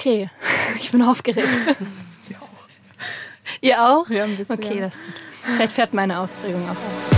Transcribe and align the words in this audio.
Okay, 0.00 0.30
ich 0.78 0.90
bin 0.90 1.02
aufgeregt. 1.02 1.46
Wir 2.26 2.40
auch. 2.40 2.48
Ihr 3.60 3.84
auch? 3.84 4.08
Ja, 4.08 4.24
ein 4.24 4.34
bisschen. 4.34 4.58
Okay, 4.58 4.80
das 4.80 4.94
vielleicht 5.42 5.72
fährt 5.72 5.92
meine 5.92 6.20
Aufregung 6.20 6.64
auch 6.64 6.70
auf. 6.70 7.09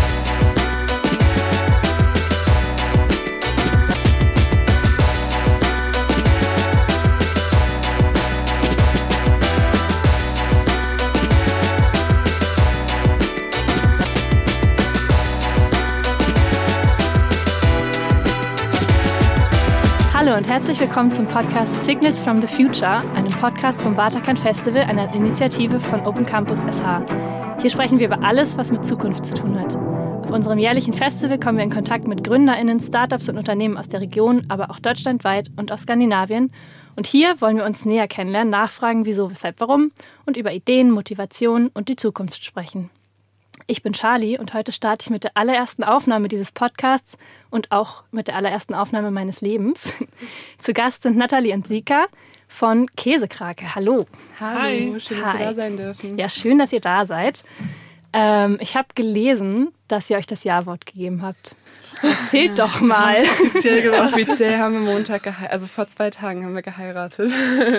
Und 20.43 20.49
herzlich 20.49 20.81
willkommen 20.81 21.09
zum 21.09 21.29
Podcast 21.29 21.85
Signals 21.85 22.19
from 22.19 22.37
the 22.39 22.49
Future, 22.49 22.97
einem 23.15 23.31
Podcast 23.31 23.81
vom 23.81 23.97
Waterkant 23.97 24.41
Festival, 24.41 24.83
einer 24.83 25.15
Initiative 25.15 25.79
von 25.79 26.05
Open 26.05 26.27
Campus 26.27 26.59
SH. 26.63 27.61
Hier 27.61 27.71
sprechen 27.71 28.01
wir 28.01 28.09
über 28.09 28.25
alles, 28.25 28.59
was 28.59 28.73
mit 28.73 28.85
Zukunft 28.85 29.25
zu 29.25 29.35
tun 29.35 29.57
hat. 29.57 29.77
Auf 29.77 30.33
unserem 30.33 30.59
jährlichen 30.59 30.95
Festival 30.95 31.39
kommen 31.39 31.59
wir 31.59 31.65
in 31.65 31.71
Kontakt 31.71 32.09
mit 32.09 32.25
GründerInnen, 32.25 32.81
Startups 32.81 33.29
und 33.29 33.39
Unternehmen 33.39 33.77
aus 33.77 33.87
der 33.87 34.01
Region, 34.01 34.45
aber 34.49 34.73
auch 34.73 34.81
deutschlandweit 34.81 35.53
und 35.57 35.71
aus 35.71 35.83
Skandinavien. 35.83 36.51
Und 36.97 37.07
hier 37.07 37.41
wollen 37.41 37.59
wir 37.59 37.65
uns 37.65 37.85
näher 37.85 38.09
kennenlernen, 38.09 38.51
nachfragen, 38.51 39.07
wieso, 39.07 39.31
weshalb, 39.31 39.61
warum 39.61 39.93
und 40.27 40.37
über 40.37 40.53
Ideen, 40.53 40.91
Motivation 40.91 41.71
und 41.73 41.89
die 41.89 41.95
Zukunft 41.95 42.45
sprechen. 42.45 42.91
Ich 43.67 43.83
bin 43.83 43.93
Charlie 43.93 44.39
und 44.39 44.55
heute 44.55 44.73
starte 44.73 45.05
ich 45.05 45.11
mit 45.11 45.25
der 45.25 45.33
allerersten 45.37 45.85
Aufnahme 45.85 46.29
dieses 46.29 46.53
Podcasts 46.53 47.17
und 47.51 47.71
auch 47.71 48.03
mit 48.11 48.29
der 48.29 48.37
allerersten 48.37 48.75
Aufnahme 48.75 49.11
meines 49.11 49.41
Lebens. 49.41 49.93
Zu 50.59 50.73
Gast 50.73 51.05
sind 51.05 51.17
Nathalie 51.17 51.55
und 51.55 51.67
Sika 51.67 52.07
von 52.49 52.87
Käsekrake. 52.97 53.75
Hallo. 53.75 54.07
Hallo, 54.41 54.61
Hi. 54.61 55.01
schön, 55.01 55.21
dass 55.21 55.33
Hi. 55.33 55.39
wir 55.39 55.47
da 55.47 55.55
sein 55.55 55.77
dürfen. 55.77 56.19
Ja, 56.19 56.29
schön, 56.29 56.59
dass 56.59 56.73
ihr 56.73 56.81
da 56.81 57.07
seid. 57.07 57.45
Ähm, 58.13 58.59
ich 58.61 58.77
habe 58.77 58.89
gelesen, 58.95 59.69
dass 59.89 60.11
ihr 60.11 60.19
euch 60.19 60.27
das 60.27 60.45
Ja-Wort 60.45 60.85
gegeben 60.85 61.23
habt. 61.23 61.55
Erzählt 62.03 62.59
doch 62.59 62.81
mal. 62.81 63.17
offiziell 63.23 63.83
gemacht, 63.91 64.13
Offiziell 64.13 64.59
haben 64.59 64.75
wir 64.75 64.81
Montag 64.81 65.23
geheiratet, 65.23 65.53
also 65.53 65.67
vor 65.69 65.87
zwei 65.89 66.11
Tagen 66.11 66.45
haben 66.45 66.55
wir 66.55 66.63
geheiratet. 66.63 67.31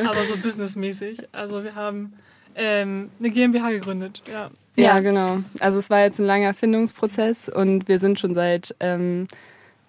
aber 0.08 0.23
so 0.23 0.38
businessmäßig. 0.38 1.28
Also 1.34 1.64
wir 1.64 1.75
haben 1.75 2.14
ähm, 2.56 3.09
eine 3.20 3.30
GmbH 3.30 3.70
gegründet. 3.72 4.22
Ja. 4.32 4.50
Ja, 4.76 5.00
genau. 5.02 5.40
Also 5.59 5.78
es 5.78 5.90
war 5.92 6.02
jetzt 6.02 6.20
ein 6.20 6.26
langer 6.26 6.54
Findungsprozess 6.54 7.48
und 7.48 7.88
wir 7.88 8.00
sind 8.00 8.20
schon 8.20 8.34
seit 8.34 8.76
ähm, 8.80 9.28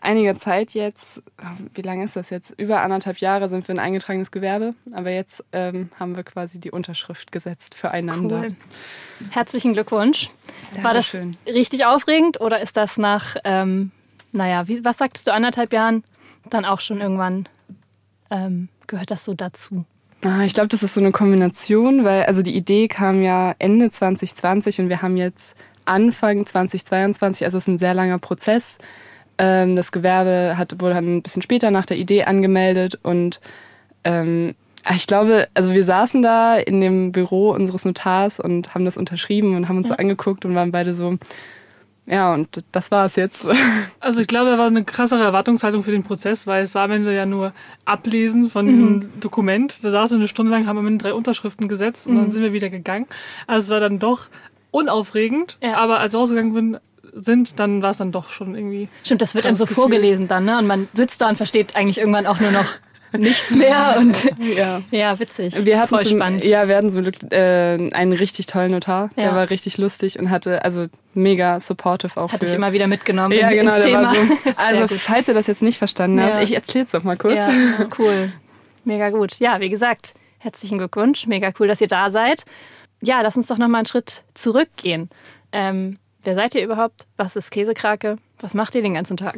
einiger 0.05 0.37
Zeit 0.37 0.75
jetzt, 0.75 1.23
wie 1.75 1.83
lange 1.83 2.05
ist 2.05 2.17
das 2.17 2.31
jetzt? 2.31 2.51
Über 2.59 2.83
anderthalb 2.83 3.19
Jahre 3.19 3.49
sind 3.49 3.67
wir 3.67 3.75
ein 3.75 3.79
eingetragenes 3.79 4.31
Gewerbe, 4.31 4.75
aber 4.93 5.11
jetzt 5.11 5.43
ähm, 5.53 5.91
haben 5.99 6.15
wir 6.17 6.23
quasi 6.23 6.61
die 6.61 6.71
Unterschrift 6.71 7.33
gesetzt 7.33 7.75
füreinander. 7.75 8.43
Cool. 8.43 8.57
Herzlichen 9.31 9.73
Glückwunsch. 9.73 10.31
War 10.83 10.95
das 10.95 11.13
Dankeschön. 11.13 11.37
richtig 11.53 11.87
aufregend 11.87 12.41
oder 12.41 12.61
ist 12.61 12.77
das 12.77 12.99
nach, 12.99 13.37
ähm, 13.45 13.91
naja, 14.33 14.69
wie, 14.69 14.85
was 14.85 14.99
sagtest 14.99 15.27
du, 15.27 15.33
anderthalb 15.33 15.73
Jahren 15.73 16.05
dann 16.51 16.65
auch 16.65 16.81
schon 16.81 17.01
irgendwann 17.01 17.49
ähm, 18.31 18.69
gehört 18.87 19.11
das 19.11 19.25
so 19.25 19.35
dazu? 19.35 19.85
Ah, 20.27 20.43
ich 20.43 20.55
glaube, 20.55 20.69
das 20.69 20.83
ist 20.83 20.95
so 20.95 21.01
eine 21.01 21.13
Kombination, 21.13 22.03
weil 22.03 22.23
also 22.23 22.41
die 22.41 22.57
Idee 22.57 22.89
kam 22.89 23.23
ja 23.23 23.55
Ende 23.59 23.91
2020 23.91 24.81
und 24.81 24.89
wir 24.89 25.03
haben 25.03 25.19
jetzt 25.19 25.55
Anfang 25.85 26.47
2022, 26.47 27.45
also 27.45 27.59
es 27.59 27.65
ist 27.65 27.69
ein 27.69 27.77
sehr 27.77 27.93
langer 27.93 28.19
Prozess. 28.19 28.79
Ähm, 29.37 29.77
das 29.77 29.93
Gewerbe 29.93 30.57
hat, 30.57 30.81
wurde 30.81 30.95
dann 30.95 31.17
ein 31.17 31.23
bisschen 31.23 31.43
später 31.43 31.71
nach 31.71 31.85
der 31.85 31.99
Idee 31.99 32.25
angemeldet 32.25 32.99
und 33.03 33.39
ähm, 34.05 34.55
ich 34.95 35.07
glaube, 35.07 35.47
also 35.53 35.73
wir 35.73 35.85
saßen 35.85 36.23
da 36.23 36.57
in 36.57 36.81
dem 36.81 37.13
Büro 37.13 37.51
unseres 37.51 37.85
Notars 37.85 38.41
und 38.41 38.75
haben 38.75 38.87
das 38.87 38.97
unterschrieben 38.97 39.55
und 39.55 39.69
haben 39.69 39.77
uns 39.77 39.89
so 39.89 39.95
angeguckt 39.95 40.47
und 40.47 40.55
waren 40.55 40.73
beide 40.73 40.95
so, 40.95 41.19
ja, 42.07 42.35
und 42.35 42.49
das 42.73 42.91
war 42.91 43.05
es 43.07 43.17
jetzt. 43.17 43.47
Also 44.01 44.21
ich 44.21 44.27
glaube, 44.27 44.51
da 44.51 44.59
war 44.59 44.67
eine 44.67 44.85
krassere 44.85 45.23
Erwartungshaltung 45.23 45.83
für 45.83 45.91
den 45.91 46.03
Prozess, 46.03 46.47
weil 46.47 46.63
es 46.65 46.75
war 46.75 46.83
am 46.85 46.91
Ende 46.91 47.15
ja 47.17 47.25
nur 47.25 47.55
Ablesen 47.87 48.51
von 48.51 48.67
diesem 48.67 49.19
Dokument. 49.21 49.83
Da 49.83 49.91
saßen 49.91 50.17
wir 50.19 50.21
eine 50.21 50.29
Stunde 50.29 50.53
lang, 50.53 50.67
haben 50.67 50.77
am 50.77 50.87
Ende 50.87 51.03
drei 51.05 51.15
Unterschriften 51.15 51.69
gesetzt 51.69 52.07
und 52.07 52.17
dann 52.17 52.31
sind 52.31 52.43
wir 52.43 52.53
wieder 52.53 52.69
gegangen. 52.69 53.07
Also 53.47 53.65
es 53.65 53.71
war 53.71 53.81
dann 53.81 53.99
doch 53.99 54.27
unaufregend, 54.71 55.57
Ja. 55.63 55.79
aber 55.79 56.01
als 56.01 56.13
wir 56.13 56.19
rausgegangen 56.21 56.53
bin, 56.53 56.77
sind, 57.15 57.59
dann 57.61 57.81
war 57.81 57.91
es 57.93 57.97
dann 57.99 58.13
doch 58.13 58.29
schon 58.29 58.55
irgendwie. 58.55 58.89
Stimmt, 59.05 59.23
das 59.23 59.35
wird 59.35 59.47
einem 59.47 59.57
so 59.57 59.65
Gefühl. 59.65 59.77
vorgelesen 59.77 60.29
dann, 60.29 60.45
ne? 60.45 60.59
Und 60.59 60.67
man 60.67 60.89
sitzt 60.95 61.21
da 61.23 61.29
und 61.29 61.37
versteht 61.37 61.77
eigentlich 61.77 61.99
irgendwann 61.99 62.27
auch 62.27 62.41
nur 62.41 62.51
noch 62.51 62.67
nichts 63.17 63.51
mehr 63.55 63.97
und 63.99 64.31
ja. 64.57 64.83
ja, 64.91 65.19
witzig. 65.19 65.65
Wir 65.65 65.79
hatten 65.79 65.89
Voll 65.95 66.05
zum, 66.07 66.19
spannend. 66.19 66.45
Ja, 66.45 66.69
wir 66.69 66.77
hatten 66.77 66.91
zum 66.91 67.03
Glück 67.03 67.15
äh, 67.33 67.91
einen 67.93 68.13
richtig 68.13 68.47
tollen 68.47 68.71
Notar. 68.73 69.11
Ja. 69.17 69.25
Der 69.25 69.33
war 69.35 69.51
richtig 69.51 69.79
lustig 69.79 70.19
und 70.19 70.31
hatte 70.31 70.65
also 70.65 70.87
mega 71.15 71.59
supportive 71.61 72.21
auch 72.21 72.33
Hat 72.33 72.41
für. 72.41 72.47
dich 72.47 72.55
immer 72.55 72.73
wieder 72.73 72.87
mitgenommen 72.87 73.37
ja, 73.39 73.49
in- 73.51 73.59
genau, 73.67 73.81
Thema. 73.81 74.07
so. 74.13 74.17
Also, 74.57 74.87
falls 74.89 75.29
ihr 75.29 75.35
das 75.35 75.47
jetzt 75.47 75.63
nicht 75.63 75.79
verstanden 75.79 76.19
Ja. 76.19 76.35
habt, 76.35 76.43
ich 76.43 76.55
erzähl's 76.55 76.91
doch 76.91 77.03
mal 77.03 77.17
kurz. 77.17 77.37
Ja, 77.37 77.51
cool. 77.99 78.33
Mega 78.85 79.11
gut. 79.11 79.39
Ja, 79.39 79.61
wie 79.61 79.71
gesagt, 79.71 80.15
herzlichen 80.39 80.79
Glückwunsch. 80.79 81.27
Mega 81.27 81.53
cool, 81.59 81.69
dass 81.69 81.81
ihr 81.81 81.87
da 81.89 82.11
seid. 82.11 82.45
Ja, 83.03 83.21
lass 83.23 83.37
uns 83.37 83.47
doch 83.47 83.59
noch 83.59 83.69
mal 83.69 83.79
einen 83.79 83.87
Schritt 83.87 84.23
zurückgehen. 84.35 85.09
Ähm, 85.53 85.99
wer 86.23 86.35
seid 86.35 86.55
ihr 86.55 86.63
überhaupt? 86.65 87.07
Was 87.17 87.37
ist 87.37 87.51
Käsekrake? 87.51 88.17
Was 88.41 88.55
macht 88.55 88.75
ihr 88.75 88.83
den 88.83 88.95
ganzen 88.95 89.17
Tag? 89.17 89.37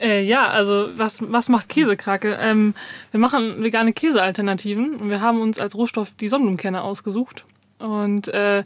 Äh, 0.00 0.22
ja, 0.22 0.48
also 0.48 0.88
was, 0.96 1.22
was 1.22 1.48
macht 1.48 1.68
Käsekrake? 1.68 2.38
Ähm, 2.40 2.74
wir 3.10 3.20
machen 3.20 3.62
vegane 3.62 3.92
Käsealternativen 3.92 4.96
und 4.96 5.10
wir 5.10 5.20
haben 5.20 5.40
uns 5.40 5.58
als 5.58 5.74
Rohstoff 5.74 6.12
die 6.18 6.28
Sonnenblumenkerne 6.28 6.82
ausgesucht. 6.82 7.44
Und 7.78 8.28
äh, 8.28 8.64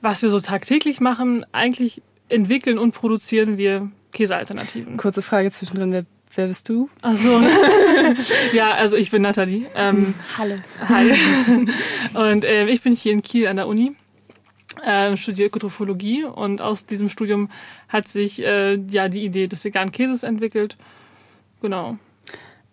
was 0.00 0.22
wir 0.22 0.30
so 0.30 0.40
tagtäglich 0.40 1.00
machen, 1.00 1.44
eigentlich 1.52 2.02
entwickeln 2.28 2.78
und 2.78 2.92
produzieren 2.92 3.58
wir 3.58 3.90
Käsealternativen. 4.12 4.96
Kurze 4.96 5.22
Frage 5.22 5.50
zwischendrin, 5.50 5.92
wer, 5.92 6.04
wer 6.34 6.46
bist 6.48 6.68
du? 6.68 6.88
Also 7.02 7.40
ja, 8.52 8.72
also 8.72 8.96
ich 8.96 9.10
bin 9.10 9.22
Nathalie. 9.22 9.66
Ähm, 9.74 10.14
Hallo. 10.38 10.56
Hi. 10.88 11.12
Und 12.32 12.44
ähm, 12.44 12.68
ich 12.68 12.82
bin 12.82 12.94
hier 12.94 13.12
in 13.12 13.22
Kiel 13.22 13.46
an 13.46 13.56
der 13.56 13.68
Uni, 13.68 13.94
ähm, 14.84 15.16
studiere 15.16 15.48
Ökotrophologie 15.48 16.24
und 16.24 16.60
aus 16.60 16.86
diesem 16.86 17.08
Studium 17.08 17.50
hat 17.88 18.08
sich 18.08 18.42
äh, 18.42 18.74
ja 18.90 19.08
die 19.08 19.24
Idee 19.24 19.46
des 19.46 19.64
veganen 19.64 19.92
Käses 19.92 20.22
entwickelt. 20.22 20.76
Genau. 21.62 21.96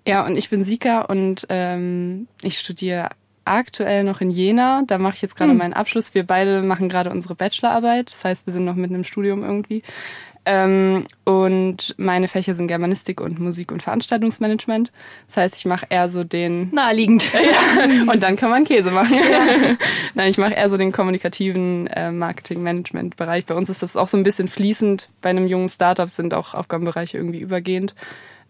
Ja, 0.06 0.25
und 0.25 0.36
ich 0.38 0.50
bin 0.50 0.63
Sika 0.63 1.02
und 1.02 1.46
ähm, 1.50 2.28
ich 2.42 2.59
studiere 2.59 3.09
aktuell 3.46 4.03
noch 4.03 4.22
in 4.22 4.30
Jena. 4.30 4.84
Da 4.88 4.97
mache 4.97 5.16
ich 5.16 5.22
jetzt 5.22 5.36
gerade 5.36 5.52
Hm. 5.52 5.58
meinen 5.58 5.74
Abschluss. 5.74 6.13
Wir 6.13 6.25
beide 6.25 6.62
machen 6.62 6.90
gerade 6.90 7.09
unsere 7.09 7.36
Bachelorarbeit. 7.36 8.09
Das 8.09 8.25
heißt, 8.25 8.46
wir 8.47 8.53
sind 8.53 8.66
noch 8.66 8.75
mitten 8.75 8.96
im 8.96 9.03
Studium 9.03 9.44
irgendwie. 9.44 9.84
Ähm, 10.46 11.06
und 11.24 11.96
meine 11.98 12.28
Fächer 12.28 12.54
sind 12.54 12.68
Germanistik 12.68 13.22
und 13.22 13.40
Musik- 13.40 13.72
und 13.72 13.81
Veranstaltungsmanagement. 13.81 14.92
Das 15.28 15.38
heißt, 15.38 15.58
ich 15.58 15.66
mache 15.66 15.86
eher 15.90 16.09
so 16.09 16.24
den 16.24 16.70
Naheliegend. 16.74 17.31
und 18.12 18.22
dann 18.22 18.36
kann 18.36 18.50
man 18.50 18.66
Käse 18.66 18.92
machen. 18.92 19.16
Nein, 20.16 20.30
ich 20.30 20.38
mache 20.38 20.54
eher 20.54 20.70
so 20.70 20.76
den 20.76 20.92
kommunikativen 20.92 21.88
äh, 21.88 22.12
Marketing-Management-Bereich. 22.12 23.46
Bei 23.46 23.56
uns 23.56 23.70
ist 23.70 23.84
das 23.84 23.96
auch 23.96 24.08
so 24.08 24.18
ein 24.18 24.24
bisschen 24.24 24.50
fließend. 24.50 25.09
Bei 25.22 25.30
einem 25.30 25.48
jungen 25.48 25.70
Startup 25.70 26.09
sind 26.09 26.34
auch 26.34 26.54
Aufgabenbereiche 26.54 27.18
irgendwie 27.18 27.40
übergehend. 27.40 27.96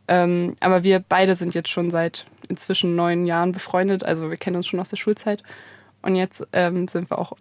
Ähm, 0.07 0.55
aber 0.59 0.83
wir 0.83 0.99
beide 0.99 1.35
sind 1.35 1.53
jetzt 1.53 1.69
schon 1.69 1.91
seit 1.91 2.25
inzwischen 2.49 2.95
neun 2.95 3.25
Jahren 3.25 3.51
befreundet. 3.51 4.03
Also 4.03 4.29
wir 4.29 4.37
kennen 4.37 4.57
uns 4.57 4.67
schon 4.67 4.79
aus 4.79 4.89
der 4.89 4.97
Schulzeit. 4.97 5.43
Und 6.01 6.15
jetzt 6.15 6.45
ähm, 6.53 6.87
sind 6.87 7.09
wir 7.11 7.19
auch 7.19 7.33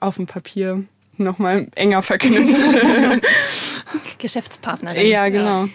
auf 0.00 0.16
dem 0.16 0.26
Papier 0.26 0.84
nochmal 1.18 1.68
enger 1.74 2.02
verknüpft. 2.02 2.56
Geschäftspartnerin. 4.18 5.06
ja, 5.06 5.28
genau. 5.28 5.66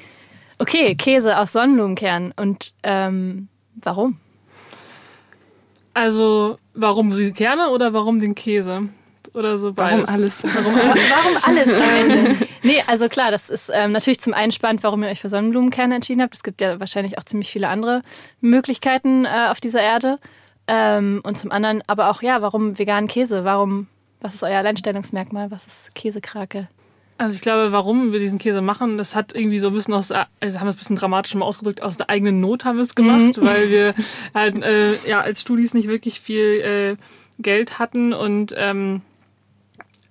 Okay, 0.57 0.95
Käse 0.95 1.37
aus 1.39 1.53
Sonnenblumenkernen. 1.53 2.33
Und 2.35 2.73
ähm, 2.83 3.47
warum? 3.75 4.17
Also 5.93 6.57
warum 6.73 7.15
die 7.15 7.31
Kerne 7.31 7.69
oder 7.69 7.93
warum 7.93 8.19
den 8.19 8.35
Käse? 8.35 8.89
Oder 9.33 9.57
so 9.57 9.75
Warum 9.77 9.99
beides? 10.05 10.09
alles? 10.09 10.43
Warum, 10.55 10.75
warum 10.75 11.37
alles 11.43 11.69
am 11.73 12.09
Ende? 12.09 12.47
Nee, 12.63 12.81
also 12.87 13.07
klar, 13.07 13.31
das 13.31 13.49
ist 13.49 13.69
ähm, 13.71 13.91
natürlich 13.91 14.19
zum 14.19 14.33
einen 14.33 14.51
spannend, 14.51 14.81
warum 14.83 15.03
ihr 15.03 15.09
euch 15.09 15.19
für 15.19 15.29
Sonnenblumenkerne 15.29 15.95
entschieden 15.95 16.21
habt. 16.21 16.35
Es 16.35 16.41
gibt 16.43 16.61
ja 16.61 16.79
wahrscheinlich 16.79 17.17
auch 17.17 17.23
ziemlich 17.23 17.51
viele 17.51 17.67
andere 17.67 18.01
Möglichkeiten 18.41 19.25
äh, 19.25 19.47
auf 19.49 19.59
dieser 19.59 19.81
Erde. 19.81 20.17
Ähm, 20.67 21.21
und 21.23 21.37
zum 21.37 21.51
anderen 21.51 21.83
aber 21.87 22.09
auch, 22.09 22.21
ja, 22.21 22.41
warum 22.41 22.79
veganen 22.79 23.07
Käse? 23.07 23.43
Warum, 23.43 23.87
was 24.21 24.35
ist 24.35 24.43
euer 24.43 24.57
Alleinstellungsmerkmal? 24.57 25.51
Was 25.51 25.65
ist 25.65 25.95
Käsekrake? 25.95 26.67
Also 27.17 27.35
ich 27.35 27.41
glaube, 27.41 27.73
warum 27.73 28.13
wir 28.13 28.19
diesen 28.19 28.39
Käse 28.39 28.61
machen, 28.61 28.97
das 28.97 29.13
hat 29.13 29.35
irgendwie 29.35 29.59
so 29.59 29.67
ein 29.67 29.73
bisschen 29.73 29.93
aus, 29.93 30.09
also 30.09 30.23
haben 30.39 30.67
wir 30.67 30.69
es 30.69 30.75
ein 30.75 30.79
bisschen 30.79 30.95
dramatisch 30.95 31.35
mal 31.35 31.43
ausgedrückt, 31.43 31.81
aus 31.81 31.97
der 31.97 32.09
eigenen 32.09 32.39
Not 32.39 32.63
haben 32.63 32.77
wir 32.77 32.83
es 32.83 32.95
gemacht, 32.95 33.41
weil 33.41 33.69
wir 33.69 33.93
halt 34.33 34.63
äh, 34.63 34.95
ja 35.05 35.19
als 35.19 35.41
Studis 35.41 35.73
nicht 35.73 35.89
wirklich 35.89 36.21
viel 36.21 36.97
äh, 36.97 37.41
Geld 37.41 37.77
hatten 37.77 38.13
und 38.13 38.53
ähm, 38.57 39.01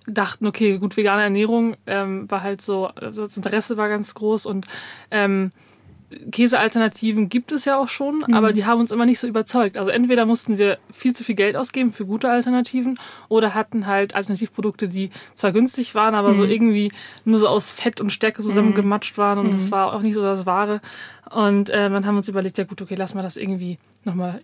dachten, 0.05 0.45
okay, 0.45 0.77
gut, 0.77 0.97
vegane 0.97 1.23
Ernährung 1.23 1.75
ähm, 1.87 2.29
war 2.29 2.43
halt 2.43 2.61
so, 2.61 2.89
das 2.99 3.37
Interesse 3.37 3.75
war 3.77 3.89
ganz 3.89 4.13
groß 4.13 4.45
und 4.45 4.67
ähm, 5.09 5.51
Käsealternativen 6.31 7.29
gibt 7.29 7.51
es 7.51 7.65
ja 7.65 7.77
auch 7.77 7.89
schon, 7.89 8.23
mhm. 8.27 8.33
aber 8.33 8.53
die 8.53 8.65
haben 8.65 8.79
uns 8.79 8.91
immer 8.91 9.05
nicht 9.05 9.19
so 9.19 9.27
überzeugt. 9.27 9.77
Also 9.77 9.91
entweder 9.91 10.25
mussten 10.25 10.57
wir 10.57 10.79
viel 10.91 11.15
zu 11.15 11.23
viel 11.23 11.35
Geld 11.35 11.55
ausgeben 11.55 11.91
für 11.91 12.05
gute 12.05 12.29
Alternativen 12.29 12.99
oder 13.27 13.53
hatten 13.53 13.85
halt 13.87 14.15
Alternativprodukte, 14.15 14.87
die 14.87 15.11
zwar 15.35 15.51
günstig 15.51 15.95
waren, 15.95 16.15
aber 16.15 16.29
mhm. 16.29 16.35
so 16.35 16.43
irgendwie 16.45 16.91
nur 17.25 17.39
so 17.39 17.47
aus 17.47 17.71
Fett 17.71 18.01
und 18.01 18.11
Stärke 18.11 18.41
zusammengematscht 18.41 19.17
waren 19.17 19.39
und 19.39 19.53
das 19.53 19.67
mhm. 19.67 19.71
war 19.71 19.93
auch 19.93 20.01
nicht 20.01 20.15
so 20.15 20.23
das 20.23 20.45
Wahre. 20.45 20.81
Und 21.29 21.69
äh, 21.69 21.89
dann 21.89 22.05
haben 22.05 22.15
wir 22.15 22.19
uns 22.19 22.27
überlegt, 22.27 22.57
ja 22.57 22.63
gut, 22.63 22.81
okay, 22.81 22.95
lass 22.95 23.13
mal 23.13 23.21
das 23.21 23.37
irgendwie 23.37 23.77
nochmal 24.03 24.41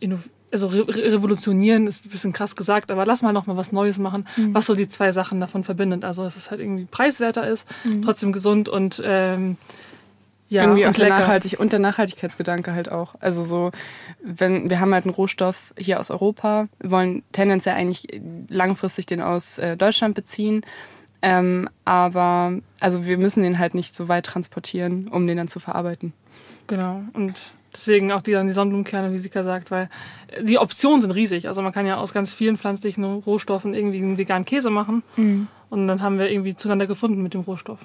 also 0.52 0.68
re 0.68 0.88
revolutionieren 0.88 1.88
ist 1.88 2.06
ein 2.06 2.10
bisschen 2.10 2.32
krass 2.32 2.56
gesagt, 2.56 2.92
aber 2.92 3.06
lass 3.06 3.22
mal 3.22 3.34
nochmal 3.34 3.58
was 3.58 3.72
Neues 3.72 3.98
machen, 3.98 4.26
mhm. 4.38 4.54
was 4.54 4.68
so 4.68 4.76
die 4.76 4.88
zwei 4.88 5.12
Sachen 5.12 5.40
davon 5.40 5.64
verbindet. 5.64 6.06
Also 6.06 6.24
dass 6.24 6.38
es 6.38 6.50
halt 6.50 6.62
irgendwie 6.62 6.86
preiswerter 6.86 7.48
ist, 7.48 7.68
mhm. 7.84 8.04
trotzdem 8.04 8.32
gesund 8.32 8.70
und 8.70 9.02
ähm, 9.04 9.58
ja, 10.48 10.64
irgendwie 10.64 10.86
auch 10.86 10.94
der, 10.94 11.10
Nachhaltig 11.10 11.60
und 11.60 11.72
der 11.72 11.80
Nachhaltigkeitsgedanke 11.80 12.74
halt 12.74 12.92
auch. 12.92 13.16
Also 13.20 13.44
so, 13.44 13.72
wenn 14.24 14.70
wir 14.70 14.80
haben 14.80 14.94
halt 14.94 15.06
einen 15.06 15.14
Rohstoff 15.14 15.74
hier 15.78 16.00
aus 16.00 16.12
Europa, 16.12 16.68
wir 16.80 16.92
wollen 16.92 17.24
tendenziell 17.32 17.76
eigentlich 17.76 18.22
langfristig 18.50 19.06
den 19.08 19.22
aus 19.22 19.58
äh, 19.58 19.76
Deutschland 19.76 20.16
beziehen. 20.16 20.62
Ähm, 21.22 21.70
aber 21.86 22.54
also 22.80 23.06
wir 23.06 23.18
müssen 23.18 23.42
den 23.42 23.58
halt 23.58 23.74
nicht 23.74 23.96
so 23.96 24.08
weit 24.08 24.28
transportieren, 24.28 25.08
um 25.08 25.26
den 25.26 25.38
dann 25.38 25.48
zu 25.48 25.60
verarbeiten. 25.60 26.14
Genau. 26.68 27.02
Und 27.14 27.56
deswegen 27.76 28.12
auch 28.12 28.22
die, 28.22 28.32
die 28.32 28.50
Sonnenblumenkerne, 28.50 29.14
wie 29.14 29.18
Sika 29.18 29.44
sagt, 29.44 29.72
weil 29.72 29.90
die 30.42 30.58
Optionen 30.58 31.02
sind 31.02 31.12
riesig. 31.12 31.48
Also 31.48 31.62
man 31.62 31.72
kann 31.72 31.86
ja 31.86 31.98
aus 31.98 32.14
ganz 32.14 32.34
vielen 32.34 32.58
pflanzlichen 32.58 33.04
Rohstoffen 33.04 33.74
irgendwie 33.74 34.00
einen 34.00 34.18
veganen 34.18 34.46
Käse 34.46 34.70
machen. 34.70 35.04
Mhm. 35.16 35.48
Und 35.70 35.88
dann 35.88 36.02
haben 36.02 36.20
wir 36.20 36.32
irgendwie 36.32 36.56
zueinander 36.56 36.88
gefunden 36.88 37.22
mit 37.22 37.34
dem 37.34 37.42
Rohstoff. 37.42 37.80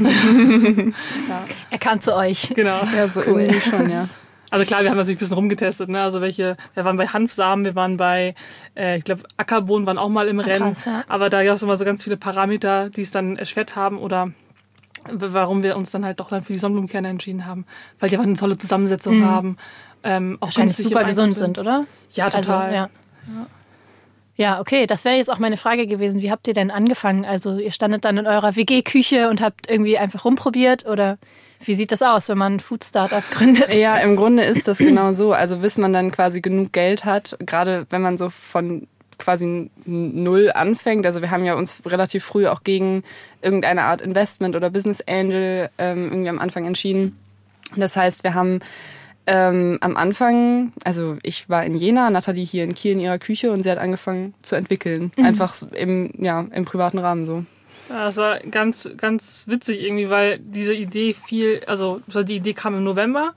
ja. 0.00 1.44
Er 1.70 1.78
kam 1.78 2.00
zu 2.00 2.14
euch. 2.14 2.52
Genau. 2.54 2.80
Ja, 2.94 3.08
so 3.08 3.20
cool. 3.20 3.42
irgendwie 3.42 3.60
schon, 3.60 3.90
ja. 3.90 4.08
Also 4.50 4.66
klar, 4.66 4.82
wir 4.82 4.90
haben 4.90 4.98
natürlich 4.98 5.16
ein 5.16 5.20
bisschen 5.20 5.36
rumgetestet, 5.36 5.88
ne? 5.88 6.02
Also 6.02 6.20
welche, 6.20 6.58
wir 6.74 6.84
waren 6.84 6.98
bei 6.98 7.06
Hanfsamen, 7.06 7.64
wir 7.64 7.74
waren 7.74 7.96
bei, 7.96 8.34
äh, 8.76 8.98
ich 8.98 9.04
glaube, 9.04 9.22
Ackerbohnen 9.38 9.86
waren 9.86 9.96
auch 9.96 10.10
mal 10.10 10.28
im 10.28 10.40
Rennen. 10.40 10.74
Krass, 10.74 10.84
ja. 10.84 11.04
Aber 11.08 11.30
da 11.30 11.42
gab 11.42 11.54
es 11.54 11.62
immer 11.62 11.78
so 11.78 11.86
ganz 11.86 12.04
viele 12.04 12.18
Parameter, 12.18 12.90
die 12.90 13.00
es 13.00 13.12
dann 13.12 13.38
erschwert 13.38 13.76
haben 13.76 13.96
oder 13.96 14.30
warum 15.10 15.62
wir 15.62 15.76
uns 15.76 15.90
dann 15.90 16.04
halt 16.04 16.20
doch 16.20 16.28
dann 16.28 16.42
für 16.42 16.52
die 16.52 16.58
Sonnenblumenkerne 16.58 17.08
entschieden 17.08 17.46
haben, 17.46 17.66
weil 17.98 18.08
die 18.08 18.16
einfach 18.16 18.28
eine 18.28 18.36
tolle 18.36 18.58
Zusammensetzung 18.58 19.20
mhm. 19.20 19.24
haben. 19.24 19.56
Ähm, 20.04 20.38
auch 20.40 20.48
Wahrscheinlich 20.48 20.76
super 20.76 21.04
gesund 21.04 21.36
sind, 21.36 21.58
oder? 21.58 21.84
Ja, 22.12 22.30
total. 22.30 22.36
Also, 22.36 22.52
ja. 22.52 22.72
ja. 22.72 23.46
Ja, 24.34 24.60
okay, 24.60 24.86
das 24.86 25.04
wäre 25.04 25.16
jetzt 25.16 25.30
auch 25.30 25.38
meine 25.38 25.58
Frage 25.58 25.86
gewesen. 25.86 26.22
Wie 26.22 26.30
habt 26.30 26.48
ihr 26.48 26.54
denn 26.54 26.70
angefangen? 26.70 27.24
Also 27.24 27.58
ihr 27.58 27.70
standet 27.70 28.04
dann 28.04 28.16
in 28.16 28.26
eurer 28.26 28.56
WG-Küche 28.56 29.28
und 29.28 29.42
habt 29.42 29.68
irgendwie 29.68 29.98
einfach 29.98 30.24
rumprobiert 30.24 30.86
oder 30.86 31.18
wie 31.64 31.74
sieht 31.74 31.92
das 31.92 32.02
aus, 32.02 32.28
wenn 32.28 32.38
man 32.38 32.54
ein 32.54 32.60
Food-Startup 32.60 33.22
gründet? 33.30 33.74
Ja, 33.74 33.98
im 33.98 34.16
Grunde 34.16 34.44
ist 34.44 34.66
das 34.66 34.78
genau 34.78 35.12
so. 35.12 35.32
Also 35.32 35.58
bis 35.58 35.76
man 35.76 35.92
dann 35.92 36.10
quasi 36.10 36.40
genug 36.40 36.72
Geld 36.72 37.04
hat, 37.04 37.36
gerade 37.40 37.86
wenn 37.90 38.00
man 38.00 38.16
so 38.16 38.30
von 38.30 38.88
quasi 39.22 39.70
null 39.86 40.50
anfängt. 40.52 41.06
Also 41.06 41.22
wir 41.22 41.30
haben 41.30 41.44
ja 41.44 41.54
uns 41.54 41.82
relativ 41.86 42.24
früh 42.24 42.46
auch 42.46 42.64
gegen 42.64 43.04
irgendeine 43.40 43.82
Art 43.82 44.00
Investment 44.00 44.56
oder 44.56 44.70
Business 44.70 45.02
Angel 45.06 45.70
ähm, 45.78 46.10
irgendwie 46.10 46.28
am 46.28 46.38
Anfang 46.38 46.66
entschieden. 46.66 47.16
Das 47.76 47.96
heißt, 47.96 48.24
wir 48.24 48.34
haben 48.34 48.60
ähm, 49.26 49.78
am 49.80 49.96
Anfang, 49.96 50.72
also 50.84 51.16
ich 51.22 51.48
war 51.48 51.64
in 51.64 51.74
Jena, 51.74 52.10
Nathalie 52.10 52.44
hier 52.44 52.64
in 52.64 52.74
Kiel 52.74 52.92
in 52.92 52.98
ihrer 52.98 53.18
Küche 53.18 53.52
und 53.52 53.62
sie 53.62 53.70
hat 53.70 53.78
angefangen 53.78 54.34
zu 54.42 54.56
entwickeln. 54.56 55.12
Mhm. 55.16 55.24
Einfach 55.24 55.54
im, 55.72 56.12
ja, 56.18 56.44
im 56.52 56.64
privaten 56.64 56.98
Rahmen 56.98 57.26
so. 57.26 57.44
Ja, 57.88 58.06
das 58.06 58.16
war 58.16 58.38
ganz, 58.40 58.88
ganz 58.96 59.44
witzig 59.46 59.80
irgendwie, 59.80 60.10
weil 60.10 60.38
diese 60.38 60.74
Idee 60.74 61.14
viel, 61.14 61.60
also 61.66 62.00
die 62.08 62.36
Idee 62.36 62.54
kam 62.54 62.74
im 62.74 62.84
November. 62.84 63.34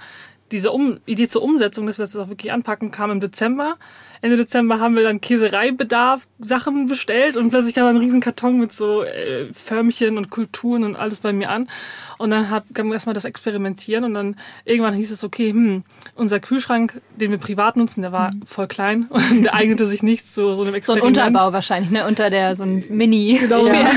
Diese 0.52 0.72
um 0.72 1.00
Idee 1.06 1.28
zur 1.28 1.42
Umsetzung, 1.42 1.88
dass 1.88 1.98
wir 1.98 2.04
das 2.04 2.16
auch 2.16 2.30
wirklich 2.30 2.52
anpacken, 2.52 2.92
kam 2.92 3.12
im 3.12 3.20
Dezember. 3.20 3.78
Ende 4.26 4.38
Dezember 4.38 4.80
haben 4.80 4.96
wir 4.96 5.04
dann 5.04 5.22
Käsereibedarf 5.22 6.26
Sachen 6.40 6.88
bestellt 6.88 7.38
und 7.38 7.52
plötzlich 7.52 7.76
kam 7.76 7.86
ein 7.86 7.98
riesen 7.98 8.22
Karton 8.22 8.58
mit 8.58 8.74
so 8.74 9.04
äh, 9.04 9.54
Förmchen 9.54 10.18
und 10.18 10.32
Kulturen 10.32 10.84
und 10.84 10.96
alles 10.96 11.20
bei 11.20 11.32
mir 11.32 11.52
an. 11.52 11.70
Und 12.18 12.32
dann 12.32 12.50
hab, 12.50 12.74
kam 12.74 12.92
erstmal 12.92 13.14
das 13.14 13.26
Experimentieren 13.26 14.04
und 14.04 14.16
dann 14.16 14.36
irgendwann 14.64 14.96
hieß 14.96 15.12
es, 15.12 15.24
okay, 15.24 15.52
hm, 15.52 15.84
unser 16.16 16.40
Kühlschrank, 16.40 17.02
den 17.16 17.30
wir 17.30 17.38
privat 17.38 17.76
nutzen, 17.76 18.02
der 18.02 18.12
war 18.14 18.34
mhm. 18.34 18.48
voll 18.48 18.68
klein 18.68 19.04
und 19.10 19.44
der 19.44 19.54
eignete 19.54 19.86
sich 19.86 20.02
nicht 20.02 20.26
zu 20.26 20.56
so 20.56 20.64
einem 20.64 20.74
Experiment. 20.74 21.16
So 21.16 21.22
ein 21.22 21.28
Unterbau 21.28 21.54
wahrscheinlich, 21.54 21.92
ne? 21.92 22.08
Unter 22.08 22.32
der, 22.32 22.56
so 22.56 22.64
ein 22.64 22.84
Mini, 22.90 23.38
genau, 23.40 23.68
ja. 23.68 23.74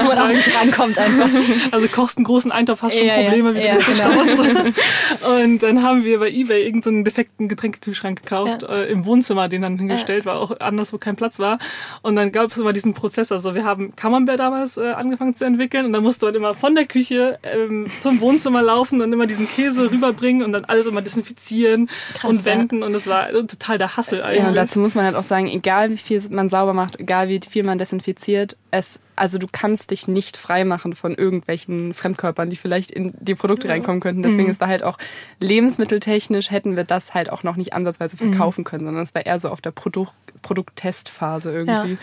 wo 0.00 0.02
man 0.04 0.18
auch 0.18 0.28
nicht 0.28 0.48
rankommt 0.58 0.98
einfach. 0.98 1.28
Also 1.72 1.88
kochst 1.88 2.16
einen 2.16 2.24
großen 2.24 2.50
Eintopf, 2.50 2.80
hast 2.80 2.96
schon 2.96 3.06
ja, 3.06 3.20
Probleme, 3.22 3.54
wie 3.54 3.66
ja, 3.66 3.76
du 3.76 3.84
genau. 3.84 5.34
Und 5.42 5.62
dann 5.62 5.82
haben 5.82 6.04
wir 6.04 6.20
bei 6.20 6.30
Ebay 6.30 6.64
irgendeinen 6.64 7.00
so 7.00 7.02
defekten 7.02 7.48
Getränkekühlschrank 7.48 8.22
gekauft, 8.22 8.62
ja. 8.62 8.68
äh, 8.68 8.90
im 8.90 9.04
Wohnzimmer, 9.04 9.50
den 9.50 9.60
dann 9.60 9.73
hingestellt, 9.78 10.26
war 10.26 10.36
auch 10.36 10.58
anders, 10.60 10.92
wo 10.92 10.98
kein 10.98 11.16
Platz 11.16 11.38
war. 11.38 11.58
Und 12.02 12.16
dann 12.16 12.32
gab 12.32 12.50
es 12.50 12.56
immer 12.56 12.72
diesen 12.72 12.92
Prozess, 12.92 13.32
also 13.32 13.54
wir 13.54 13.64
haben 13.64 13.94
Camembert 13.96 14.40
damals 14.40 14.76
äh, 14.76 14.92
angefangen 14.92 15.34
zu 15.34 15.44
entwickeln 15.44 15.86
und 15.86 15.92
dann 15.92 16.02
musste 16.02 16.26
man 16.26 16.34
immer 16.34 16.54
von 16.54 16.74
der 16.74 16.86
Küche 16.86 17.38
ähm, 17.42 17.86
zum 17.98 18.20
Wohnzimmer 18.20 18.62
laufen 18.62 19.00
und 19.00 19.12
immer 19.12 19.26
diesen 19.26 19.48
Käse 19.48 19.90
rüberbringen 19.90 20.42
und 20.42 20.52
dann 20.52 20.64
alles 20.64 20.86
immer 20.86 21.02
desinfizieren 21.02 21.88
Krass, 22.14 22.30
und 22.30 22.44
wenden 22.44 22.80
ja. 22.80 22.86
und 22.86 22.92
das 22.92 23.06
war 23.06 23.30
total 23.30 23.78
der 23.78 23.96
Hassel 23.96 24.22
eigentlich. 24.22 24.42
Ja, 24.42 24.48
und 24.48 24.56
dazu 24.56 24.80
muss 24.80 24.94
man 24.94 25.04
halt 25.04 25.16
auch 25.16 25.22
sagen, 25.22 25.48
egal 25.48 25.90
wie 25.90 25.96
viel 25.96 26.22
man 26.30 26.48
sauber 26.48 26.74
macht, 26.74 26.98
egal 26.98 27.28
wie 27.28 27.40
viel 27.48 27.62
man 27.64 27.78
desinfiziert, 27.78 28.56
es 28.70 29.00
also 29.16 29.38
du 29.38 29.46
kannst 29.50 29.90
dich 29.90 30.08
nicht 30.08 30.36
freimachen 30.36 30.94
von 30.94 31.14
irgendwelchen 31.14 31.94
Fremdkörpern, 31.94 32.50
die 32.50 32.56
vielleicht 32.56 32.90
in 32.90 33.14
die 33.20 33.34
Produkte 33.34 33.68
ja. 33.68 33.74
reinkommen 33.74 34.00
könnten. 34.00 34.22
Deswegen 34.22 34.44
mhm. 34.44 34.50
es 34.50 34.60
war 34.60 34.68
halt 34.68 34.82
auch 34.82 34.98
lebensmitteltechnisch 35.40 36.50
hätten 36.50 36.76
wir 36.76 36.84
das 36.84 37.14
halt 37.14 37.30
auch 37.30 37.42
noch 37.42 37.56
nicht 37.56 37.72
ansatzweise 37.72 38.16
verkaufen 38.16 38.62
mhm. 38.62 38.64
können, 38.64 38.84
sondern 38.84 39.02
es 39.02 39.14
war 39.14 39.24
eher 39.24 39.38
so 39.38 39.48
auf 39.48 39.60
der 39.60 39.70
Produkt 39.70 40.12
Produkttestphase 40.42 41.52
irgendwie. 41.52 41.92
Ja. 41.92 41.98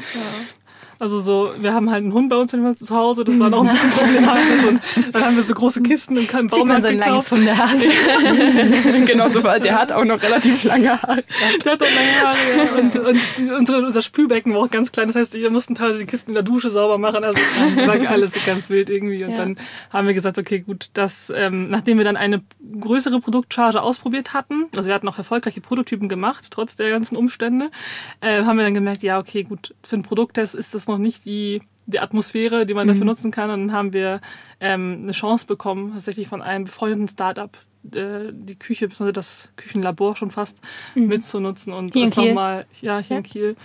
Also 1.01 1.19
so, 1.19 1.51
wir 1.59 1.73
haben 1.73 1.89
halt 1.89 2.03
einen 2.03 2.13
Hund 2.13 2.29
bei 2.29 2.35
uns 2.35 2.51
zu 2.51 2.95
Hause, 2.95 3.23
das 3.23 3.39
war 3.39 3.49
noch 3.49 3.63
ein 3.63 3.69
bisschen 3.71 3.89
problematisch. 3.89 4.65
Und 4.67 4.81
dann 5.15 5.25
haben 5.25 5.35
wir 5.35 5.41
so 5.41 5.55
große 5.55 5.81
Kisten 5.81 6.15
und 6.17 6.27
keinen 6.27 6.47
Baumarkt 6.47 6.83
Sieht 6.85 6.99
man 6.99 7.21
so 7.21 7.33
ein 7.33 7.33
gekauft. 7.33 7.57
langes 7.65 7.79
Hundehaar. 7.79 9.05
genau 9.07 9.27
so, 9.27 9.43
weil 9.43 9.59
der 9.61 9.79
hat 9.79 9.91
auch 9.91 10.05
noch 10.05 10.21
relativ 10.21 10.63
lange 10.63 11.01
Haare. 11.01 11.23
Der 11.65 11.71
hat 11.71 11.81
auch 11.81 11.87
lange 11.87 12.21
Haare, 12.21 12.37
ja. 12.55 12.79
Und, 12.79 12.95
und 12.95 13.51
unsere, 13.57 13.85
unser 13.85 14.01
Spülbecken 14.03 14.53
war 14.53 14.61
auch 14.61 14.69
ganz 14.69 14.91
klein. 14.91 15.07
Das 15.07 15.15
heißt, 15.15 15.33
wir 15.33 15.49
mussten 15.49 15.73
teilweise 15.73 15.99
die 15.99 16.05
Kisten 16.05 16.31
in 16.31 16.35
der 16.35 16.43
Dusche 16.43 16.69
sauber 16.69 16.99
machen. 16.99 17.23
Also 17.23 17.39
war 17.87 18.09
alles 18.09 18.33
so 18.33 18.39
ganz 18.45 18.69
wild 18.69 18.89
irgendwie. 18.89 19.23
Und 19.23 19.31
ja. 19.31 19.37
dann 19.37 19.57
haben 19.89 20.05
wir 20.05 20.13
gesagt, 20.13 20.37
okay, 20.37 20.59
gut, 20.59 20.91
das, 20.93 21.31
ähm, 21.35 21.69
nachdem 21.69 21.97
wir 21.97 22.05
dann 22.05 22.17
eine 22.17 22.43
größere 22.79 23.19
Produktcharge 23.19 23.81
ausprobiert 23.81 24.33
hatten, 24.33 24.65
also 24.75 24.87
wir 24.87 24.93
hatten 24.93 25.07
auch 25.07 25.17
erfolgreiche 25.17 25.61
Prototypen 25.61 26.09
gemacht, 26.09 26.47
trotz 26.51 26.75
der 26.75 26.89
ganzen 26.89 27.15
Umstände, 27.15 27.71
äh, 28.19 28.43
haben 28.43 28.57
wir 28.57 28.65
dann 28.65 28.73
gemerkt, 28.73 29.03
ja, 29.03 29.19
okay, 29.19 29.43
gut, 29.43 29.73
für 29.83 29.95
einen 29.95 30.03
Produkttest 30.03 30.55
ist 30.55 30.70
das 30.71 30.87
noch 30.87 30.97
nicht 30.97 31.25
die, 31.25 31.61
die 31.85 31.99
Atmosphäre, 31.99 32.65
die 32.65 32.73
man 32.73 32.87
mhm. 32.87 32.91
dafür 32.91 33.05
nutzen 33.05 33.31
kann. 33.31 33.49
Und 33.49 33.67
dann 33.67 33.71
haben 33.71 33.93
wir 33.93 34.21
ähm, 34.59 34.99
eine 35.03 35.11
Chance 35.11 35.45
bekommen, 35.45 35.93
tatsächlich 35.93 36.27
von 36.27 36.41
einem 36.41 36.65
befreundeten 36.65 37.07
Startup 37.07 37.57
äh, 37.93 38.31
die 38.31 38.57
Küche, 38.57 38.87
bzw. 38.87 39.11
das 39.11 39.49
Küchenlabor 39.55 40.15
schon 40.15 40.31
fast 40.31 40.59
mhm. 40.95 41.07
mitzunutzen 41.07 41.73
und 41.73 41.93
hier 41.93 42.05
das 42.05 42.15
nochmal, 42.15 42.65
ja, 42.81 42.99
hier 42.99 43.15
ja. 43.15 43.17
in 43.17 43.23
Kiel, 43.23 43.55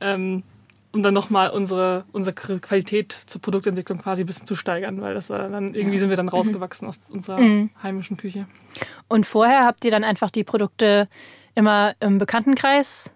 ähm, 0.00 0.42
um 0.92 1.02
dann 1.02 1.14
nochmal 1.14 1.48
unsere, 1.48 2.04
unsere 2.12 2.34
Qualität 2.34 3.12
zur 3.12 3.40
Produktentwicklung 3.40 3.98
quasi 3.98 4.24
ein 4.24 4.26
bisschen 4.26 4.46
zu 4.46 4.56
steigern, 4.56 5.00
weil 5.00 5.14
das 5.14 5.30
war 5.30 5.48
dann, 5.48 5.74
irgendwie 5.74 5.94
ja. 5.94 6.00
sind 6.00 6.10
wir 6.10 6.18
dann 6.18 6.26
mhm. 6.26 6.32
rausgewachsen 6.32 6.84
mhm. 6.86 6.90
aus 6.90 7.10
unserer 7.10 7.38
mhm. 7.38 7.70
heimischen 7.82 8.18
Küche. 8.18 8.46
Und 9.08 9.24
vorher 9.24 9.64
habt 9.64 9.84
ihr 9.86 9.90
dann 9.90 10.04
einfach 10.04 10.30
die 10.30 10.44
Produkte 10.44 11.08
immer 11.54 11.94
im 12.00 12.18
Bekanntenkreis 12.18 13.10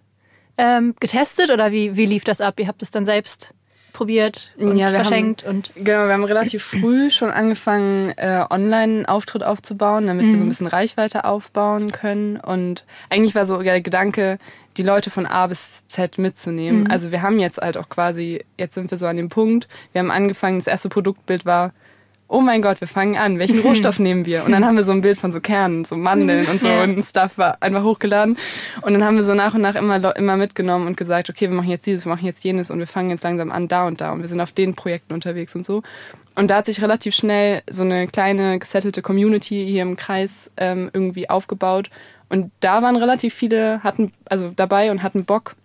ähm, 0.59 0.95
getestet 1.01 1.51
oder 1.51 1.73
wie, 1.73 1.97
wie 1.97 2.07
lief 2.07 2.25
das 2.25 2.41
ab? 2.41 2.59
Ihr 2.59 2.69
habt 2.69 2.83
es 2.83 2.91
dann 2.91 3.07
selbst 3.07 3.55
probiert 3.97 4.53
und 4.59 4.77
ja, 4.77 4.89
verschenkt 4.89 5.45
haben, 5.45 5.57
und 5.57 5.73
genau 5.75 6.05
wir 6.05 6.13
haben 6.13 6.25
relativ 6.25 6.63
früh 6.63 7.11
schon 7.11 7.31
angefangen 7.31 8.11
äh, 8.19 8.45
online 8.51 9.09
Auftritt 9.09 9.43
aufzubauen 9.43 10.05
damit 10.05 10.27
mhm. 10.27 10.31
wir 10.31 10.37
so 10.37 10.43
ein 10.43 10.47
mhm. 10.47 10.51
bisschen 10.51 10.67
Reichweite 10.67 11.25
aufbauen 11.25 11.93
können 11.93 12.37
und 12.37 12.85
eigentlich 13.09 13.35
war 13.35 13.47
so 13.47 13.63
der 13.63 13.81
Gedanke 13.81 14.37
die 14.77 14.83
Leute 14.83 15.09
von 15.09 15.25
A 15.25 15.47
bis 15.47 15.89
Z 15.89 16.19
mitzunehmen 16.19 16.83
mhm. 16.83 16.91
also 16.91 17.11
wir 17.11 17.23
haben 17.23 17.41
jetzt 17.41 17.57
halt 17.57 17.79
auch 17.79 17.89
quasi 17.89 18.45
jetzt 18.59 18.75
sind 18.75 18.91
wir 18.91 18.99
so 18.99 19.07
an 19.07 19.17
dem 19.17 19.31
Punkt 19.31 19.67
wir 19.93 20.01
haben 20.01 20.11
angefangen 20.11 20.59
das 20.59 20.67
erste 20.67 20.91
Produktbild 20.91 21.47
war 21.47 21.73
oh 22.29 22.41
mein 22.41 22.63
Gott, 22.63 22.81
wir 22.81 22.89
fangen 22.89 23.17
an, 23.17 23.39
welchen 23.39 23.61
Rohstoff 23.65 23.99
nehmen 23.99 24.27
wir? 24.27 24.45
Und 24.45 24.53
dann 24.53 24.65
haben 24.65 24.77
wir 24.77 24.85
so 24.85 24.93
ein 24.93 25.01
Bild 25.01 25.19
von 25.19 25.33
so 25.33 25.41
Kernen, 25.41 25.85
so 25.85 25.97
Mandeln 25.97 26.47
und 26.47 26.61
so 26.61 26.69
und 26.69 27.03
Stuff 27.05 27.39
war 27.39 27.57
einfach 27.61 27.83
hochgeladen. 27.83 28.37
Und 28.83 28.93
dann 28.93 29.05
haben 29.05 29.17
wir 29.17 29.25
so 29.25 29.35
nach 29.35 29.55
und 29.55 29.63
nach 29.63 29.75
immer, 29.75 30.17
immer 30.17 30.37
mitgenommen 30.37 30.87
und 30.87 30.97
gesagt, 30.97 31.31
okay, 31.31 31.49
wir 31.49 31.57
machen 31.57 31.71
jetzt 31.71 31.87
dieses, 31.87 32.07
wir 32.07 32.11
machen 32.11 32.27
jetzt 32.27 32.43
jenes 32.45 32.71
und 32.71 32.79
wir 32.79 32.87
fangen 32.87 33.11
jetzt 33.11 33.25
langsam 33.25 33.53
an 33.53 33.69
da 33.69 33.87
und 33.87 34.01
da 34.01 34.13
und 34.13 34.21
wir 34.21 34.29
sind 34.29 34.41
auf 34.41 34.53
den 34.53 34.75
Projekten 34.75 35.13
unterwegs 35.13 35.55
und 35.55 35.65
so. 35.65 35.83
Und 36.35 36.51
da 36.51 36.57
hat 36.57 36.67
sich 36.67 36.83
relativ 36.83 37.15
schnell 37.15 37.63
so 37.69 37.83
eine 37.83 38.07
kleine 38.07 38.59
gesettelte 38.59 39.01
Community 39.03 39.67
hier 39.67 39.83
im 39.83 39.97
Kreis 39.97 40.51
ähm, 40.59 40.91
irgendwie 40.93 41.31
aufgebaut. 41.31 41.91
Und 42.29 42.51
da 42.61 42.83
waren 42.83 42.97
relativ 42.97 43.35
viele, 43.35 43.83
hatten 43.83 44.13
also 44.27 44.53
dabei 44.55 44.91
und 44.91 45.03
hatten 45.03 45.25
Bock, 45.25 45.57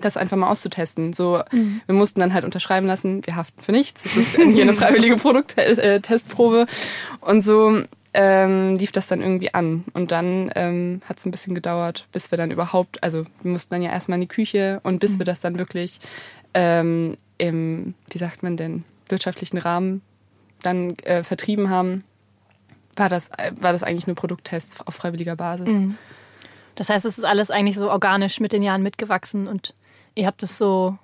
das 0.00 0.16
einfach 0.16 0.36
mal 0.36 0.50
auszutesten. 0.50 1.12
So, 1.12 1.42
mhm. 1.52 1.80
wir 1.86 1.94
mussten 1.94 2.20
dann 2.20 2.34
halt 2.34 2.44
unterschreiben 2.44 2.86
lassen, 2.86 3.26
wir 3.26 3.36
haften 3.36 3.60
für 3.60 3.72
nichts. 3.72 4.02
Das 4.02 4.16
ist 4.16 4.36
hier 4.36 4.62
eine 4.62 4.72
freiwillige 4.74 5.16
Produkttestprobe. 5.16 6.66
Und 7.20 7.42
so 7.42 7.82
ähm, 8.14 8.76
lief 8.78 8.92
das 8.92 9.08
dann 9.08 9.20
irgendwie 9.20 9.54
an. 9.54 9.84
Und 9.94 10.12
dann 10.12 10.50
ähm, 10.54 11.00
hat 11.08 11.18
es 11.18 11.26
ein 11.26 11.30
bisschen 11.30 11.54
gedauert, 11.54 12.06
bis 12.12 12.30
wir 12.30 12.38
dann 12.38 12.50
überhaupt, 12.50 13.02
also 13.02 13.24
wir 13.42 13.50
mussten 13.50 13.74
dann 13.74 13.82
ja 13.82 13.90
erstmal 13.90 14.16
in 14.16 14.22
die 14.22 14.28
Küche 14.28 14.80
und 14.82 14.98
bis 14.98 15.14
mhm. 15.14 15.18
wir 15.20 15.24
das 15.26 15.40
dann 15.40 15.58
wirklich 15.58 16.00
ähm, 16.54 17.16
im, 17.36 17.94
wie 18.10 18.18
sagt 18.18 18.42
man 18.42 18.56
denn, 18.56 18.84
wirtschaftlichen 19.08 19.58
Rahmen 19.58 20.02
dann 20.62 20.96
äh, 21.00 21.22
vertrieben 21.22 21.70
haben, 21.70 22.04
war 22.96 23.08
das, 23.08 23.30
war 23.60 23.72
das 23.72 23.82
eigentlich 23.82 24.06
nur 24.06 24.16
Produkttests 24.16 24.84
auf 24.86 24.94
freiwilliger 24.94 25.36
Basis. 25.36 25.72
Mhm. 25.72 25.96
Das 26.74 26.88
heißt, 26.88 27.04
es 27.04 27.18
ist 27.18 27.24
alles 27.24 27.50
eigentlich 27.50 27.76
so 27.76 27.90
organisch 27.90 28.40
mit 28.40 28.52
den 28.52 28.62
Jahren 28.62 28.82
mitgewachsen 28.82 29.46
und 29.46 29.74
ihr 30.18 30.26
habt 30.26 30.42
es 30.42 30.58
so 30.58 30.98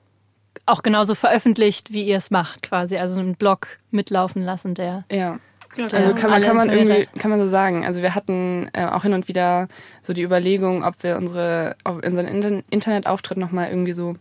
auch 0.67 0.83
genauso 0.83 1.15
veröffentlicht, 1.15 1.93
wie 1.93 2.03
ihr 2.03 2.17
es 2.17 2.31
macht, 2.31 2.63
quasi. 2.63 2.97
Also 2.97 3.21
einen 3.21 3.37
Blog 3.37 3.79
mitlaufen 3.91 4.43
lassen, 4.43 4.75
der. 4.75 5.05
Ja. 5.11 5.39
Also 5.77 6.15
kann 6.15 6.31
man, 6.31 6.43
kann 6.43 6.57
man 6.57 6.71
irgendwie, 6.71 7.07
kann 7.19 7.31
man 7.31 7.41
so 7.41 7.49
sagen. 7.49 7.85
Also 7.85 8.01
wir 8.01 8.15
hatten 8.15 8.71
äh, 8.73 8.87
auch 8.87 9.03
hin 9.03 9.13
und 9.13 9.27
wieder 9.27 9.67
so 10.03 10.13
die 10.13 10.23
Überlegung, 10.23 10.85
ob 10.85 11.03
wir 11.03 11.17
unsere, 11.17 11.75
ob 11.85 12.07
unseren 12.07 12.63
Internetauftritt 12.71 13.39
nochmal 13.39 13.71
irgendwie 13.71 13.93
so 13.93 14.15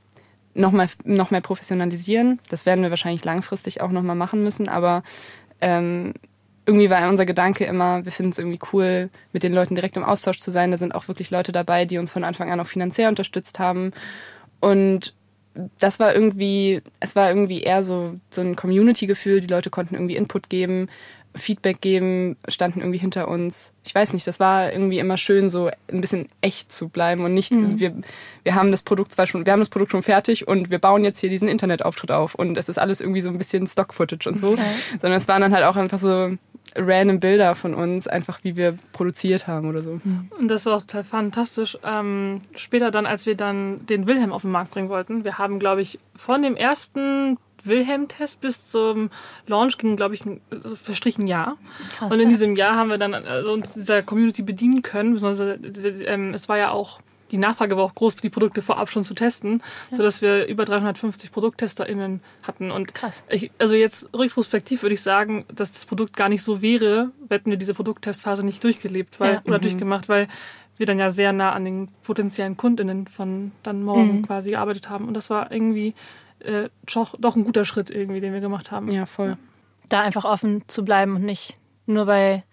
nochmal 0.56 0.88
noch 1.04 1.32
mehr 1.32 1.42
professionalisieren. 1.42 2.40
Das 2.50 2.66
werden 2.66 2.84
wir 2.84 2.90
wahrscheinlich 2.90 3.24
langfristig 3.24 3.82
auch 3.82 3.92
nochmal 3.92 4.16
machen 4.16 4.44
müssen, 4.44 4.68
aber 4.68 5.04
ähm, 5.62 6.14
irgendwie 6.66 6.90
war 6.90 7.08
unser 7.10 7.26
Gedanke 7.26 7.66
immer, 7.66 8.06
wir 8.06 8.12
finden 8.12 8.32
es 8.32 8.40
irgendwie 8.40 8.60
cool, 8.72 9.10
mit 9.32 9.44
den 9.44 9.54
Leuten 9.54 9.76
direkt 9.76 9.98
im 9.98 10.04
Austausch 10.04 10.40
zu 10.40 10.50
sein. 10.50 10.72
Da 10.72 10.78
sind 10.78 10.96
auch 10.96 11.08
wirklich 11.08 11.30
Leute 11.30 11.52
dabei, 11.52 11.86
die 11.86 11.98
uns 11.98 12.12
von 12.12 12.24
Anfang 12.24 12.52
an 12.52 12.60
auch 12.60 12.68
finanziell 12.68 13.10
unterstützt 13.10 13.60
haben. 13.60 13.92
Und 14.64 15.14
das 15.78 16.00
war 16.00 16.16
irgendwie, 16.16 16.82
es 17.02 17.18
war 17.18 17.28
irgendwie 17.28 17.62
eher 17.62 17.84
so, 17.84 18.16
so 18.30 18.40
ein 18.40 18.56
Community-Gefühl. 18.56 19.42
Die 19.42 19.48
Leute 19.48 19.70
konnten 19.70 19.96
irgendwie 19.96 20.16
Input 20.16 20.50
geben, 20.50 20.88
Feedback 21.36 21.82
geben, 21.82 22.38
standen 22.48 22.80
irgendwie 22.80 23.00
hinter 23.00 23.28
uns. 23.28 23.74
Ich 23.84 23.94
weiß 23.94 24.14
nicht, 24.14 24.26
das 24.26 24.40
war 24.40 24.72
irgendwie 24.72 25.00
immer 25.00 25.18
schön, 25.18 25.50
so 25.50 25.70
ein 25.92 26.00
bisschen 26.00 26.30
echt 26.40 26.72
zu 26.72 26.88
bleiben 26.88 27.26
und 27.26 27.34
nicht, 27.34 27.52
mhm. 27.52 27.64
also 27.64 27.80
wir, 27.82 27.94
wir 28.44 28.56
haben 28.56 28.72
das 28.72 28.84
Produkt 28.84 29.12
zwar 29.12 29.28
schon, 29.28 29.46
wir 29.46 29.52
haben 29.52 29.60
das 29.60 29.70
Produkt 29.70 29.92
schon 29.92 30.04
fertig 30.04 30.48
und 30.48 30.70
wir 30.70 30.80
bauen 30.80 31.04
jetzt 31.04 31.20
hier 31.20 31.30
diesen 31.30 31.50
Internetauftritt 31.50 32.12
auf 32.12 32.36
und 32.36 32.58
es 32.58 32.70
ist 32.70 32.78
alles 32.78 33.02
irgendwie 33.02 33.22
so 33.22 33.30
ein 33.30 33.38
bisschen 33.38 33.68
Stock-Footage 33.68 34.30
und 34.30 34.40
so, 34.40 34.52
okay. 34.52 34.62
sondern 34.92 35.14
es 35.14 35.28
waren 35.28 35.42
dann 35.42 35.54
halt 35.54 35.66
auch 35.66 35.76
einfach 35.76 36.00
so 36.00 36.38
random 36.76 37.20
Bilder 37.20 37.56
von 37.56 37.74
uns, 37.74 38.08
einfach 38.08 38.40
wie 38.44 38.56
wir 38.56 38.76
produziert 38.92 39.48
haben 39.48 39.70
oder 39.70 39.82
so. 39.82 40.00
Und 40.38 40.48
das 40.48 40.66
war 40.66 40.78
auch 40.78 40.82
total 40.82 41.04
fantastisch. 41.04 41.78
Ähm, 41.84 42.42
später 42.56 42.92
dann, 42.92 43.06
als 43.06 43.26
wir 43.26 43.36
dann 43.36 43.86
den 43.86 44.08
Wilhelm 44.08 44.32
auf 44.32 44.42
den 44.42 44.52
Markt 44.52 44.72
bringen 44.72 44.90
wollten, 44.90 45.24
wir 45.24 45.38
haben, 45.38 45.60
glaube 45.60 45.82
ich, 45.82 46.00
von 46.16 46.42
dem 46.42 46.56
ersten 46.56 47.38
Wilhelm-Test 47.66 48.42
bis 48.42 48.70
zum 48.70 49.10
Launch 49.48 49.78
ging, 49.78 49.96
glaube 49.96 50.16
ich, 50.16 50.26
ein, 50.26 50.42
also 50.50 50.76
verstrichen 50.76 51.28
Jahr. 51.28 51.58
Krass, 51.98 52.12
und 52.12 52.20
in 52.20 52.30
diesem 52.30 52.56
Jahr 52.56 52.76
haben 52.76 52.90
wir 52.90 52.98
dann 52.98 53.14
also 53.14 53.54
uns 53.54 53.74
dieser 53.74 54.04
Community 54.04 54.42
bedienen 54.42 54.82
können. 54.82 55.14
Beziehungsweise, 55.14 55.54
ähm, 56.06 56.34
es 56.34 56.50
war 56.50 56.58
ja 56.58 56.72
auch 56.72 57.00
die 57.32 57.38
Nachfrage 57.38 57.76
war 57.78 57.84
auch 57.84 57.96
groß, 57.96 58.18
die 58.18 58.30
Produkte 58.30 58.62
vorab 58.62 58.90
schon 58.90 59.04
zu 59.04 59.14
testen, 59.14 59.62
ja. 59.92 59.98
sodass 59.98 60.22
wir 60.22 60.46
über 60.48 60.66
350 60.66 61.32
ProdukttesterInnen 61.32 62.22
hatten. 62.44 62.72
Und 62.72 62.94
Krass. 62.94 63.24
Ich, 63.30 63.52
also 63.58 63.76
jetzt 63.76 64.10
rückprospektiv 64.14 64.84
würde 64.84 64.94
ich 64.94 65.02
sagen, 65.02 65.46
dass 65.54 65.72
das 65.72 65.86
Produkt 65.86 66.16
gar 66.16 66.30
nicht 66.30 66.44
so 66.44 66.62
wäre, 66.62 67.12
hätten 67.30 67.50
wir 67.50 67.58
diese 67.58 67.74
Produkttestphase 67.74 68.46
nicht 68.46 68.64
durchgelebt 68.64 69.20
weil, 69.20 69.36
ja. 69.36 69.42
oder 69.46 69.58
mhm. 69.58 69.64
durchgemacht, 69.64 70.10
weil 70.10 70.28
wir 70.78 70.86
dann 70.86 71.00
ja 71.00 71.10
sehr 71.10 71.34
nah 71.34 71.52
an 71.52 71.66
den 71.66 71.88
potenziellen 72.04 72.58
KundInnen 72.58 73.08
von 73.08 73.52
dann 73.64 73.84
morgen 73.84 74.18
mhm. 74.18 74.28
quasi 74.28 74.52
gearbeitet 74.52 74.90
haben. 74.90 75.08
Und 75.08 75.14
das 75.14 75.30
war 75.30 75.52
irgendwie 75.52 75.94
äh, 76.40 76.70
doch, 76.94 77.16
doch 77.18 77.36
ein 77.36 77.44
guter 77.44 77.66
Schritt 77.66 77.90
irgendwie, 77.90 78.22
den 78.22 78.34
wir 78.34 78.42
gemacht 78.42 78.72
haben. 78.72 78.92
Ja, 78.92 79.06
voll. 79.06 79.38
Da 79.90 80.02
einfach 80.02 80.26
offen 80.26 80.64
zu 80.68 80.84
bleiben 80.84 81.16
und 81.16 81.24
nicht 81.24 81.58
nur 81.86 82.06
bei 82.06 82.44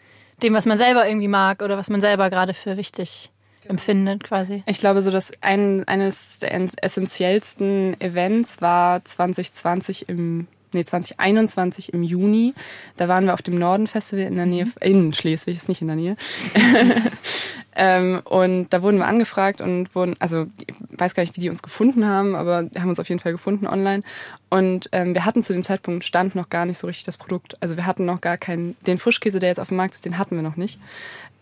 dem, 0.42 0.54
was 0.54 0.66
man 0.66 0.78
selber 0.78 1.06
irgendwie 1.06 1.28
mag 1.28 1.62
oder 1.62 1.76
was 1.76 1.90
man 1.90 2.00
selber 2.00 2.30
gerade 2.30 2.54
für 2.54 2.76
wichtig 2.76 3.30
empfindet 3.68 4.24
quasi. 4.24 4.62
Ich 4.66 4.78
glaube, 4.78 5.02
so 5.02 5.10
dass 5.10 5.32
ein, 5.40 5.86
eines 5.86 6.38
der 6.38 6.52
essentiellsten 6.82 8.00
Events 8.00 8.60
war 8.60 9.04
2020 9.04 10.08
im 10.08 10.46
nee, 10.72 10.84
2021 10.84 11.92
im 11.92 12.02
Juni. 12.02 12.54
Da 12.96 13.08
waren 13.08 13.26
wir 13.26 13.34
auf 13.34 13.42
dem 13.42 13.56
Norden 13.56 13.86
Festival 13.86 14.24
in 14.24 14.36
der 14.36 14.46
Nähe, 14.46 14.66
mhm. 14.66 14.72
in 14.80 15.12
Schleswig, 15.12 15.56
ist 15.56 15.68
nicht 15.68 15.80
in 15.80 15.88
der 15.88 15.96
Nähe. 15.96 16.16
ähm, 17.76 18.20
und 18.24 18.68
da 18.70 18.82
wurden 18.82 18.98
wir 18.98 19.06
angefragt 19.06 19.60
und 19.60 19.94
wurden, 19.94 20.16
also 20.18 20.46
ich 20.66 20.74
weiß 20.98 21.14
gar 21.14 21.22
nicht, 21.22 21.36
wie 21.36 21.40
die 21.40 21.50
uns 21.50 21.62
gefunden 21.62 22.06
haben, 22.06 22.34
aber 22.34 22.68
haben 22.78 22.88
uns 22.88 23.00
auf 23.00 23.08
jeden 23.08 23.20
Fall 23.20 23.32
gefunden 23.32 23.66
online. 23.66 24.02
Und 24.48 24.88
ähm, 24.92 25.14
wir 25.14 25.24
hatten 25.24 25.42
zu 25.42 25.52
dem 25.52 25.64
Zeitpunkt 25.64 26.04
stand 26.04 26.34
noch 26.34 26.48
gar 26.48 26.66
nicht 26.66 26.78
so 26.78 26.86
richtig 26.86 27.04
das 27.04 27.16
Produkt. 27.16 27.56
Also 27.60 27.76
wir 27.76 27.86
hatten 27.86 28.04
noch 28.04 28.20
gar 28.20 28.36
keinen, 28.36 28.76
den 28.86 28.98
Fuschkäse, 28.98 29.38
der 29.38 29.48
jetzt 29.48 29.60
auf 29.60 29.68
dem 29.68 29.76
Markt 29.76 29.94
ist, 29.94 30.04
den 30.04 30.18
hatten 30.18 30.36
wir 30.36 30.42
noch 30.42 30.56
nicht. 30.56 30.78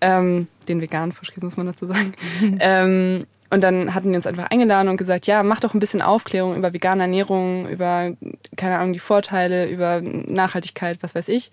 Ähm, 0.01 0.49
den 0.69 0.81
veganen 0.81 1.13
Frischkäse, 1.13 1.45
muss 1.45 1.57
man 1.57 1.67
dazu 1.67 1.87
sagen. 1.87 2.13
ähm, 2.61 3.27
und 3.51 3.63
dann 3.63 3.95
hatten 3.95 4.11
die 4.11 4.17
uns 4.17 4.27
einfach 4.27 4.51
eingeladen 4.51 4.89
und 4.89 4.99
gesagt, 4.99 5.27
ja, 5.27 5.43
mach 5.43 5.61
doch 5.61 5.75
ein 5.75 5.81
bisschen 5.81 6.03
Aufklärung 6.03 6.55
über 6.57 6.75
vegane 6.75 7.03
Ernährung, 7.03 7.67
über, 7.69 8.13
keine 8.57 8.79
Ahnung, 8.79 8.93
die 8.93 8.99
Vorteile, 8.99 9.69
über 9.69 10.03
Nachhaltigkeit, 10.03 10.99
was 11.01 11.15
weiß 11.15 11.29
ich. 11.29 11.51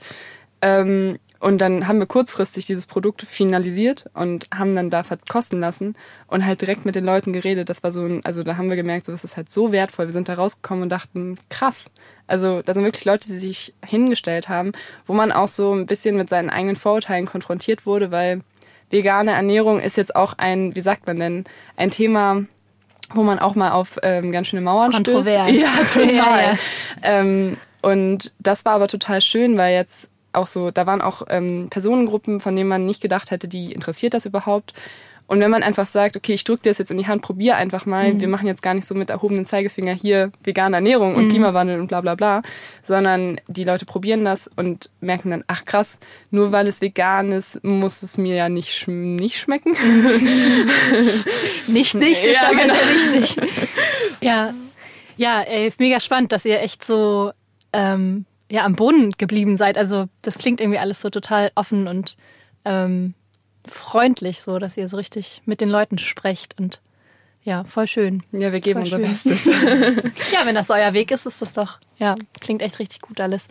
Ähm, 0.61 1.17
und 1.39 1.59
dann 1.59 1.87
haben 1.87 1.99
wir 1.99 2.05
kurzfristig 2.05 2.65
dieses 2.65 2.85
Produkt 2.85 3.23
finalisiert 3.23 4.05
und 4.13 4.47
haben 4.53 4.75
dann 4.75 4.89
da 4.89 5.03
verkosten 5.03 5.59
lassen 5.59 5.95
und 6.27 6.45
halt 6.45 6.61
direkt 6.61 6.85
mit 6.85 6.95
den 6.95 7.03
Leuten 7.03 7.33
geredet. 7.33 7.69
Das 7.69 7.83
war 7.83 7.91
so 7.91 8.03
ein, 8.03 8.23
also 8.23 8.43
da 8.43 8.57
haben 8.57 8.69
wir 8.69 8.77
gemerkt, 8.77 9.05
so, 9.05 9.11
das 9.11 9.23
ist 9.23 9.37
halt 9.37 9.49
so 9.49 9.71
wertvoll. 9.71 10.05
Wir 10.05 10.13
sind 10.13 10.29
da 10.29 10.35
rausgekommen 10.35 10.83
und 10.83 10.89
dachten, 10.89 11.37
krass. 11.49 11.91
Also 12.27 12.61
da 12.61 12.73
sind 12.73 12.83
wirklich 12.83 13.05
Leute, 13.05 13.27
die 13.27 13.37
sich 13.37 13.73
hingestellt 13.85 14.49
haben, 14.49 14.71
wo 15.05 15.13
man 15.13 15.31
auch 15.31 15.47
so 15.47 15.73
ein 15.73 15.85
bisschen 15.85 16.17
mit 16.17 16.29
seinen 16.29 16.49
eigenen 16.49 16.75
Vorurteilen 16.75 17.25
konfrontiert 17.25 17.85
wurde, 17.85 18.11
weil 18.11 18.41
vegane 18.89 19.31
Ernährung 19.31 19.79
ist 19.79 19.97
jetzt 19.97 20.15
auch 20.15 20.33
ein, 20.37 20.75
wie 20.75 20.81
sagt 20.81 21.07
man 21.07 21.17
denn, 21.17 21.43
ein 21.75 21.91
Thema, 21.91 22.45
wo 23.13 23.23
man 23.23 23.39
auch 23.39 23.55
mal 23.55 23.71
auf 23.71 23.99
ähm, 24.03 24.31
ganz 24.31 24.47
schöne 24.47 24.61
Mauern 24.61 24.91
Kontrovers. 24.91 25.49
stößt. 25.49 25.49
Ja, 25.99 26.05
total. 26.07 26.09
ja, 26.15 26.51
ja. 26.51 26.57
Ähm, 27.03 27.57
und 27.81 28.33
das 28.39 28.65
war 28.65 28.73
aber 28.73 28.87
total 28.87 29.21
schön, 29.21 29.57
weil 29.57 29.75
jetzt 29.75 30.09
auch 30.35 30.47
so, 30.47 30.71
da 30.71 30.85
waren 30.85 31.01
auch 31.01 31.23
ähm, 31.29 31.67
Personengruppen, 31.69 32.39
von 32.39 32.55
denen 32.55 32.69
man 32.69 32.85
nicht 32.85 33.01
gedacht 33.01 33.31
hätte, 33.31 33.47
die 33.47 33.71
interessiert 33.71 34.13
das 34.13 34.25
überhaupt. 34.25 34.73
Und 35.27 35.39
wenn 35.39 35.49
man 35.49 35.63
einfach 35.63 35.87
sagt, 35.87 36.15
okay, 36.15 36.33
ich 36.33 36.43
drücke 36.43 36.63
dir 36.63 36.69
das 36.69 36.77
jetzt 36.77 36.91
in 36.91 36.97
die 36.97 37.07
Hand, 37.07 37.23
probier 37.23 37.57
einfach 37.57 37.87
mal, 37.87 38.13
mhm. 38.13 38.21
wir 38.21 38.27
machen 38.27 38.45
jetzt 38.45 38.61
gar 38.61 38.75
nicht 38.75 38.85
so 38.85 38.93
mit 38.93 39.09
erhobenen 39.09 39.43
Zeigefinger 39.45 39.93
hier 39.93 40.31
vegane 40.43 40.75
Ernährung 40.75 41.15
und 41.15 41.25
mhm. 41.25 41.29
Klimawandel 41.29 41.79
und 41.79 41.87
bla 41.87 42.01
bla 42.01 42.13
bla, 42.13 42.43
sondern 42.83 43.41
die 43.47 43.63
Leute 43.63 43.85
probieren 43.85 44.23
das 44.23 44.47
und 44.55 44.91
merken 45.01 45.31
dann, 45.31 45.43
ach 45.47 45.65
krass, 45.65 45.99
nur 46.29 46.51
weil 46.51 46.67
es 46.67 46.81
vegan 46.81 47.31
ist, 47.31 47.63
muss 47.63 48.03
es 48.03 48.17
mir 48.17 48.35
ja 48.35 48.49
nicht, 48.49 48.75
sch 48.75 48.87
nicht 48.87 49.39
schmecken. 49.39 49.71
nicht 51.67 51.95
nicht 51.95 52.23
ist 52.23 52.41
ja, 52.41 52.49
genau. 52.51 52.73
wichtig. 52.75 53.37
Ja, 54.21 54.53
ja 55.17 55.41
ey, 55.41 55.71
mega 55.77 55.99
spannend, 55.99 56.31
dass 56.31 56.45
ihr 56.45 56.61
echt 56.61 56.85
so 56.85 57.31
ähm, 57.73 58.25
ja, 58.49 58.63
am 58.63 58.75
Boden 58.75 59.11
geblieben 59.11 59.57
seid. 59.57 59.77
Also 59.77 60.07
das 60.21 60.37
klingt 60.37 60.61
irgendwie 60.61 60.79
alles 60.79 61.01
so 61.01 61.09
total 61.09 61.51
offen 61.55 61.87
und 61.87 62.15
ähm, 62.63 63.13
freundlich, 63.67 64.41
so 64.41 64.59
dass 64.59 64.77
ihr 64.77 64.87
so 64.87 64.97
richtig 64.97 65.41
mit 65.45 65.61
den 65.61 65.69
Leuten 65.69 65.97
sprecht 65.97 66.59
und 66.59 66.81
ja, 67.43 67.63
voll 67.63 67.85
schön. 67.85 68.23
Ja, 68.31 68.51
wir 68.51 68.59
geben 68.59 68.85
voll 68.85 68.99
unser 68.99 69.15
schön. 69.21 69.31
Bestes. 69.31 69.45
ja, 70.33 70.45
wenn 70.45 70.55
das 70.55 70.71
euer 70.71 70.93
Weg 70.93 71.11
ist, 71.11 71.27
ist 71.27 71.43
das 71.43 71.53
doch, 71.53 71.77
ja, 71.97 72.15
klingt 72.41 72.63
echt 72.63 72.79
richtig 72.79 73.01
gut 73.01 73.19
alles. 73.21 73.47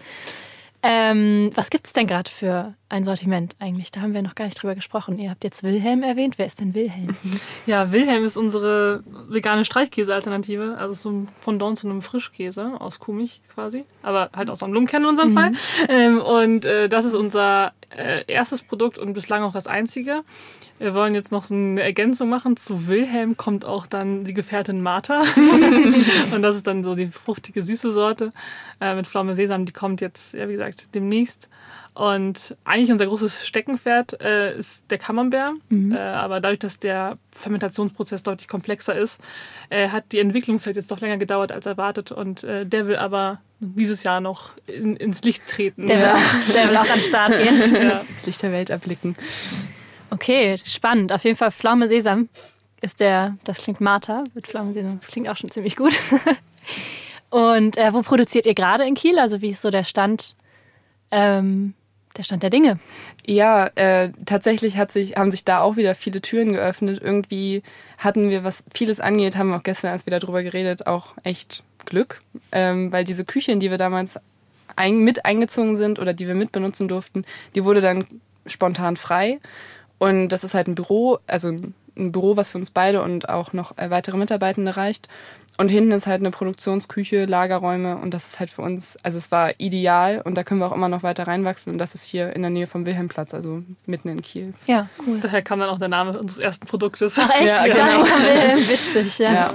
Ähm, 0.82 1.50
was 1.54 1.70
gibt 1.70 1.86
es 1.86 1.92
denn 1.92 2.08
gerade 2.08 2.30
für 2.30 2.74
ein 2.94 3.02
Sortiment 3.02 3.56
eigentlich? 3.58 3.90
Da 3.90 4.00
haben 4.02 4.14
wir 4.14 4.22
noch 4.22 4.36
gar 4.36 4.44
nicht 4.44 4.62
drüber 4.62 4.76
gesprochen. 4.76 5.18
Ihr 5.18 5.28
habt 5.28 5.42
jetzt 5.42 5.64
Wilhelm 5.64 6.04
erwähnt. 6.04 6.38
Wer 6.38 6.46
ist 6.46 6.60
denn 6.60 6.74
Wilhelm? 6.74 7.08
Ja, 7.66 7.92
Wilhelm 7.92 8.24
ist 8.24 8.36
unsere 8.36 9.02
vegane 9.28 9.64
Streichkäse-Alternative. 9.64 10.76
Also 10.78 10.94
so 10.94 11.10
ein 11.10 11.28
Pendant 11.44 11.78
zu 11.78 11.88
einem 11.88 12.02
Frischkäse 12.02 12.72
aus 12.78 13.00
Kuhmilch 13.00 13.40
quasi. 13.52 13.84
Aber 14.02 14.30
halt 14.34 14.50
aus 14.50 14.62
einem 14.62 14.74
Lumkennen 14.74 15.04
in 15.04 15.10
unserem 15.10 15.30
mhm. 15.30 15.34
Fall. 15.34 15.52
Ähm, 15.88 16.20
und 16.20 16.64
äh, 16.64 16.88
das 16.88 17.04
ist 17.04 17.14
unser 17.14 17.72
äh, 17.96 18.24
erstes 18.26 18.62
Produkt 18.62 18.98
und 18.98 19.12
bislang 19.14 19.42
auch 19.42 19.52
das 19.52 19.66
einzige. 19.66 20.22
Wir 20.78 20.94
wollen 20.94 21.14
jetzt 21.14 21.32
noch 21.32 21.44
so 21.44 21.54
eine 21.54 21.82
Ergänzung 21.82 22.28
machen. 22.28 22.56
Zu 22.56 22.86
Wilhelm 22.86 23.36
kommt 23.36 23.64
auch 23.64 23.86
dann 23.86 24.24
die 24.24 24.34
Gefährtin 24.34 24.82
Martha. 24.82 25.20
und 26.34 26.42
das 26.42 26.56
ist 26.56 26.66
dann 26.66 26.84
so 26.84 26.94
die 26.94 27.08
fruchtige, 27.08 27.62
süße 27.62 27.92
Sorte 27.92 28.32
äh, 28.80 28.94
mit 28.94 29.06
Pflaume 29.06 29.34
Sesam. 29.34 29.64
Die 29.64 29.72
kommt 29.72 30.00
jetzt, 30.00 30.34
ja, 30.34 30.48
wie 30.48 30.52
gesagt, 30.52 30.88
demnächst. 30.94 31.48
Und 31.94 32.56
eigentlich 32.64 32.90
unser 32.90 33.06
großes 33.06 33.46
Steckenpferd 33.46 34.20
äh, 34.20 34.58
ist 34.58 34.90
der 34.90 34.98
Camembert. 34.98 35.54
Mhm. 35.68 35.92
Äh, 35.92 36.00
aber 36.00 36.40
dadurch, 36.40 36.58
dass 36.58 36.80
der 36.80 37.18
Fermentationsprozess 37.30 38.24
deutlich 38.24 38.48
komplexer 38.48 38.96
ist, 38.96 39.20
äh, 39.70 39.88
hat 39.90 40.10
die 40.10 40.18
Entwicklungszeit 40.18 40.74
jetzt 40.74 40.90
doch 40.90 41.00
länger 41.00 41.18
gedauert 41.18 41.52
als 41.52 41.66
erwartet. 41.66 42.10
Und 42.10 42.42
äh, 42.42 42.66
der 42.66 42.88
will 42.88 42.96
aber 42.96 43.40
dieses 43.60 44.02
Jahr 44.02 44.20
noch 44.20 44.54
in, 44.66 44.96
ins 44.96 45.22
Licht 45.22 45.46
treten. 45.46 45.86
Der 45.86 45.98
will, 45.98 46.06
auch, 46.14 46.52
der 46.52 46.68
will 46.68 46.76
auch 46.76 46.90
an 46.90 46.98
den 46.98 47.04
Start 47.04 47.32
gehen. 47.42 47.74
Ja. 47.74 48.02
Das 48.12 48.26
Licht 48.26 48.42
der 48.42 48.50
Welt 48.50 48.70
erblicken. 48.70 49.14
Okay, 50.10 50.56
spannend. 50.64 51.12
Auf 51.12 51.22
jeden 51.22 51.36
Fall 51.36 51.52
Pflaume 51.52 51.86
Sesam 51.86 52.28
ist 52.80 52.98
der, 52.98 53.36
das 53.44 53.58
klingt 53.58 53.80
Martha 53.80 54.24
mit 54.34 54.48
Pflaume 54.48 54.72
Sesam. 54.72 54.98
Das 54.98 55.10
klingt 55.10 55.28
auch 55.28 55.36
schon 55.36 55.52
ziemlich 55.52 55.76
gut. 55.76 55.96
Und 57.30 57.76
äh, 57.76 57.92
wo 57.94 58.02
produziert 58.02 58.46
ihr 58.46 58.54
gerade 58.54 58.84
in 58.84 58.94
Kiel? 58.94 59.20
Also 59.20 59.40
wie 59.42 59.50
ist 59.50 59.62
so 59.62 59.70
der 59.70 59.84
Stand 59.84 60.34
ähm, 61.10 61.74
der 62.16 62.22
Stand 62.22 62.42
der 62.42 62.50
Dinge. 62.50 62.78
Ja, 63.26 63.66
äh, 63.74 64.10
tatsächlich 64.24 64.76
hat 64.76 64.92
sich, 64.92 65.16
haben 65.16 65.30
sich 65.30 65.44
da 65.44 65.60
auch 65.60 65.76
wieder 65.76 65.94
viele 65.94 66.20
Türen 66.20 66.52
geöffnet. 66.52 67.00
Irgendwie 67.02 67.62
hatten 67.98 68.30
wir, 68.30 68.44
was 68.44 68.64
vieles 68.72 69.00
angeht, 69.00 69.36
haben 69.36 69.50
wir 69.50 69.56
auch 69.56 69.62
gestern 69.62 69.90
erst 69.90 70.06
wieder 70.06 70.20
drüber 70.20 70.42
geredet, 70.42 70.86
auch 70.86 71.14
echt 71.22 71.64
Glück. 71.84 72.22
Ähm, 72.52 72.92
weil 72.92 73.04
diese 73.04 73.24
Küche, 73.24 73.52
in 73.52 73.60
die 73.60 73.70
wir 73.70 73.78
damals 73.78 74.18
ein, 74.76 74.98
mit 74.98 75.24
eingezogen 75.24 75.76
sind 75.76 75.98
oder 75.98 76.14
die 76.14 76.26
wir 76.26 76.34
mit 76.34 76.52
benutzen 76.52 76.88
durften, 76.88 77.24
die 77.54 77.64
wurde 77.64 77.80
dann 77.80 78.06
spontan 78.46 78.96
frei. 78.96 79.40
Und 79.98 80.28
das 80.28 80.44
ist 80.44 80.54
halt 80.54 80.68
ein 80.68 80.74
Büro, 80.74 81.18
also 81.26 81.48
ein 81.48 81.74
Büro, 81.94 82.36
was 82.36 82.48
für 82.48 82.58
uns 82.58 82.70
beide 82.70 83.02
und 83.02 83.28
auch 83.28 83.52
noch 83.52 83.76
äh, 83.78 83.90
weitere 83.90 84.16
Mitarbeitende 84.16 84.76
reicht. 84.76 85.08
Und 85.56 85.68
hinten 85.68 85.92
ist 85.92 86.08
halt 86.08 86.20
eine 86.20 86.32
Produktionsküche, 86.32 87.26
Lagerräume 87.26 87.96
und 87.96 88.12
das 88.12 88.26
ist 88.26 88.40
halt 88.40 88.50
für 88.50 88.62
uns, 88.62 88.98
also 89.04 89.16
es 89.16 89.30
war 89.30 89.52
ideal 89.60 90.20
und 90.24 90.34
da 90.34 90.42
können 90.42 90.58
wir 90.58 90.66
auch 90.66 90.74
immer 90.74 90.88
noch 90.88 91.04
weiter 91.04 91.28
reinwachsen 91.28 91.72
und 91.72 91.78
das 91.78 91.94
ist 91.94 92.04
hier 92.04 92.34
in 92.34 92.42
der 92.42 92.50
Nähe 92.50 92.66
vom 92.66 92.86
Wilhelmplatz, 92.86 93.34
also 93.34 93.62
mitten 93.86 94.08
in 94.08 94.20
Kiel. 94.20 94.52
Ja, 94.66 94.88
cool. 95.06 95.20
Daher 95.20 95.42
kam 95.42 95.60
dann 95.60 95.68
auch 95.68 95.78
der 95.78 95.88
Name 95.88 96.18
unseres 96.18 96.40
ersten 96.40 96.66
Produktes. 96.66 97.16
Ach 97.20 97.30
echt? 97.30 97.46
Ja, 97.46 97.66
Ja, 97.66 97.72
genau. 97.72 98.04
Witzig, 98.56 99.18
ja. 99.20 99.32
Ja, 99.32 99.54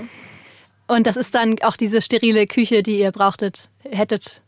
Und 0.87 1.05
das 1.05 1.17
ist 1.17 1.35
dann 1.35 1.57
auch 1.63 1.75
diese 1.75 2.01
sterile 2.01 2.47
Küche, 2.47 2.81
die 2.81 2.99
ihr 2.99 3.11
brauchtet, 3.11 3.69
hättet 3.83 4.41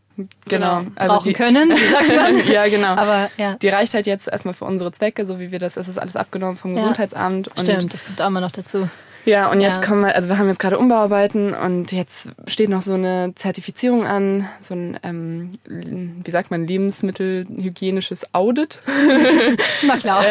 genau. 0.48 0.84
brauchen 0.96 1.24
die, 1.30 1.34
können, 1.34 1.74
ja, 2.52 2.68
genau. 2.68 2.90
Aber 2.96 3.30
ja, 3.38 3.56
Die 3.56 3.70
reicht 3.70 3.94
halt 3.94 4.08
jetzt 4.08 4.28
erstmal 4.28 4.54
für 4.54 4.66
unsere 4.66 4.92
Zwecke, 4.92 5.26
so 5.26 5.40
wie 5.40 5.52
wir 5.52 5.60
das, 5.60 5.78
es 5.78 5.88
ist 5.88 5.98
alles 5.98 6.16
abgenommen 6.16 6.56
vom 6.56 6.72
Ja. 6.72 6.78
Gesundheitsamt. 6.82 7.48
Und 7.50 7.60
stimmt, 7.60 7.94
das 7.94 8.06
kommt 8.06 8.22
auch 8.22 8.28
immer 8.28 8.42
noch 8.42 8.52
dazu. 8.52 8.90
Ja, 9.24 9.52
und 9.52 9.62
jetzt 9.62 9.82
Ja. 9.82 9.88
kommen 9.88 10.02
wir, 10.02 10.16
also 10.16 10.30
wir 10.30 10.40
haben 10.40 10.48
jetzt 10.48 10.58
gerade 10.58 10.80
Umbauarbeiten 10.80 11.54
und 11.54 11.92
jetzt 11.92 12.30
steht 12.48 12.70
noch 12.70 12.82
so 12.82 12.96
eine 12.96 13.34
Zertifizierung 13.36 14.08
an, 14.08 14.48
so 14.62 14.74
ein, 14.74 14.98
ähm, 15.04 15.52
wie 15.68 16.32
sagt 16.32 16.50
man, 16.50 16.66
lebensmittelhygienisches 16.66 18.34
Audit. 18.34 18.80
Na 19.88 19.98
klar. 19.98 20.26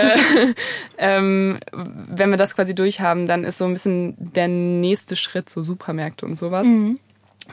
ähm, 0.99 1.59
wenn 1.73 2.31
wir 2.31 2.37
das 2.37 2.57
quasi 2.57 2.75
durchhaben, 2.75 3.27
dann 3.29 3.45
ist 3.45 3.59
so 3.59 3.65
ein 3.65 3.75
bisschen 3.75 4.15
der 4.19 4.49
nächste 4.49 5.15
Schritt 5.15 5.49
so 5.49 5.63
Supermärkte 5.63 6.27
und 6.27 6.37
sowas. 6.37 6.67
Mhm. 6.67 6.99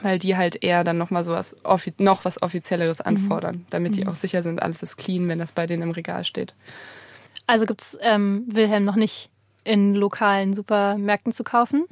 Weil 0.02 0.18
die 0.18 0.36
halt 0.36 0.62
eher 0.62 0.84
dann 0.84 0.98
noch 0.98 1.10
mal 1.10 1.24
sowas, 1.24 1.56
offi- 1.64 1.94
noch 1.98 2.24
was 2.24 2.40
Offizielleres 2.42 2.98
Mhm. 3.00 3.06
anfordern, 3.06 3.66
damit 3.70 3.96
die 3.96 4.06
auch 4.06 4.14
sicher 4.14 4.42
sind, 4.42 4.62
alles 4.62 4.82
ist 4.82 4.96
clean, 4.96 5.28
wenn 5.28 5.38
das 5.38 5.52
bei 5.52 5.66
denen 5.66 5.82
im 5.82 5.90
Regal 5.90 6.24
steht. 6.24 6.54
Also 7.46 7.66
gibt's 7.66 7.96
ähm, 8.02 8.44
Wilhelm 8.46 8.84
noch 8.84 8.96
nicht 8.96 9.30
in 9.64 9.94
lokalen 9.94 10.54
Supermärkten 10.54 11.32
zu 11.32 11.44
kaufen? 11.44 11.84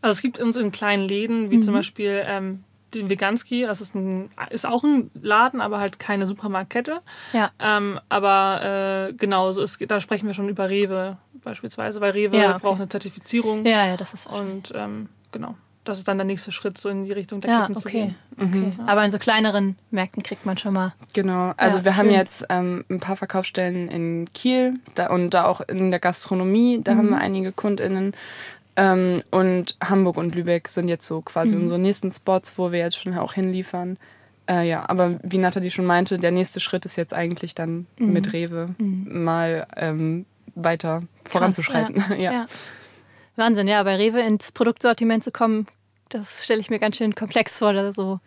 Also 0.00 0.12
es 0.12 0.22
gibt 0.22 0.38
uns 0.40 0.56
in 0.56 0.72
kleinen 0.72 1.06
Läden, 1.06 1.44
Mhm. 1.44 1.50
wie 1.50 1.58
zum 1.60 1.74
Beispiel 1.74 2.22
ähm, 2.26 2.64
den 2.94 3.08
Veganski, 3.08 3.62
das 3.62 3.80
ist, 3.80 3.94
ein, 3.94 4.28
ist 4.50 4.66
auch 4.66 4.82
ein 4.84 5.10
Laden, 5.20 5.60
aber 5.62 5.80
halt 5.80 5.98
keine 5.98 6.26
Supermarktkette. 6.26 7.00
Ja. 7.32 7.50
Ähm, 7.58 7.98
aber 8.10 9.08
äh, 9.08 9.12
genau, 9.14 9.52
so 9.52 9.62
ist, 9.62 9.78
da 9.88 10.00
sprechen 10.00 10.26
wir 10.26 10.34
schon 10.34 10.48
über 10.50 10.68
Rewe 10.68 11.16
beispielsweise, 11.42 12.00
weil 12.02 12.10
Rewe 12.12 12.36
Ja, 12.36 12.50
okay. 12.50 12.58
braucht 12.62 12.80
eine 12.80 12.88
Zertifizierung. 12.88 13.64
Ja, 13.64 13.86
ja, 13.86 13.96
das 13.96 14.12
ist 14.12 14.26
Und 14.26 14.72
ähm, 14.74 15.08
genau, 15.30 15.54
das 15.84 15.98
ist 15.98 16.06
dann 16.08 16.16
der 16.18 16.24
nächste 16.24 16.52
Schritt, 16.52 16.78
so 16.78 16.88
in 16.88 17.04
die 17.04 17.12
Richtung 17.12 17.40
der 17.40 17.50
ja, 17.50 17.60
Ketten 17.62 17.74
zu 17.76 17.88
okay. 17.88 18.14
gehen. 18.38 18.44
okay. 18.48 18.72
Aber 18.86 19.04
in 19.04 19.10
so 19.10 19.18
kleineren 19.18 19.76
Märkten 19.90 20.22
kriegt 20.22 20.46
man 20.46 20.56
schon 20.58 20.72
mal. 20.74 20.94
Genau, 21.12 21.52
also 21.56 21.78
Ja, 21.78 21.84
wir 21.84 21.96
haben 21.96 22.08
schön. 22.08 22.14
jetzt 22.16 22.46
ähm, 22.50 22.84
ein 22.90 23.00
paar 23.00 23.16
Verkaufsstellen 23.16 23.88
in 23.88 24.26
Kiel 24.32 24.74
da, 24.94 25.08
und 25.10 25.30
da 25.30 25.44
auch 25.46 25.60
in 25.62 25.90
der 25.90 26.00
Gastronomie, 26.00 26.80
da 26.82 26.94
Mhm. 26.94 26.98
haben 26.98 27.08
wir 27.10 27.18
einige 27.18 27.52
KundInnen. 27.52 28.12
Ähm, 28.76 29.22
und 29.30 29.76
Hamburg 29.84 30.16
und 30.16 30.34
Lübeck 30.34 30.68
sind 30.68 30.88
jetzt 30.88 31.06
so 31.06 31.20
quasi 31.20 31.56
Mhm. 31.56 31.62
unsere 31.62 31.80
nächsten 31.80 32.10
Spots, 32.10 32.56
wo 32.56 32.72
wir 32.72 32.78
jetzt 32.78 32.96
schon 32.98 33.16
auch 33.18 33.34
hinliefern. 33.34 33.98
Äh, 34.48 34.66
ja, 34.68 34.88
aber 34.88 35.20
wie 35.22 35.38
Nathalie 35.38 35.70
schon 35.70 35.84
meinte, 35.84 36.16
der 36.18 36.30
nächste 36.30 36.58
Schritt 36.58 36.84
ist 36.84 36.96
jetzt 36.96 37.12
eigentlich 37.14 37.54
dann 37.54 37.86
Mhm. 37.98 38.12
mit 38.12 38.32
Rewe 38.32 38.74
mal 38.78 39.66
ähm, 39.76 40.24
weiter 40.54 41.02
voranzuschreiten. 41.28 41.96
ja. 42.10 42.16
ja. 42.16 42.32
Ja. 42.32 42.46
Wahnsinn, 43.36 43.66
ja, 43.68 43.82
bei 43.82 43.96
Rewe 43.96 44.20
ins 44.20 44.52
Produktsortiment 44.52 45.24
zu 45.24 45.32
kommen, 45.32 45.66
das 46.08 46.44
stelle 46.44 46.60
ich 46.60 46.70
mir 46.70 46.78
ganz 46.78 46.96
schön 46.96 47.14
komplex 47.14 47.58
vor, 47.58 47.72
da 47.72 47.92
so 47.92 48.20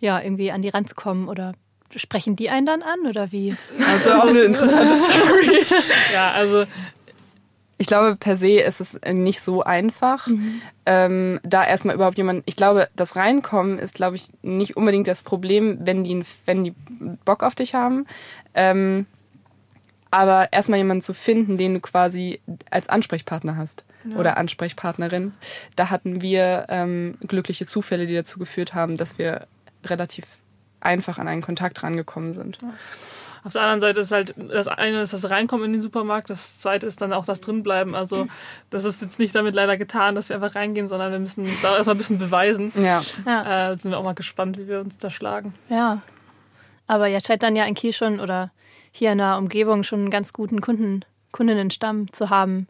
ja, 0.00 0.20
irgendwie 0.20 0.50
an 0.50 0.62
die 0.62 0.68
Rand 0.68 0.88
zu 0.88 0.94
kommen 0.94 1.28
oder 1.28 1.54
sprechen 1.94 2.36
die 2.36 2.50
einen 2.50 2.66
dann 2.66 2.82
an 2.82 3.06
oder 3.08 3.32
wie? 3.32 3.54
Also 3.90 4.12
auch 4.12 4.26
eine 4.26 4.40
interessante 4.40 4.96
Story. 5.06 5.64
Ja, 6.12 6.32
also 6.32 6.64
Ich 7.78 7.86
glaube, 7.86 8.16
per 8.16 8.36
se 8.36 8.60
ist 8.60 8.80
es 8.80 8.98
nicht 9.12 9.40
so 9.42 9.62
einfach, 9.62 10.28
ähm, 10.86 11.38
da 11.42 11.64
erstmal 11.64 11.94
überhaupt 11.94 12.16
jemand. 12.16 12.42
Ich 12.46 12.56
glaube, 12.56 12.88
das 12.96 13.16
Reinkommen 13.16 13.78
ist, 13.78 13.94
glaube 13.94 14.16
ich, 14.16 14.28
nicht 14.42 14.76
unbedingt 14.76 15.08
das 15.08 15.22
Problem, 15.22 15.78
wenn 15.80 16.02
die, 16.02 16.22
wenn 16.46 16.64
die 16.64 16.74
Bock 17.24 17.42
auf 17.42 17.54
dich 17.54 17.74
haben. 17.74 18.06
Ähm, 18.54 19.06
aber 20.10 20.52
erstmal 20.52 20.78
jemanden 20.78 21.02
zu 21.02 21.14
finden, 21.14 21.56
den 21.56 21.74
du 21.74 21.80
quasi 21.80 22.40
als 22.70 22.88
Ansprechpartner 22.88 23.56
hast 23.56 23.84
oder 24.16 24.36
Ansprechpartnerin. 24.36 25.34
Da 25.74 25.90
hatten 25.90 26.22
wir 26.22 26.66
ähm, 26.68 27.18
glückliche 27.26 27.66
Zufälle, 27.66 28.06
die 28.06 28.14
dazu 28.14 28.38
geführt 28.38 28.72
haben, 28.72 28.96
dass 28.96 29.18
wir 29.18 29.46
relativ 29.84 30.24
einfach 30.80 31.18
an 31.18 31.26
einen 31.26 31.42
Kontakt 31.42 31.82
rangekommen 31.82 32.32
sind. 32.32 32.58
Auf 33.42 33.52
der 33.52 33.62
anderen 33.62 33.80
Seite 33.80 34.00
ist 34.00 34.12
halt, 34.12 34.34
das 34.36 34.68
eine 34.68 35.02
ist 35.02 35.12
das 35.12 35.28
Reinkommen 35.30 35.66
in 35.66 35.72
den 35.72 35.80
Supermarkt, 35.80 36.30
das 36.30 36.58
zweite 36.60 36.86
ist 36.86 37.00
dann 37.00 37.12
auch 37.12 37.24
das 37.24 37.40
Drinbleiben. 37.40 37.94
Also 37.96 38.26
das 38.70 38.84
ist 38.84 39.02
jetzt 39.02 39.18
nicht 39.18 39.34
damit 39.34 39.54
leider 39.56 39.76
getan, 39.76 40.14
dass 40.14 40.28
wir 40.28 40.36
einfach 40.36 40.54
reingehen, 40.54 40.86
sondern 40.88 41.10
wir 41.12 41.18
müssen 41.18 41.44
uns 41.44 41.60
da 41.62 41.76
erstmal 41.76 41.94
ein 41.94 41.98
bisschen 41.98 42.18
beweisen. 42.18 42.72
Ja, 42.76 43.02
Ja, 43.24 43.70
Äh, 43.72 43.76
sind 43.78 43.90
wir 43.90 43.98
auch 43.98 44.04
mal 44.04 44.14
gespannt, 44.14 44.56
wie 44.58 44.68
wir 44.68 44.80
uns 44.80 44.98
da 44.98 45.10
schlagen. 45.10 45.52
ja. 45.68 46.02
Aber 46.88 47.08
ihr 47.08 47.20
scheint 47.20 47.42
dann 47.42 47.56
ja 47.56 47.64
in 47.64 47.74
Kiel 47.74 47.92
schon 47.92 48.20
oder 48.20 48.52
hier 48.96 49.12
in 49.12 49.18
der 49.18 49.38
Umgebung 49.38 49.82
schon 49.82 50.00
einen 50.00 50.10
ganz 50.10 50.32
guten 50.32 50.60
Kunden, 50.60 51.04
Kundinnenstamm 51.32 52.12
zu 52.12 52.30
haben 52.30 52.66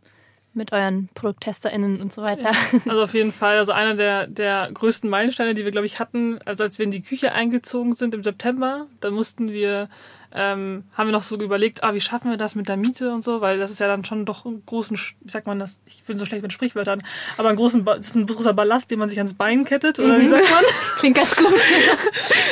mit 0.54 0.72
euren 0.72 1.08
ProdukttesterInnen 1.14 2.00
und 2.00 2.12
so 2.12 2.22
weiter. 2.22 2.50
Also 2.88 3.04
auf 3.04 3.14
jeden 3.14 3.30
Fall, 3.30 3.58
also 3.58 3.72
einer 3.72 3.94
der, 3.94 4.26
der 4.26 4.70
größten 4.72 5.08
Meilensteine, 5.08 5.54
die 5.54 5.64
wir, 5.64 5.70
glaube 5.70 5.86
ich, 5.86 6.00
hatten, 6.00 6.38
also 6.44 6.64
als 6.64 6.78
wir 6.78 6.84
in 6.84 6.90
die 6.90 7.02
Küche 7.02 7.32
eingezogen 7.32 7.94
sind 7.94 8.14
im 8.14 8.22
September, 8.22 8.86
da 9.00 9.10
mussten 9.10 9.52
wir, 9.52 9.88
ähm, 10.36 10.84
haben 10.94 11.08
wir 11.08 11.12
noch 11.12 11.22
so 11.22 11.36
überlegt, 11.36 11.82
ah, 11.82 11.94
wie 11.94 12.00
schaffen 12.00 12.30
wir 12.30 12.36
das 12.36 12.54
mit 12.54 12.68
der 12.68 12.76
Miete 12.76 13.10
und 13.10 13.24
so, 13.24 13.40
weil 13.40 13.58
das 13.58 13.70
ist 13.70 13.80
ja 13.80 13.86
dann 13.86 14.04
schon 14.04 14.26
doch 14.26 14.44
einen 14.44 14.64
großen, 14.66 14.98
wie 15.22 15.30
sagt 15.30 15.46
man 15.46 15.58
das, 15.58 15.80
ich 15.86 16.04
bin 16.04 16.18
so 16.18 16.26
schlecht 16.26 16.42
mit 16.42 16.52
Sprichwörtern, 16.52 17.02
aber 17.38 17.48
einen 17.48 17.56
großen, 17.56 17.84
das 17.86 18.08
ist 18.08 18.16
ein 18.16 18.26
großer 18.26 18.52
Ballast, 18.52 18.90
den 18.90 18.98
man 18.98 19.08
sich 19.08 19.16
ans 19.18 19.32
Bein 19.32 19.64
kettet, 19.64 19.98
oder 19.98 20.20
wie 20.20 20.26
sagt 20.26 20.44
man? 20.50 20.64
Klingt 20.96 21.16
ganz 21.16 21.34
gut. 21.34 21.46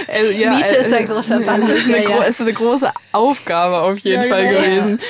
Also, 0.07 0.33
ja, 0.33 0.55
Miete 0.55 0.77
ist 0.77 0.93
ein 0.93 1.05
äh, 1.05 1.07
großer 1.07 1.41
Ballast. 1.41 1.73
ist 1.73 1.89
eine, 1.89 2.03
Ja, 2.05 2.11
ja. 2.11 2.19
es 2.23 2.41
ist 2.41 2.43
eine 2.43 2.53
große 2.53 2.91
Aufgabe 3.13 3.81
auf 3.81 3.99
jeden 3.99 4.25
Fall 4.25 4.49
genau. 4.49 4.61
gewesen. 4.61 5.01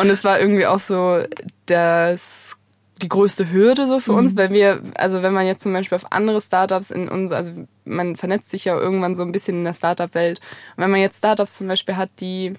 Und 0.00 0.10
es 0.10 0.24
war 0.24 0.40
irgendwie 0.40 0.66
auch 0.66 0.78
so 0.78 1.22
das 1.66 2.57
die 2.98 3.08
größte 3.08 3.50
Hürde 3.50 3.86
so 3.86 3.98
für 4.00 4.12
Mhm. 4.12 4.18
uns, 4.18 4.36
weil 4.36 4.50
wir, 4.50 4.80
also 4.96 5.22
wenn 5.22 5.32
man 5.32 5.46
jetzt 5.46 5.62
zum 5.62 5.72
Beispiel 5.72 5.96
auf 5.96 6.12
andere 6.12 6.40
Startups 6.40 6.90
in 6.90 7.08
uns, 7.08 7.32
also 7.32 7.52
man 7.84 8.16
vernetzt 8.16 8.50
sich 8.50 8.64
ja 8.64 8.76
irgendwann 8.78 9.14
so 9.14 9.22
ein 9.22 9.32
bisschen 9.32 9.58
in 9.58 9.64
der 9.64 9.74
Startup-Welt. 9.74 10.40
Und 10.76 10.82
wenn 10.82 10.90
man 10.90 11.00
jetzt 11.00 11.18
Startups 11.18 11.58
zum 11.58 11.68
Beispiel 11.68 11.96
hat, 11.96 12.10
die 12.20 12.54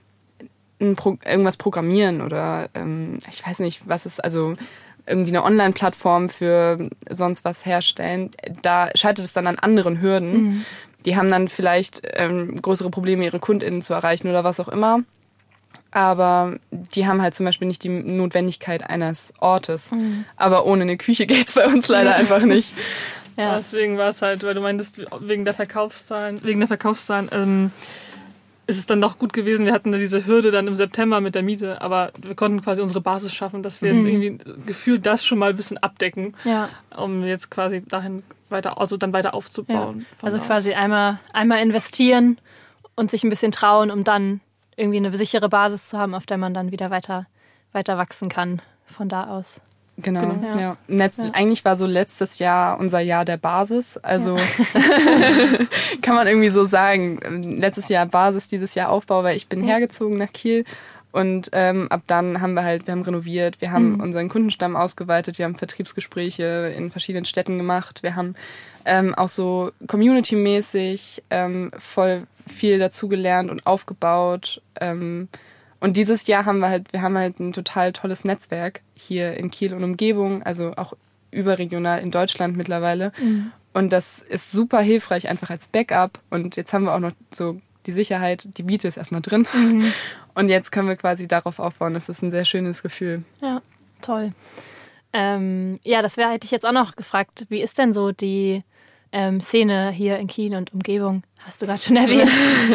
Pro 0.95 1.17
irgendwas 1.25 1.57
programmieren 1.57 2.21
oder 2.21 2.69
ähm, 2.73 3.17
ich 3.29 3.45
weiß 3.45 3.59
nicht, 3.59 3.81
was 3.87 4.05
ist, 4.05 4.23
also 4.23 4.55
irgendwie 5.05 5.31
eine 5.31 5.43
Online-Plattform 5.43 6.29
für 6.29 6.89
sonst 7.09 7.43
was 7.43 7.65
herstellen, 7.65 8.29
da 8.61 8.89
scheitert 8.95 9.25
es 9.25 9.33
dann 9.33 9.47
an 9.47 9.59
anderen 9.59 10.01
Hürden. 10.01 10.63
Die 11.05 11.17
haben 11.17 11.29
dann 11.31 11.47
vielleicht 11.49 12.01
ähm, 12.13 12.61
größere 12.61 12.89
Probleme, 12.89 13.25
ihre 13.25 13.39
KundInnen 13.39 13.81
zu 13.81 13.93
erreichen 13.93 14.29
oder 14.29 14.43
was 14.43 14.59
auch 14.59 14.67
immer. 14.69 15.01
Aber 15.91 16.57
die 16.71 17.07
haben 17.07 17.21
halt 17.21 17.33
zum 17.33 17.45
Beispiel 17.45 17.67
nicht 17.67 17.83
die 17.83 17.89
Notwendigkeit 17.89 18.87
eines 18.89 19.33
Ortes. 19.39 19.91
Aber 20.35 20.65
ohne 20.65 20.83
eine 20.83 20.97
Küche 20.97 21.25
geht's 21.27 21.53
bei 21.55 21.65
uns 21.67 21.87
leider 21.87 22.15
einfach 22.15 22.43
nicht. 22.43 22.73
Ja. 23.37 23.55
Deswegen 23.55 23.97
war 23.97 24.09
es 24.09 24.21
halt, 24.21 24.43
weil 24.43 24.53
du 24.53 24.61
meintest, 24.61 25.01
wegen 25.21 25.45
der 25.45 25.53
Verkaufszahlen, 25.53 26.41
wegen 26.43 26.59
der 26.59 26.67
Verkaufszahlen, 26.67 27.29
ähm, 27.31 27.71
ist 28.67 28.77
es 28.77 28.85
dann 28.85 29.01
doch 29.01 29.17
gut 29.17 29.33
gewesen. 29.33 29.65
Wir 29.65 29.73
hatten 29.73 29.91
diese 29.93 30.27
Hürde 30.27 30.51
dann 30.51 30.67
im 30.67 30.75
September 30.75 31.21
mit 31.21 31.33
der 31.35 31.41
Miete, 31.41 31.81
aber 31.81 32.11
wir 32.21 32.35
konnten 32.35 32.61
quasi 32.61 32.81
unsere 32.81 33.01
Basis 33.01 33.33
schaffen, 33.33 33.63
dass 33.63 33.81
wir 33.81 33.93
jetzt 33.93 34.05
irgendwie 34.05 34.37
gefühlt 34.67 35.05
das 35.07 35.25
schon 35.25 35.39
mal 35.39 35.51
ein 35.51 35.55
bisschen 35.57 35.77
abdecken, 35.79 36.35
ja. 36.43 36.69
um 36.95 37.23
jetzt 37.23 37.49
quasi 37.49 37.81
dahin 37.81 38.21
weiter, 38.49 38.79
also 38.79 38.95
dann 38.97 39.11
weiter 39.13 39.29
Ja. 39.29 39.33
aufzubauen. 39.33 40.05
von 40.19 40.27
Also 40.27 40.37
aus. 40.39 40.45
quasi 40.45 40.73
einmal, 40.73 41.19
einmal 41.33 41.63
investieren 41.63 42.37
und 42.95 43.09
sich 43.09 43.23
ein 43.23 43.29
bisschen 43.29 43.51
trauen, 43.51 43.89
um 43.89 44.03
dann 44.03 44.41
irgendwie 44.79 44.97
eine 44.97 45.15
sichere 45.15 45.49
Basis 45.49 45.85
zu 45.85 45.97
haben, 45.97 46.13
auf 46.13 46.25
der 46.25 46.37
man 46.37 46.53
dann 46.53 46.71
wieder 46.71 46.89
weiter, 46.89 47.27
weiter 47.71 47.97
wachsen 47.97 48.29
kann 48.29 48.61
von 48.85 49.09
da 49.09 49.27
aus. 49.27 49.61
Genau. 50.01 50.21
Genau. 50.21 50.57
Ja. 50.57 50.77
Letz 50.87 51.19
Eigentlich 51.19 51.65
war 51.65 51.75
so 51.75 51.85
letztes 51.85 52.39
Jahr 52.39 52.79
unser 52.79 53.01
Jahr 53.01 53.25
der 53.25 53.37
Basis. 53.37 53.97
Also 53.97 54.37
kann 56.01 56.15
man 56.15 56.27
irgendwie 56.27 56.49
so 56.49 56.63
sagen. 56.63 57.19
Letztes 57.59 57.89
Jahr 57.89 58.05
Basis, 58.05 58.47
dieses 58.47 58.75
Jahr 58.75 58.89
Aufbau, 58.89 59.23
weil 59.23 59.35
ich 59.35 59.49
bin 59.49 59.61
hergezogen 59.61 60.17
nach 60.17 60.31
Kiel. 60.31 60.63
Und 61.11 61.49
ähm, 61.53 61.87
ab 61.89 62.03
dann 62.05 62.39
haben 62.39 62.53
wir 62.53 62.63
halt, 62.63 62.85
wir 62.85 62.91
haben 62.91 63.01
renoviert, 63.01 63.61
wir 63.61 63.71
haben 63.71 63.99
unseren 63.99 64.29
Kundenstamm 64.29 64.75
ausgeweitet, 64.75 65.39
wir 65.39 65.45
haben 65.45 65.55
Vertriebsgespräche 65.55 66.71
in 66.77 66.91
verschiedenen 66.91 67.25
Städten 67.25 67.57
gemacht, 67.57 68.03
wir 68.03 68.15
haben 68.15 68.35
ähm, 68.85 69.15
auch 69.15 69.27
so 69.27 69.71
community-mäßig 69.87 71.23
ähm, 71.31 71.71
voll 71.75 72.27
viel 72.49 72.79
dazugelernt 72.79 73.49
und 73.49 73.65
aufgebaut. 73.65 74.61
Ähm, 74.79 75.29
und 75.79 75.95
dieses 75.95 76.27
Jahr 76.27 76.45
haben 76.45 76.59
wir 76.59 76.69
halt, 76.69 76.91
wir 76.91 77.01
haben 77.01 77.17
halt 77.17 77.39
ein 77.39 77.53
total 77.53 77.93
tolles 77.93 78.25
Netzwerk 78.25 78.81
hier 78.95 79.37
in 79.37 79.49
Kiel 79.49 79.73
und 79.73 79.83
Umgebung, 79.83 80.43
also 80.43 80.71
auch 80.75 80.93
überregional 81.31 82.01
in 82.01 82.11
Deutschland 82.11 82.57
mittlerweile. 82.57 83.11
Mhm. 83.21 83.51
Und 83.73 83.93
das 83.93 84.19
ist 84.21 84.51
super 84.51 84.81
hilfreich, 84.81 85.29
einfach 85.29 85.49
als 85.49 85.67
Backup. 85.67 86.19
Und 86.29 86.55
jetzt 86.55 86.73
haben 86.73 86.85
wir 86.85 86.93
auch 86.93 86.99
noch 86.99 87.13
so 87.31 87.61
die 87.85 87.91
Sicherheit, 87.91 88.47
die 88.57 88.63
Miete 88.63 88.87
ist 88.87 88.97
erstmal 88.97 89.21
drin. 89.21 89.47
Mhm. 89.53 89.91
Und 90.35 90.49
jetzt 90.49 90.71
können 90.71 90.87
wir 90.87 90.95
quasi 90.95 91.27
darauf 91.27 91.59
aufbauen. 91.59 91.93
Das 91.93 92.09
ist 92.09 92.21
ein 92.21 92.31
sehr 92.31 92.45
schönes 92.45 92.81
Gefühl. 92.81 93.23
Ja, 93.41 93.61
toll. 94.01 94.33
Ähm, 95.11 95.79
ja, 95.83 96.01
das 96.01 96.17
wäre, 96.17 96.31
hätte 96.31 96.45
ich 96.45 96.51
jetzt 96.51 96.65
auch 96.65 96.71
noch 96.71 96.95
gefragt. 96.95 97.45
Wie 97.49 97.61
ist 97.61 97.77
denn 97.77 97.93
so 97.93 98.11
die 98.11 98.63
ähm, 99.11 99.41
Szene 99.41 99.91
hier 99.91 100.17
in 100.19 100.27
Kiel 100.27 100.55
und 100.55 100.73
Umgebung? 100.73 101.23
Hast 101.39 101.61
du 101.61 101.65
gerade 101.65 101.81
schon 101.81 101.95
erwähnt. 101.97 102.29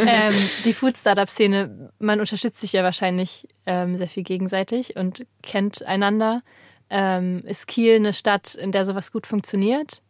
ähm, 0.06 0.34
die 0.64 0.72
Food 0.72 0.96
Startup 0.96 1.28
Szene, 1.28 1.90
man 1.98 2.20
unterstützt 2.20 2.60
sich 2.60 2.72
ja 2.72 2.82
wahrscheinlich 2.82 3.48
ähm, 3.66 3.96
sehr 3.96 4.08
viel 4.08 4.22
gegenseitig 4.22 4.96
und 4.96 5.26
kennt 5.42 5.84
einander. 5.84 6.42
Ähm, 6.90 7.42
ist 7.44 7.66
Kiel 7.66 7.96
eine 7.96 8.12
Stadt, 8.12 8.54
in 8.54 8.72
der 8.72 8.84
sowas 8.84 9.12
gut 9.12 9.26
funktioniert? 9.26 10.02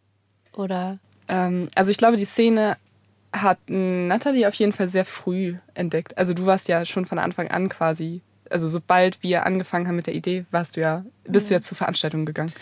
Oder? 0.53 0.99
Ähm, 1.29 1.69
also 1.75 1.91
ich 1.91 1.99
glaube, 1.99 2.17
die 2.17 2.25
Szene 2.25 2.77
hat 3.33 3.59
Natalie 3.67 4.47
auf 4.47 4.55
jeden 4.55 4.73
Fall 4.73 4.89
sehr 4.89 5.05
früh 5.05 5.57
entdeckt. 5.75 6.17
Also 6.17 6.35
du 6.35 6.47
warst 6.47 6.69
ja 6.69 6.85
schon 6.85 7.05
von 7.05 7.19
Anfang 7.19 7.49
an 7.49 7.69
quasi, 7.69 8.23
also 8.51 8.69
sobald 8.69 9.23
wir 9.23 9.47
angefangen 9.47 9.89
haben 9.89 9.97
mit 9.97 10.07
der 10.07 10.15
Idee, 10.15 10.45
warst 10.51 10.77
du 10.77 10.81
ja, 10.81 11.05
bist 11.27 11.51
du 11.51 11.55
ja 11.55 11.61
zu 11.61 11.75
Veranstaltungen 11.75 12.27
gegangen. 12.27 12.53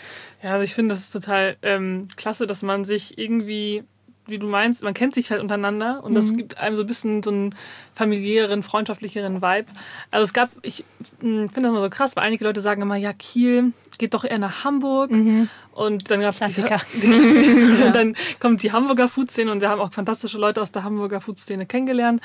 Ja, 0.41 0.53
also 0.53 0.63
ich 0.63 0.73
finde, 0.73 0.93
das 0.93 1.03
ist 1.03 1.11
total 1.11 1.57
ähm, 1.61 2.07
klasse, 2.15 2.47
dass 2.47 2.61
man 2.63 2.85
sich 2.85 3.17
irgendwie 3.17 3.83
wie 4.25 4.37
du 4.37 4.47
meinst, 4.47 4.83
man 4.83 4.93
kennt 4.93 5.15
sich 5.15 5.31
halt 5.31 5.41
untereinander 5.41 6.03
und 6.03 6.15
das 6.15 6.27
mhm. 6.27 6.37
gibt 6.37 6.57
einem 6.57 6.75
so 6.75 6.83
ein 6.83 6.87
bisschen 6.87 7.23
so 7.23 7.31
einen 7.31 7.55
familiären, 7.93 8.63
freundschaftlicheren 8.63 9.41
Vibe. 9.41 9.67
Also 10.11 10.23
es 10.23 10.33
gab, 10.33 10.49
ich 10.61 10.85
hm, 11.19 11.49
finde 11.49 11.63
das 11.63 11.71
immer 11.71 11.81
so 11.81 11.89
krass, 11.89 12.15
weil 12.15 12.23
einige 12.23 12.45
Leute 12.45 12.61
sagen 12.61 12.81
immer, 12.81 12.95
ja, 12.95 13.11
Kiel 13.11 13.73
geht 13.97 14.13
doch 14.13 14.23
eher 14.23 14.39
nach 14.39 14.63
Hamburg 14.63 15.11
mhm. 15.11 15.49
und 15.73 16.09
dann 16.09 16.21
gab 16.21 16.35
Die, 16.39 16.45
die 17.01 17.79
ja. 17.79 17.85
und 17.87 17.95
dann 17.95 18.15
kommt 18.39 18.63
die 18.63 18.71
Hamburger 18.71 19.09
Food-Szene 19.09 19.51
und 19.51 19.61
wir 19.61 19.69
haben 19.69 19.81
auch 19.81 19.91
fantastische 19.91 20.37
Leute 20.37 20.61
aus 20.61 20.71
der 20.71 20.83
Hamburger 20.83 21.19
Food-Szene 21.19 21.65
kennengelernt. 21.65 22.21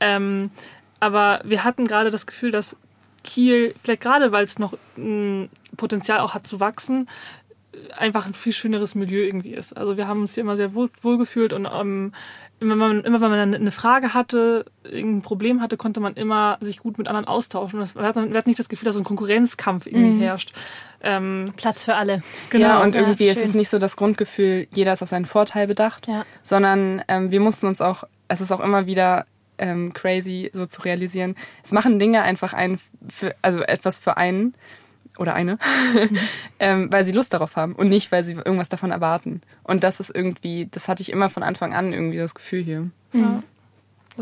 Ähm, 0.00 0.50
aber 0.98 1.42
wir 1.44 1.64
hatten 1.64 1.86
gerade 1.86 2.10
das 2.10 2.24
Gefühl, 2.24 2.50
dass 2.50 2.76
Kiel, 3.24 3.74
vielleicht 3.82 4.02
gerade 4.02 4.30
weil 4.30 4.44
es 4.44 4.58
noch 4.58 4.74
ein 4.96 5.48
Potenzial 5.76 6.20
auch 6.20 6.34
hat 6.34 6.46
zu 6.46 6.60
wachsen, 6.60 7.08
einfach 7.96 8.26
ein 8.26 8.34
viel 8.34 8.52
schöneres 8.52 8.94
Milieu 8.94 9.24
irgendwie 9.24 9.54
ist. 9.54 9.76
Also 9.76 9.96
wir 9.96 10.06
haben 10.06 10.20
uns 10.20 10.34
hier 10.34 10.42
immer 10.42 10.56
sehr 10.56 10.74
wohl, 10.74 10.90
wohl 11.02 11.18
gefühlt 11.18 11.52
und 11.52 11.66
ähm, 11.66 12.12
immer, 12.60 12.72
wenn 12.72 12.78
man, 12.78 13.04
immer 13.04 13.20
wenn 13.20 13.30
man 13.30 13.54
eine 13.54 13.70
Frage 13.70 14.14
hatte, 14.14 14.64
irgendein 14.84 15.22
Problem 15.22 15.60
hatte, 15.60 15.76
konnte 15.76 16.00
man 16.00 16.14
immer 16.14 16.58
sich 16.60 16.78
gut 16.78 16.98
mit 16.98 17.08
anderen 17.08 17.26
austauschen. 17.26 17.80
Und 17.80 17.94
man 17.94 18.34
hat 18.34 18.46
nicht 18.46 18.58
das 18.58 18.68
Gefühl, 18.68 18.86
dass 18.86 18.94
so 18.94 19.00
ein 19.00 19.04
Konkurrenzkampf 19.04 19.86
irgendwie 19.86 20.10
mhm. 20.10 20.20
herrscht. 20.20 20.52
Ähm, 21.02 21.52
Platz 21.56 21.84
für 21.84 21.94
alle. 21.94 22.22
Genau. 22.50 22.66
Ja, 22.66 22.82
und 22.82 22.94
irgendwie 22.94 23.26
ja, 23.26 23.32
ist 23.32 23.44
es 23.44 23.54
nicht 23.54 23.68
so 23.68 23.78
das 23.78 23.96
Grundgefühl, 23.96 24.66
jeder 24.72 24.92
ist 24.92 25.02
auf 25.02 25.08
seinen 25.08 25.26
Vorteil 25.26 25.66
bedacht, 25.66 26.06
ja. 26.06 26.24
sondern 26.42 27.02
ähm, 27.08 27.30
wir 27.30 27.40
mussten 27.40 27.66
uns 27.66 27.80
auch, 27.80 28.04
es 28.28 28.40
ist 28.40 28.52
auch 28.52 28.60
immer 28.60 28.86
wieder 28.86 29.26
ähm, 29.58 29.92
crazy 29.92 30.50
so 30.52 30.66
zu 30.66 30.82
realisieren. 30.82 31.34
Es 31.62 31.72
machen 31.72 31.98
Dinge 31.98 32.22
einfach 32.22 32.52
ein 32.52 32.78
für, 33.08 33.34
also 33.42 33.62
etwas 33.62 33.98
für 33.98 34.16
einen 34.16 34.54
oder 35.18 35.34
eine, 35.34 35.58
ähm, 36.58 36.92
weil 36.92 37.04
sie 37.04 37.12
Lust 37.12 37.32
darauf 37.32 37.56
haben 37.56 37.74
und 37.74 37.88
nicht, 37.88 38.10
weil 38.10 38.24
sie 38.24 38.34
irgendwas 38.34 38.68
davon 38.68 38.90
erwarten. 38.90 39.42
Und 39.62 39.84
das 39.84 40.00
ist 40.00 40.14
irgendwie, 40.14 40.66
das 40.70 40.88
hatte 40.88 41.02
ich 41.02 41.10
immer 41.10 41.30
von 41.30 41.42
Anfang 41.42 41.72
an 41.74 41.92
irgendwie 41.92 42.18
das 42.18 42.34
Gefühl 42.34 42.62
hier. 42.62 42.90
Ja. 43.12 43.42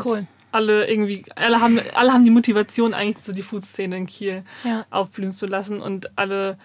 Cool. 0.03 0.27
Alle 0.51 0.87
irgendwie, 0.87 1.25
alle 1.35 1.61
haben, 1.61 1.79
alle 1.95 2.13
haben 2.13 2.23
die 2.23 2.29
Motivation 2.29 2.93
eigentlich 2.93 3.25
so 3.25 3.33
die 3.33 3.41
Food-Szene 3.41 3.97
in 3.97 4.05
Kiel 4.05 4.43
ja. 4.63 4.85
aufblühen 4.91 5.31
zu 5.31 5.47
lassen 5.47 5.81
und 5.81 6.15
alle 6.15 6.57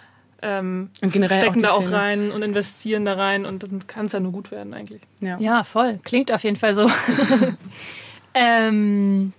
ähm, 0.42 0.90
und 1.02 1.10
stecken 1.10 1.64
auch 1.64 1.68
da 1.68 1.70
auch 1.72 1.90
rein 1.90 2.30
und 2.30 2.42
investieren 2.42 3.04
da 3.04 3.14
rein 3.14 3.44
und 3.44 3.62
dann 3.62 3.86
kann 3.86 4.06
es 4.06 4.12
ja 4.12 4.20
nur 4.20 4.32
gut 4.32 4.50
werden 4.50 4.74
eigentlich. 4.74 5.02
Ja. 5.20 5.38
ja, 5.38 5.64
voll. 5.64 5.98
Klingt 6.04 6.32
auf 6.32 6.44
jeden 6.44 6.56
Fall 6.56 6.74
so. 6.74 6.88
ähm, 8.34 9.32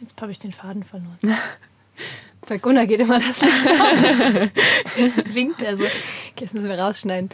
jetzt 0.00 0.20
habe 0.20 0.32
ich 0.32 0.38
den 0.38 0.52
Faden 0.52 0.84
verloren. 0.84 1.18
Bei 2.46 2.58
Gunnar 2.58 2.86
geht 2.86 3.00
immer 3.00 3.18
das 3.18 3.40
Licht 3.40 3.66
aus. 3.66 5.34
Winkt 5.34 5.62
er 5.62 5.76
so. 5.76 5.82
Okay, 5.82 6.42
das 6.42 6.52
müssen 6.52 6.68
wir 6.68 6.78
rausschneiden. 6.78 7.30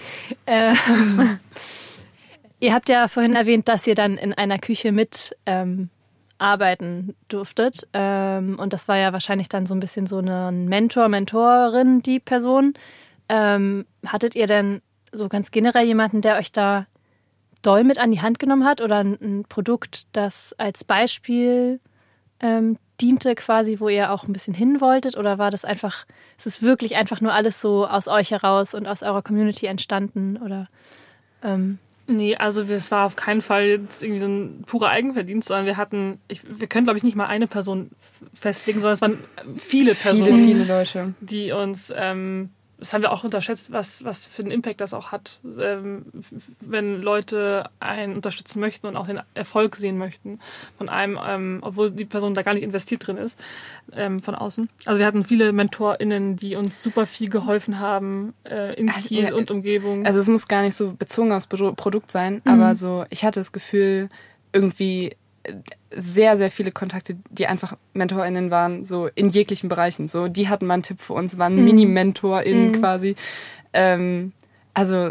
Ähm, 0.47 0.77
ihr 2.61 2.73
habt 2.73 2.89
ja 2.89 3.09
vorhin 3.09 3.35
erwähnt, 3.35 3.67
dass 3.69 3.87
ihr 3.87 3.95
dann 3.95 4.17
in 4.19 4.33
einer 4.35 4.59
Küche 4.59 4.93
mit 4.93 5.37
ähm, 5.47 5.91
arbeiten 6.39 7.17
durftet. 7.29 7.89
Ähm, 7.93 8.59
und 8.59 8.73
das 8.73 8.87
war 8.87 8.99
ja 8.99 9.13
wahrscheinlich 9.13 9.49
dann 9.49 9.67
so 9.67 9.75
ein 9.75 9.81
bisschen 9.81 10.07
so 10.07 10.19
ein 10.19 10.67
Mentor, 10.69 11.09
Mentorin, 11.09 12.03
die 12.03 12.21
Person. 12.21 12.75
Ähm, 13.29 13.87
hattet 14.07 14.37
ihr 14.37 14.47
denn 14.47 14.81
so 15.13 15.29
ganz 15.29 15.51
generell 15.51 15.87
jemanden, 15.87 16.21
der 16.21 16.39
euch 16.39 16.53
da 16.53 16.87
doll 17.63 17.85
mit 17.85 17.99
an 17.99 18.11
die 18.11 18.21
Hand 18.21 18.39
genommen 18.39 18.65
hat 18.65 18.81
oder 18.81 18.99
ein, 18.99 19.19
ein 19.21 19.45
Produkt, 19.49 20.07
das 20.17 20.55
als 20.59 20.85
Beispiel 20.85 21.81
ähm, 22.41 22.79
diente 23.01 23.35
quasi, 23.35 23.81
wo 23.81 23.89
ihr 23.89 24.13
auch 24.13 24.25
ein 24.25 24.33
bisschen 24.33 24.55
hin 24.55 24.81
wolltet? 24.81 25.17
Oder 25.17 25.39
war 25.39 25.51
das 25.51 25.65
einfach, 25.65 26.07
ist 26.37 26.47
es 26.47 26.63
wirklich 26.63 26.97
einfach 26.97 27.21
nur 27.21 27.33
alles 27.33 27.61
so 27.61 27.87
aus 27.87 28.09
euch 28.09 28.31
heraus 28.31 28.75
und 28.75 28.87
aus 28.87 29.03
eurer 29.03 29.23
Community 29.23 29.67
entstanden? 29.67 30.37
Oder 30.37 30.69
ähm 31.43 31.79
Nee, 32.07 32.35
also 32.35 32.63
es 32.63 32.91
war 32.91 33.07
auf 33.07 33.15
keinen 33.15 33.41
Fall 33.41 33.67
jetzt 33.67 34.03
irgendwie 34.03 34.21
so 34.21 34.27
ein 34.27 34.63
purer 34.67 34.89
Eigenverdienst, 34.89 35.47
sondern 35.47 35.67
wir 35.67 35.77
hatten, 35.77 36.19
ich, 36.27 36.41
wir 36.45 36.67
können 36.67 36.85
glaube 36.85 36.97
ich 36.97 37.05
nicht 37.05 37.15
mal 37.15 37.27
eine 37.27 37.47
Person 37.47 37.91
festlegen, 38.35 38.81
sondern 38.81 38.95
es 38.95 39.01
waren 39.01 39.19
viele 39.57 39.95
Personen, 39.95 40.35
viele, 40.35 40.57
viele 40.57 40.65
Leute, 40.65 41.15
die 41.21 41.53
uns 41.53 41.93
ähm, 41.97 42.51
das 42.81 42.95
haben 42.95 43.03
wir 43.03 43.13
auch 43.13 43.25
unterschätzt, 43.25 43.71
was, 43.73 44.05
was 44.05 44.25
für 44.25 44.43
einen 44.43 44.51
Impact 44.51 44.81
das 44.81 44.95
auch 44.95 45.13
hat, 45.13 45.39
ähm, 45.59 46.07
wenn 46.61 47.01
Leute 47.01 47.69
einen 47.79 48.17
unterstützen 48.17 48.59
möchten 48.59 48.87
und 48.87 48.97
auch 48.97 49.07
den 49.07 49.21
Erfolg 49.35 49.77
sehen 49.77 49.99
möchten 49.99 50.41
von 50.79 50.89
einem, 50.89 51.19
ähm, 51.23 51.59
obwohl 51.61 51.91
die 51.91 52.07
Person 52.07 52.35
da 52.35 52.43
gar 52.43 52.55
nicht 52.55 52.63
investiert 52.63 53.07
drin 53.07 53.19
ist, 53.19 53.39
ähm, 53.93 54.21
von 54.21 54.35
außen. 54.35 54.69
Also 54.87 54.99
wir 54.99 55.07
hatten 55.07 55.25
viele 55.25 55.53
MentorInnen, 55.53 56.37
die 56.37 56.57
uns 56.57 56.83
super 56.83 57.07
viel 57.07 57.29
geholfen 57.29 57.79
haben 57.79 58.33
äh, 58.45 58.75
in 58.75 58.89
also, 58.89 59.07
Kiel 59.07 59.33
und 59.35 59.51
Umgebung. 59.51 60.07
Also 60.07 60.19
es 60.19 60.29
muss 60.29 60.49
gar 60.49 60.63
nicht 60.63 60.75
so 60.75 60.93
bezogen 60.93 61.33
aufs 61.33 61.47
Produkt 61.47 62.11
sein, 62.11 62.41
mhm. 62.45 62.51
aber 62.51 62.75
so, 62.75 63.05
ich 63.11 63.25
hatte 63.25 63.41
das 63.41 63.53
Gefühl, 63.53 64.09
irgendwie 64.53 65.17
sehr, 65.91 66.37
sehr 66.37 66.51
viele 66.51 66.73
Kontakte, 66.73 67.17
die 67.31 67.47
einfach 67.47 67.77
MentorInnen 67.95 68.51
waren, 68.51 68.85
so 68.85 69.09
in 69.15 69.29
jeglichen 69.29 69.69
Bereichen. 69.69 70.09
So, 70.09 70.29
die 70.29 70.49
hatten 70.49 70.67
mal 70.67 70.75
einen 70.75 70.83
Tipp 70.83 71.01
für 71.01 71.15
uns, 71.15 71.39
waren 71.39 71.57
mhm. 71.57 71.65
Mini-MentorInnen 71.65 72.73
mhm. 72.73 72.81
quasi. 72.81 73.17
Ähm, 73.73 74.33
also, 74.75 75.11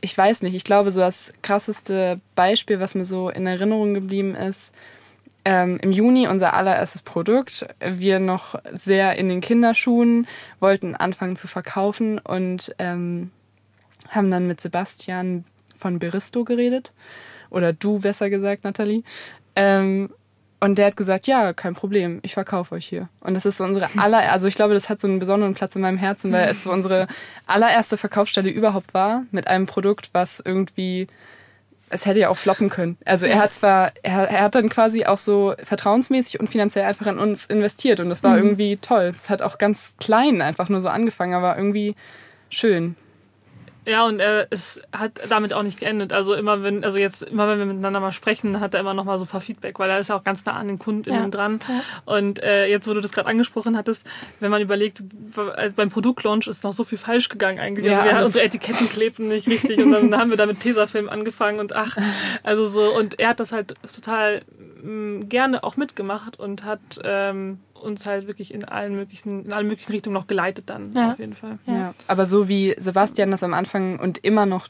ich 0.00 0.16
weiß 0.16 0.42
nicht, 0.42 0.54
ich 0.54 0.64
glaube, 0.64 0.90
so 0.90 1.00
das 1.00 1.32
krasseste 1.42 2.20
Beispiel, 2.34 2.80
was 2.80 2.94
mir 2.94 3.04
so 3.04 3.30
in 3.30 3.46
Erinnerung 3.46 3.94
geblieben 3.94 4.34
ist, 4.34 4.74
ähm, 5.44 5.78
im 5.82 5.92
Juni 5.92 6.26
unser 6.26 6.54
allererstes 6.54 7.02
Produkt. 7.02 7.66
Wir 7.80 8.18
noch 8.18 8.54
sehr 8.72 9.16
in 9.16 9.28
den 9.28 9.40
Kinderschuhen, 9.40 10.26
wollten 10.60 10.94
anfangen 10.94 11.36
zu 11.36 11.48
verkaufen 11.48 12.18
und 12.18 12.74
ähm, 12.78 13.30
haben 14.08 14.30
dann 14.30 14.46
mit 14.46 14.60
Sebastian 14.60 15.44
von 15.76 15.98
Beristo 15.98 16.44
geredet. 16.44 16.92
Oder 17.50 17.72
du 17.72 18.00
besser 18.00 18.30
gesagt, 18.30 18.64
Nathalie. 18.64 19.02
Ähm, 19.56 20.10
und 20.64 20.76
der 20.76 20.86
hat 20.86 20.96
gesagt, 20.96 21.26
ja, 21.26 21.52
kein 21.52 21.74
Problem, 21.74 22.20
ich 22.22 22.32
verkaufe 22.32 22.74
euch 22.74 22.86
hier. 22.86 23.10
Und 23.20 23.34
das 23.34 23.44
ist 23.44 23.58
so 23.58 23.64
unsere 23.64 23.88
aller, 23.98 24.32
also 24.32 24.46
ich 24.46 24.54
glaube, 24.54 24.72
das 24.72 24.88
hat 24.88 24.98
so 24.98 25.06
einen 25.06 25.18
besonderen 25.18 25.54
Platz 25.54 25.76
in 25.76 25.82
meinem 25.82 25.98
Herzen, 25.98 26.32
weil 26.32 26.48
es 26.48 26.62
so 26.62 26.72
unsere 26.72 27.06
allererste 27.46 27.98
Verkaufsstelle 27.98 28.48
überhaupt 28.48 28.94
war 28.94 29.24
mit 29.30 29.46
einem 29.46 29.66
Produkt, 29.66 30.08
was 30.12 30.40
irgendwie, 30.42 31.06
es 31.90 32.06
hätte 32.06 32.20
ja 32.20 32.30
auch 32.30 32.38
floppen 32.38 32.70
können. 32.70 32.96
Also 33.04 33.26
er 33.26 33.40
hat 33.40 33.52
zwar, 33.52 33.92
er, 34.02 34.30
er 34.30 34.42
hat 34.44 34.54
dann 34.54 34.70
quasi 34.70 35.04
auch 35.04 35.18
so 35.18 35.54
vertrauensmäßig 35.62 36.40
und 36.40 36.48
finanziell 36.48 36.86
einfach 36.86 37.08
in 37.08 37.18
uns 37.18 37.44
investiert 37.44 38.00
und 38.00 38.08
das 38.08 38.22
war 38.22 38.32
mhm. 38.32 38.38
irgendwie 38.38 38.76
toll. 38.76 39.12
Es 39.14 39.28
hat 39.28 39.42
auch 39.42 39.58
ganz 39.58 39.96
klein 40.00 40.40
einfach 40.40 40.70
nur 40.70 40.80
so 40.80 40.88
angefangen, 40.88 41.34
aber 41.34 41.58
irgendwie 41.58 41.94
schön. 42.48 42.96
Ja, 43.86 44.06
und 44.06 44.20
er 44.20 44.46
es 44.50 44.80
hat 44.92 45.20
damit 45.28 45.52
auch 45.52 45.62
nicht 45.62 45.80
geendet. 45.80 46.12
Also 46.12 46.34
immer 46.34 46.62
wenn, 46.62 46.84
also 46.84 46.98
jetzt 46.98 47.22
immer 47.22 47.48
wenn 47.48 47.58
wir 47.58 47.66
miteinander 47.66 48.00
mal 48.00 48.12
sprechen, 48.12 48.60
hat 48.60 48.74
er 48.74 48.80
immer 48.80 48.94
noch 48.94 49.04
mal 49.04 49.18
so 49.18 49.24
Feedback, 49.24 49.78
weil 49.78 49.90
er 49.90 49.98
ist 49.98 50.08
ja 50.08 50.16
auch 50.16 50.24
ganz 50.24 50.44
nah 50.44 50.52
an 50.52 50.68
den 50.68 50.78
KundInnen 50.78 51.24
ja. 51.24 51.28
dran. 51.28 51.60
Ja. 51.68 52.14
Und 52.14 52.42
äh, 52.42 52.66
jetzt, 52.66 52.88
wo 52.88 52.94
du 52.94 53.00
das 53.00 53.12
gerade 53.12 53.28
angesprochen 53.28 53.76
hattest, 53.76 54.06
wenn 54.40 54.50
man 54.50 54.62
überlegt, 54.62 55.02
also 55.56 55.76
beim 55.76 55.90
Produktlaunch 55.90 56.46
ist 56.46 56.64
noch 56.64 56.72
so 56.72 56.84
viel 56.84 56.98
falsch 56.98 57.28
gegangen 57.28 57.58
eigentlich. 57.58 57.86
Ja, 57.86 58.00
also 58.00 58.14
wir, 58.14 58.24
unsere 58.24 58.44
Etiketten 58.44 58.88
klebten 58.88 59.28
nicht 59.28 59.48
richtig 59.48 59.78
und 59.78 59.92
dann 59.92 60.14
haben 60.18 60.30
wir 60.30 60.36
da 60.36 60.46
mit 60.46 60.60
Tesafilm 60.60 61.08
angefangen 61.08 61.60
und 61.60 61.76
ach, 61.76 61.96
also 62.42 62.66
so 62.66 62.94
und 62.96 63.18
er 63.18 63.30
hat 63.30 63.40
das 63.40 63.52
halt 63.52 63.74
total 63.94 64.42
mh, 64.82 64.90
mm, 64.90 65.28
gerne 65.28 65.64
auch 65.64 65.76
mitgemacht 65.76 66.38
und 66.38 66.64
hat 66.64 67.00
ähm, 67.02 67.58
uns 67.84 68.06
halt 68.06 68.26
wirklich 68.26 68.52
in 68.52 68.64
allen 68.64 68.94
möglichen, 68.96 69.44
in 69.44 69.52
allen 69.52 69.68
möglichen 69.68 69.92
Richtungen 69.92 70.14
noch 70.14 70.26
geleitet 70.26 70.64
dann 70.70 70.90
Ja. 70.92 71.12
auf 71.12 71.18
jeden 71.18 71.34
Fall. 71.34 71.58
Ja. 71.66 71.94
Aber 72.08 72.26
so 72.26 72.48
wie 72.48 72.74
Sebastian 72.78 73.30
das 73.30 73.42
am 73.42 73.54
Anfang 73.54 73.98
und 73.98 74.18
immer 74.18 74.46
noch 74.46 74.66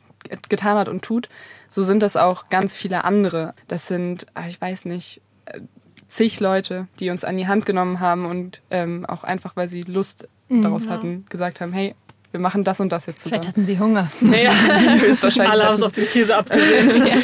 getan 0.49 0.77
hat 0.77 0.89
und 0.89 1.03
tut, 1.03 1.29
so 1.69 1.83
sind 1.83 2.03
das 2.03 2.17
auch 2.17 2.49
ganz 2.49 2.75
viele 2.75 3.05
andere. 3.05 3.55
Das 3.69 3.87
sind, 3.87 4.27
ah, 4.35 4.45
ich 4.49 4.61
weiß 4.61 4.85
nicht, 4.87 5.21
äh, 5.47 5.61
zig 6.09 6.41
Leute, 6.41 6.89
die 7.01 7.11
uns 7.11 7.25
an 7.25 7.37
die 7.37 7.47
Hand 7.49 7.67
genommen 7.67 8.01
haben 8.01 8.27
und 8.27 8.61
ähm, 8.71 9.05
auch 9.07 9.25
einfach, 9.25 9.57
weil 9.57 9.69
sie 9.69 9.83
Lust 9.83 10.29
darauf 10.51 10.89
hatten, 10.89 11.25
gesagt 11.31 11.61
haben, 11.61 11.73
hey, 11.73 11.95
wir 12.31 12.39
machen 12.41 12.65
das 12.65 12.79
und 12.81 12.91
das 12.93 13.07
jetzt 13.07 13.23
Vielleicht 13.23 13.45
zusammen. 13.45 13.49
hatten 13.57 13.67
sie 13.67 13.79
Hunger. 13.79 14.11
Ja, 14.21 14.53
höchstwahrscheinlich. 15.01 15.53
Alle 15.53 15.65
haben 15.67 15.75
es 15.75 15.83
auf 15.83 15.93
den 15.93 16.07
Käse 16.07 16.37
abgesehen. 16.37 17.07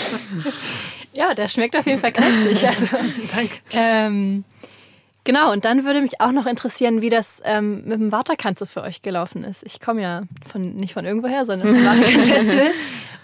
Ja, 1.13 1.35
der 1.35 1.49
schmeckt 1.49 1.77
auf 1.77 1.85
jeden 1.87 1.99
Fall 1.99 2.13
köstlich. 2.13 2.65
Also, 2.67 2.87
Danke. 3.35 3.51
ähm, 3.73 4.45
genau, 5.25 5.53
und 5.53 5.65
dann 5.65 5.85
würde 5.85 6.01
mich 6.01 6.21
auch 6.21 6.33
noch 6.33 6.47
interessieren, 6.47 7.03
wie 7.03 7.09
das 7.09 7.41
ähm, 7.45 7.85
mit 7.85 8.01
dem 8.01 8.13
Waterkant 8.13 8.59
so 8.59 8.67
für 8.67 8.83
euch 8.83 9.03
gelaufen 9.03 9.45
ist. 9.45 9.65
Ich 9.65 9.81
komme 9.81 10.03
ja 10.03 10.23
von, 10.47 10.75
nicht 10.75 10.95
von 10.95 11.05
irgendwoher, 11.05 11.47
sondern 11.47 11.75
vom 11.75 11.85
Waterkant 11.85 12.27
Festival. 12.27 12.71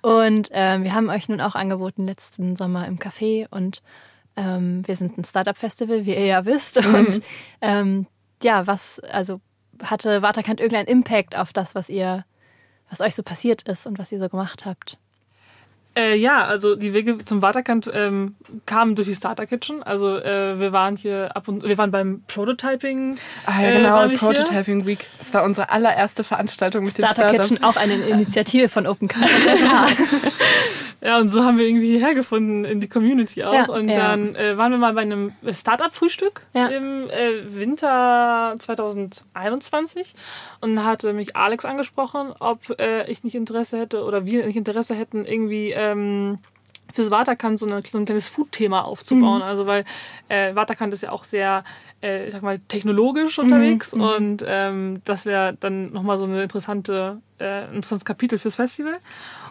Und 0.03 0.51
ähm, 0.53 0.85
wir 0.85 0.95
haben 0.95 1.09
euch 1.09 1.29
nun 1.29 1.41
auch 1.41 1.55
angeboten 1.55 2.07
letzten 2.07 2.55
Sommer 2.57 2.87
im 2.87 2.99
Café 2.99 3.47
und 3.51 3.83
ähm, 4.37 4.87
wir 4.87 4.95
sind 4.95 5.19
ein 5.19 5.25
Startup-Festival, 5.25 6.05
wie 6.05 6.15
ihr 6.15 6.27
ja 6.27 6.45
wisst. 6.45 6.85
Und 6.87 7.23
ähm, 7.61 8.07
ja, 8.43 8.67
was, 8.67 9.01
also 9.01 9.41
hatte 9.83 10.23
Waterkant 10.23 10.61
irgendeinen 10.61 10.89
Impact 10.89 11.37
auf 11.37 11.53
das, 11.53 11.75
was 11.75 11.89
ihr, 11.89 12.25
was 12.91 13.01
euch 13.01 13.15
so 13.15 13.23
passiert 13.23 13.63
ist 13.63 13.87
und 13.87 13.99
was 13.99 14.13
ihr 14.13 14.21
so 14.21 14.29
gemacht 14.29 14.67
habt? 14.67 14.99
Äh, 15.97 16.17
ja, 16.17 16.45
also 16.45 16.77
die 16.77 16.93
Wege 16.93 17.17
zum 17.25 17.41
Waterkant 17.41 17.91
ähm, 17.93 18.37
kamen 18.67 18.95
durch 18.95 19.09
die 19.09 19.15
Starter 19.15 19.47
Kitchen. 19.47 19.83
Also 19.83 20.19
äh, 20.19 20.61
wir 20.61 20.73
waren 20.73 20.95
hier 20.95 21.35
ab 21.35 21.49
und 21.49 21.63
wir 21.63 21.79
waren 21.79 21.91
beim 21.91 22.23
Prototyping. 22.29 23.17
Ah 23.47 23.63
ja, 23.63 23.69
äh, 23.69 23.77
genau, 23.79 23.89
waren 23.91 24.11
wir 24.11 24.19
hier. 24.19 24.29
Prototyping 24.29 24.87
Week. 24.87 25.07
Das 25.17 25.33
war 25.33 25.45
unsere 25.45 25.71
allererste 25.71 26.23
Veranstaltung 26.23 26.85
mit 26.85 26.99
den 26.99 27.07
Starter. 27.07 27.33
Kitchen, 27.33 27.63
auch 27.63 27.77
eine 27.77 27.95
Initiative 28.09 28.69
von 28.69 28.87
Open 28.87 29.09
Campus 29.09 29.31
SH. 29.45 30.97
Ja, 31.03 31.19
und 31.19 31.29
so 31.29 31.45
haben 31.45 31.57
wir 31.57 31.67
irgendwie 31.67 31.99
hierher 31.99 32.15
gefunden 32.15 32.65
in 32.65 32.81
die 32.81 32.89
Community 32.89 33.45
auch. 33.45 33.55
Ja, 33.55 33.69
und 33.69 33.89
ja. 33.89 33.97
dann 34.09 34.35
äh, 34.35 34.59
waren 34.59 34.73
wir 34.73 34.79
mal 34.79 34.93
bei 34.93 35.03
einem 35.03 35.33
Startup-Frühstück 35.49 36.43
Ja. 36.53 36.67
im 36.67 37.09
äh, 37.09 37.55
Winter 37.55 38.55
2021 38.59 40.15
und 40.61 40.77
da 40.77 40.85
hatte 40.85 41.13
mich 41.13 41.37
Alex 41.37 41.65
angesprochen, 41.65 42.33
ob 42.41 42.79
äh, 42.81 43.11
ich 43.11 43.25
nicht 43.25 43.35
Interesse 43.35 43.79
hätte 43.79 44.05
oder 44.05 44.27
wir 44.27 44.47
nicht 44.47 44.57
Interesse 44.57 44.95
hätten, 44.95 45.25
irgendwie 45.25 45.71
ähm, 45.93 46.39
fürs 46.93 47.11
Waterkant 47.11 47.59
so, 47.59 47.67
eine, 47.67 47.83
so 47.83 47.99
ein 47.99 48.05
kleines 48.05 48.29
Food-Thema 48.29 48.85
aufzubauen. 48.85 49.43
Also 49.43 49.67
weil 49.67 49.85
äh, 50.29 50.55
Waterkant 50.55 50.93
ist 50.93 51.03
ja 51.03 51.11
auch 51.11 51.25
sehr, 51.25 51.65
äh, 52.03 52.27
ich 52.27 52.33
sag 52.33 52.43
mal, 52.43 52.59
technologisch 52.69 53.39
unterwegs 53.39 53.93
und 53.93 54.45
ähm, 54.47 55.01
das 55.05 55.27
wäre 55.27 55.57
dann 55.59 55.93
nochmal 55.93 56.19
so 56.19 56.25
eine 56.25 56.43
interessante, 56.43 57.21
äh, 57.39 57.65
ein 57.65 57.75
interessantes 57.77 58.05
Kapitel 58.05 58.39
fürs 58.39 58.57
Festival. 58.57 58.99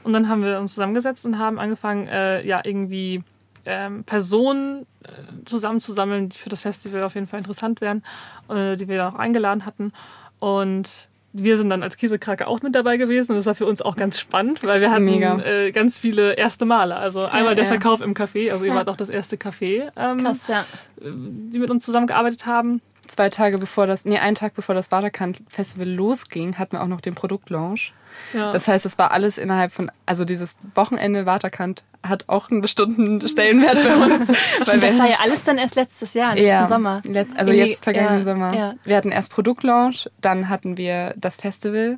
Und 0.03 0.13
dann 0.13 0.29
haben 0.29 0.43
wir 0.43 0.59
uns 0.59 0.73
zusammengesetzt 0.73 1.25
und 1.25 1.37
haben 1.37 1.59
angefangen, 1.59 2.07
äh, 2.07 2.45
ja, 2.45 2.61
irgendwie 2.63 3.23
ähm, 3.65 4.03
Personen 4.03 4.85
äh, 5.03 5.45
zusammenzusammeln, 5.45 6.29
die 6.29 6.37
für 6.37 6.49
das 6.49 6.61
Festival 6.61 7.03
auf 7.03 7.15
jeden 7.15 7.27
Fall 7.27 7.39
interessant 7.39 7.81
wären, 7.81 8.03
äh, 8.49 8.77
die 8.77 8.87
wir 8.87 8.97
dann 8.97 9.13
auch 9.13 9.19
eingeladen 9.19 9.65
hatten. 9.65 9.91
Und 10.39 11.09
wir 11.37 11.57
sind 11.57 11.69
dann 11.69 11.83
als 11.83 11.97
Käsekrake 11.97 12.47
auch 12.47 12.61
mit 12.61 12.75
dabei 12.75 12.97
gewesen 12.97 13.33
und 13.33 13.37
das 13.37 13.45
war 13.45 13.55
für 13.55 13.65
uns 13.65 13.81
auch 13.81 13.95
ganz 13.95 14.19
spannend, 14.19 14.65
weil 14.65 14.79
wir 14.81 14.91
hatten 14.91 15.07
äh, 15.07 15.71
ganz 15.71 15.99
viele 15.99 16.33
erste 16.33 16.65
Male. 16.65 16.95
Also 16.95 17.25
einmal 17.25 17.55
der 17.55 17.65
ja. 17.65 17.71
Verkauf 17.71 18.01
im 18.01 18.13
Café, 18.13 18.51
also 18.51 18.63
ihr 18.63 18.71
Ja. 18.71 18.75
wart 18.75 18.89
auch 18.89 18.95
das 18.95 19.09
erste 19.09 19.35
Café, 19.35 19.91
ähm, 19.97 20.19
Krass, 20.19 20.47
ja. 20.47 20.65
die 21.01 21.59
mit 21.59 21.69
uns 21.69 21.83
zusammengearbeitet 21.85 22.45
haben. 22.45 22.81
Zwei 23.07 23.29
Tage 23.29 23.57
bevor 23.57 23.87
das, 23.87 24.05
nee, 24.05 24.17
einen 24.17 24.35
Tag 24.35 24.53
bevor 24.55 24.75
das 24.75 24.91
Waterkant 24.91 25.41
Festival 25.47 25.87
losging, 25.87 26.57
hatten 26.57 26.73
wir 26.73 26.83
auch 26.83 26.87
noch 26.87 27.01
den 27.01 27.15
Produktlaunch. 27.15 27.93
Ja. 28.33 28.51
Das 28.51 28.67
heißt, 28.67 28.85
es 28.85 28.97
war 28.97 29.11
alles 29.11 29.37
innerhalb 29.37 29.71
von, 29.71 29.91
also 30.05 30.25
dieses 30.25 30.57
Wochenende 30.73 31.25
Waterkant 31.25 31.83
hat 32.03 32.25
auch 32.27 32.49
einen 32.49 32.61
bestimmten 32.61 33.27
Stellenwert 33.27 33.77
für 33.77 33.95
uns. 33.95 34.23
Stimmt, 34.63 34.83
das 34.83 34.99
war 34.99 35.09
ja 35.09 35.17
alles 35.21 35.43
dann 35.43 35.57
erst 35.57 35.75
letztes 35.75 36.13
Jahr, 36.13 36.35
letzten 36.35 36.47
ja, 36.47 36.67
Sommer. 36.67 37.01
Let, 37.05 37.27
also 37.35 37.51
Irgendwie- 37.51 37.69
jetzt 37.69 37.83
vergangenen 37.83 38.19
ja, 38.19 38.23
Sommer. 38.23 38.75
Wir 38.83 38.95
hatten 38.95 39.11
erst 39.11 39.31
Produktlaunch, 39.31 40.09
dann 40.21 40.49
hatten 40.49 40.77
wir 40.77 41.13
das 41.17 41.35
Festival. 41.35 41.97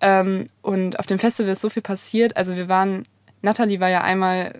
Ähm, 0.00 0.48
und 0.62 0.98
auf 0.98 1.06
dem 1.06 1.18
Festival 1.18 1.52
ist 1.52 1.60
so 1.60 1.68
viel 1.68 1.82
passiert. 1.82 2.36
Also 2.36 2.56
wir 2.56 2.68
waren, 2.68 3.06
Natalie 3.40 3.80
war 3.80 3.88
ja 3.88 4.02
einmal, 4.02 4.52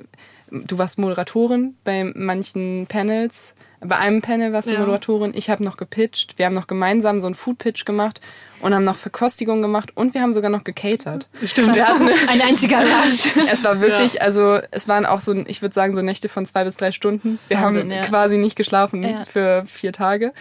du 0.53 0.79
warst 0.79 0.99
Moderatorin 0.99 1.77
bei 1.85 2.05
manchen 2.15 2.87
Panels. 2.87 3.55
Bei 3.81 3.99
einem 3.99 4.23
Panel 4.23 4.53
warst 4.53 4.71
du 4.71 4.75
Ja. 4.75 4.81
Moderatorin. 4.81 5.33
Ich 5.35 5.51
habe 5.51 5.65
noch 5.65 5.77
gepitcht. 5.77 6.39
Wir 6.39 6.47
haben 6.47 6.55
noch 6.55 6.69
gemeinsam 6.69 7.21
so 7.21 7.27
einen 7.27 7.35
Food-Pitch 7.35 7.85
gemacht 7.85 8.21
und 8.61 8.73
haben 8.75 8.85
noch 8.85 8.95
Verkostigung 8.97 9.61
gemacht 9.61 9.91
und 9.97 10.15
wir 10.15 10.23
haben 10.23 10.33
sogar 10.33 10.51
noch 10.51 10.63
gecatert. 10.63 11.29
Stimmt. 11.45 11.75
Wir 11.75 11.89
hatten, 11.89 12.07
Ein 12.29 12.41
einziger 12.43 12.79
Rush. 12.81 13.37
es 13.51 13.65
war 13.65 13.81
wirklich, 13.81 14.23
also 14.23 14.61
es 14.71 14.87
waren 14.87 15.05
auch 15.05 15.21
so, 15.21 15.35
ich 15.35 15.63
würde 15.63 15.75
sagen, 15.75 15.97
so 15.97 16.03
Nächte 16.03 16.29
von 16.29 16.47
zwei 16.47 16.63
bis 16.63 16.77
drei 16.77 16.93
Stunden. 16.93 17.41
Wir 17.49 17.61
Wahnsinn, 17.61 17.83
haben 17.83 17.91
ja. 17.91 18.03
quasi 18.03 18.39
nicht 18.39 18.55
geschlafen 18.55 19.03
Ja. 19.03 19.25
für 19.25 19.65
vier 19.67 19.93
Tage. 19.93 20.33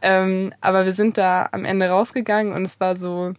Ähm, 0.00 0.54
aber 0.62 0.86
wir 0.86 0.92
sind 0.94 1.18
da 1.18 1.48
am 1.52 1.64
Ende 1.66 1.88
rausgegangen 1.88 2.52
und 2.52 2.62
es 2.62 2.80
war 2.80 2.96
so, 2.96 3.34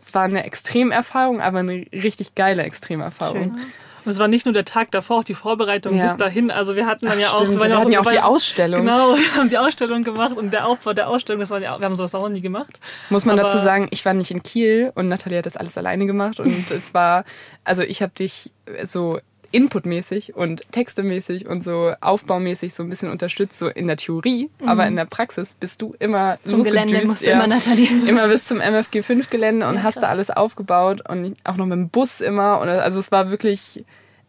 es 0.00 0.14
war 0.14 0.24
eine 0.24 0.44
Extremerfahrung, 0.44 1.40
aber 1.40 1.58
eine 1.60 1.86
richtig 1.92 2.34
geile 2.36 2.62
Extremerfahrung. 2.62 3.54
Schön. 3.56 3.66
Und 4.04 4.10
es 4.12 4.18
war 4.18 4.28
nicht 4.28 4.46
nur 4.46 4.52
der 4.52 4.64
Tag 4.64 4.90
davor, 4.90 5.18
auch 5.18 5.24
die 5.24 5.34
Vorbereitung 5.34 5.96
Ja. 5.96 6.04
bis 6.04 6.16
dahin. 6.16 6.50
Also 6.50 6.74
wir 6.76 6.86
hatten 6.86 7.06
dann 7.06 7.18
ja 7.20 7.28
auch, 7.32 7.40
Stimmt, 7.44 7.60
waren 7.60 7.70
wir 7.70 7.78
hatten 7.78 7.92
ja 7.92 8.00
auch 8.00 8.04
wir 8.04 8.12
die 8.12 8.20
Ausstellung. 8.20 8.80
Genau, 8.80 9.14
wir 9.16 9.34
haben 9.36 9.48
die 9.48 9.58
Ausstellung 9.58 10.02
gemacht 10.04 10.36
und 10.36 10.52
der 10.52 10.66
Aufbau 10.66 10.92
der 10.92 11.08
Ausstellung, 11.08 11.40
das 11.40 11.50
war 11.50 11.60
ja, 11.60 11.78
wir 11.78 11.84
haben 11.84 11.94
sowas 11.94 12.14
auch 12.14 12.22
noch 12.22 12.28
nie 12.28 12.40
gemacht. 12.40 12.80
Muss 13.10 13.24
man 13.24 13.38
Aber- 13.38 13.46
dazu 13.48 13.58
sagen, 13.58 13.88
ich 13.90 14.04
war 14.04 14.14
nicht 14.14 14.30
in 14.30 14.42
Kiel 14.42 14.92
und 14.94 15.08
Nathalie 15.08 15.38
hat 15.38 15.46
das 15.46 15.56
alles 15.56 15.78
alleine 15.78 16.06
gemacht 16.06 16.40
und 16.40 16.70
es 16.70 16.94
war, 16.94 17.24
also 17.64 17.82
ich 17.82 18.02
habe 18.02 18.12
dich 18.14 18.50
so 18.84 19.18
inputmäßig 19.52 20.34
und 20.34 20.62
textemäßig 20.72 21.46
und 21.46 21.62
so 21.62 21.92
aufbaumäßig 22.00 22.74
so 22.74 22.82
ein 22.82 22.88
bisschen 22.90 23.10
unterstützt, 23.10 23.58
so 23.58 23.68
in 23.68 23.86
der 23.86 23.96
Theorie, 23.96 24.50
aber 24.66 24.86
in 24.86 24.96
der 24.96 25.04
Praxis 25.04 25.54
bist 25.54 25.80
du 25.82 25.94
immer 25.98 26.38
Mhm. 26.44 26.48
Zum 26.48 26.62
Gelände 26.64 26.94
losgedüst, 26.94 27.06
musste 27.12 27.30
immer 27.30 27.46
Nathalie. 27.46 27.88
immer 28.08 28.28
bis 28.28 28.44
zum 28.46 28.58
MFG 28.60 29.02
5 29.02 29.30
Gelände 29.30 29.68
und 29.68 29.76
Ja, 29.76 29.82
hast 29.84 30.02
da 30.02 30.08
alles 30.08 30.30
aufgebaut 30.30 31.02
und 31.08 31.36
auch 31.44 31.56
noch 31.56 31.66
mit 31.66 31.76
dem 31.76 31.88
Bus 31.90 32.20
immer 32.20 32.60
und 32.60 32.68
also 32.68 32.98
es 32.98 33.12
war 33.12 33.30
wirklich 33.30 33.84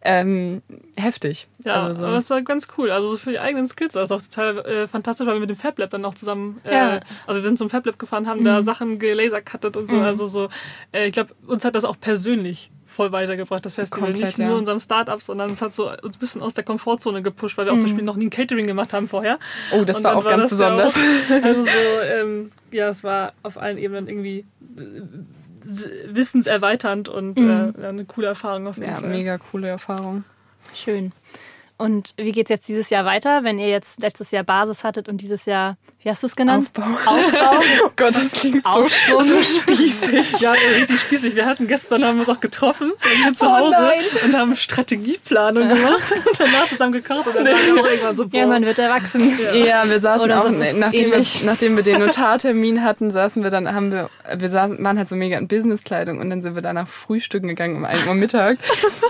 ähm, 0.06 0.60
heftig. 0.96 1.48
Ja, 1.64 1.84
also 1.84 2.00
so. 2.02 2.06
aber 2.06 2.18
es 2.18 2.28
war 2.28 2.42
ganz 2.42 2.68
cool. 2.76 2.90
Also 2.90 3.12
so 3.12 3.16
für 3.16 3.30
die 3.30 3.38
eigenen 3.38 3.66
Skills 3.68 3.94
war 3.94 4.02
es 4.02 4.12
auch 4.12 4.20
total 4.20 4.58
äh, 4.58 4.86
fantastisch, 4.86 5.26
weil 5.26 5.32
wir 5.36 5.40
mit 5.40 5.48
dem 5.48 5.56
Fab 5.56 5.78
Lab 5.78 5.88
dann 5.88 6.04
auch 6.04 6.14
zusammen, 6.14 6.60
äh, 6.64 6.74
Ja. 6.74 7.00
also 7.26 7.40
wir 7.40 7.48
sind 7.48 7.56
zum 7.56 7.70
Fab 7.70 7.86
Lab 7.86 7.98
gefahren, 7.98 8.26
haben 8.28 8.44
da 8.44 8.60
Sachen 8.60 8.98
gelasercuttet 8.98 9.78
und 9.78 9.88
so. 9.88 9.96
Also 10.00 10.26
so, 10.26 10.50
äh, 10.92 11.06
ich 11.06 11.14
glaube, 11.14 11.30
uns 11.46 11.64
hat 11.64 11.74
das 11.74 11.84
auch 11.86 11.98
persönlich 11.98 12.70
voll 12.94 13.12
weitergebracht, 13.12 13.64
das 13.64 13.74
Festival. 13.74 14.10
Komplett, 14.10 14.26
Nicht 14.26 14.38
ja. 14.38 14.48
nur 14.48 14.58
unserem 14.58 14.80
Start-up, 14.80 15.20
sondern 15.20 15.50
es 15.50 15.60
hat 15.60 15.74
so 15.74 15.90
uns 15.90 16.16
ein 16.16 16.18
bisschen 16.18 16.42
aus 16.42 16.54
der 16.54 16.64
Komfortzone 16.64 17.22
gepusht, 17.22 17.58
weil 17.58 17.66
wir 17.66 17.72
auch 17.72 17.76
zum 17.76 17.84
Beispiel 17.84 18.04
noch 18.04 18.16
nie 18.16 18.26
ein 18.26 18.30
Catering 18.30 18.66
gemacht 18.66 18.92
haben 18.92 19.08
vorher. 19.08 19.38
oh, 19.72 19.84
das 19.84 19.98
Und 19.98 20.04
war 20.04 20.16
auch 20.16 20.24
ganz 20.24 20.42
das 20.44 20.50
besonders. 20.50 20.96
Ja 20.96 21.38
auch, 21.38 21.42
also 21.44 21.64
so, 21.64 21.70
ähm, 22.16 22.50
ja, 22.70 22.88
es 22.88 23.04
war 23.04 23.34
auf 23.42 23.58
allen 23.58 23.78
Ebenen 23.78 24.08
irgendwie 24.08 24.46
äh, 24.78 25.02
wissenserweiternd 26.06 27.08
und 27.08 27.40
äh, 27.40 27.44
ja, 27.44 27.88
eine 27.88 28.04
coole 28.04 28.28
Erfahrung 28.28 28.66
auf 28.66 28.76
jeden 28.76 28.90
ja, 28.90 28.96
Fall. 28.98 29.10
mega 29.10 29.38
coole 29.38 29.68
Erfahrung. 29.68 30.24
Schön. 30.74 31.12
Und 31.76 32.14
wie 32.16 32.30
geht's 32.30 32.50
jetzt 32.50 32.68
dieses 32.68 32.88
Jahr 32.90 33.04
weiter, 33.04 33.42
wenn 33.42 33.58
ihr 33.58 33.68
jetzt 33.68 34.00
letztes 34.00 34.30
Jahr 34.30 34.44
Basis 34.44 34.84
hattet 34.84 35.08
und 35.08 35.20
dieses 35.20 35.44
Jahr, 35.44 35.76
wie 36.02 36.08
hast 36.08 36.22
du 36.22 36.28
es 36.28 36.36
genannt? 36.36 36.70
Aufbau. 36.76 36.82
Aufbau. 37.06 37.60
Oh 37.84 37.90
Gott, 37.96 38.14
das 38.14 38.30
klingt 38.30 38.64
so, 38.64 38.84
so 38.84 39.42
spießig. 39.42 40.40
Ja, 40.40 40.52
richtig 40.52 41.00
spießig. 41.00 41.34
Wir 41.34 41.46
hatten 41.46 41.66
gestern, 41.66 42.04
haben 42.04 42.16
wir 42.16 42.28
uns 42.28 42.28
auch 42.28 42.40
getroffen, 42.40 42.92
hier 43.24 43.34
zu 43.34 43.46
Oh 43.46 43.50
Hause 43.50 43.76
nein. 43.76 44.04
und 44.24 44.36
haben 44.36 44.54
Strategieplanung 44.54 45.68
gemacht 45.68 46.12
und 46.26 46.38
danach 46.40 46.68
zusammen 46.68 46.92
gekocht 46.92 47.26
und 47.26 47.34
dann 47.34 47.46
waren 47.46 47.74
wir 47.74 47.82
auch 47.82 47.86
irgendwann 47.88 48.14
so, 48.14 48.28
boah, 48.28 48.38
Ja, 48.38 48.46
man 48.46 48.64
wird 48.64 48.78
erwachsen. 48.78 49.36
Ja, 49.54 49.88
wir 49.88 50.00
saßen 50.00 50.24
Oder 50.24 50.38
auch, 50.40 50.44
so 50.44 50.50
nachdem, 50.50 51.10
wir, 51.10 51.24
nachdem 51.44 51.76
wir 51.76 51.82
den 51.82 51.98
Notartermin 52.04 52.84
hatten, 52.84 53.10
saßen 53.10 53.42
wir 53.42 53.50
dann, 53.50 53.74
haben 53.74 53.90
wir, 53.90 54.10
wir 54.36 54.48
saßen, 54.48 54.84
waren 54.84 54.96
halt 54.96 55.08
so 55.08 55.16
mega 55.16 55.38
in 55.38 55.48
Businesskleidung 55.48 56.20
und 56.20 56.30
dann 56.30 56.40
sind 56.40 56.54
wir 56.54 56.62
danach 56.62 56.86
frühstücken 56.86 57.48
gegangen 57.48 57.76
um 57.76 57.84
1 57.84 58.06
Uhr 58.06 58.14
Mittag. 58.14 58.58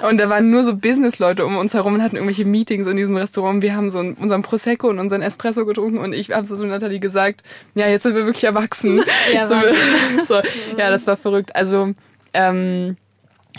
Und 0.09 0.17
da 0.17 0.31
waren 0.31 0.49
nur 0.51 0.65
so 0.65 0.75
Businessleute 0.77 1.45
um 1.45 1.59
uns 1.59 1.75
herum 1.75 1.95
und 1.95 2.03
hatten 2.03 2.17
irgendwelche 2.17 2.54
Meetings 2.55 2.87
in 2.87 2.97
diesem 2.97 3.17
Restaurant. 3.17 3.63
Wir 3.63 3.75
haben 3.75 3.91
so 3.91 3.99
einen- 3.99 4.15
unseren 4.15 4.43
Prosecco 4.43 4.89
und 4.89 5.01
unseren 5.01 5.23
Espresso 5.23 5.67
getrunken 5.67 5.99
und 5.99 6.13
ich 6.15 6.31
habe 6.31 6.47
so 6.47 6.57
zu 6.57 6.67
Nathalie 6.67 7.01
gesagt, 7.01 7.43
ja, 7.75 7.89
jetzt 7.89 8.05
sind 8.05 8.15
wir 8.15 8.25
wirklich 8.27 8.45
erwachsen. 8.45 9.03
Ja, 9.33 9.47
so, 9.51 9.55
so, 10.25 10.35
ja, 10.79 10.91
das 10.91 11.07
war 11.09 11.17
verrückt. 11.17 11.55
Also, 11.57 11.93
ähm, 12.33 12.97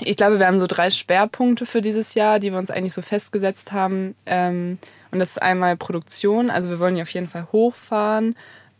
ich 0.01 0.15
glaube, 0.17 0.39
wir 0.39 0.47
haben 0.47 0.59
so 0.59 0.67
drei 0.67 0.89
Schwerpunkte 0.89 1.65
für 1.65 1.81
dieses 1.81 2.13
Jahr, 2.15 2.39
die 2.39 2.51
wir 2.51 2.57
uns 2.59 2.71
eigentlich 2.71 2.93
so 2.93 3.01
festgesetzt 3.01 3.71
haben. 3.73 4.15
Ähm, 4.25 4.77
und 5.11 5.19
das 5.19 5.31
ist 5.31 5.41
einmal 5.41 5.77
Produktion, 5.77 6.49
also 6.49 6.69
wir 6.69 6.79
wollen 6.79 6.95
ja 6.97 7.03
auf 7.03 7.09
jeden 7.09 7.27
Fall 7.27 7.47
hochfahren. 7.51 8.35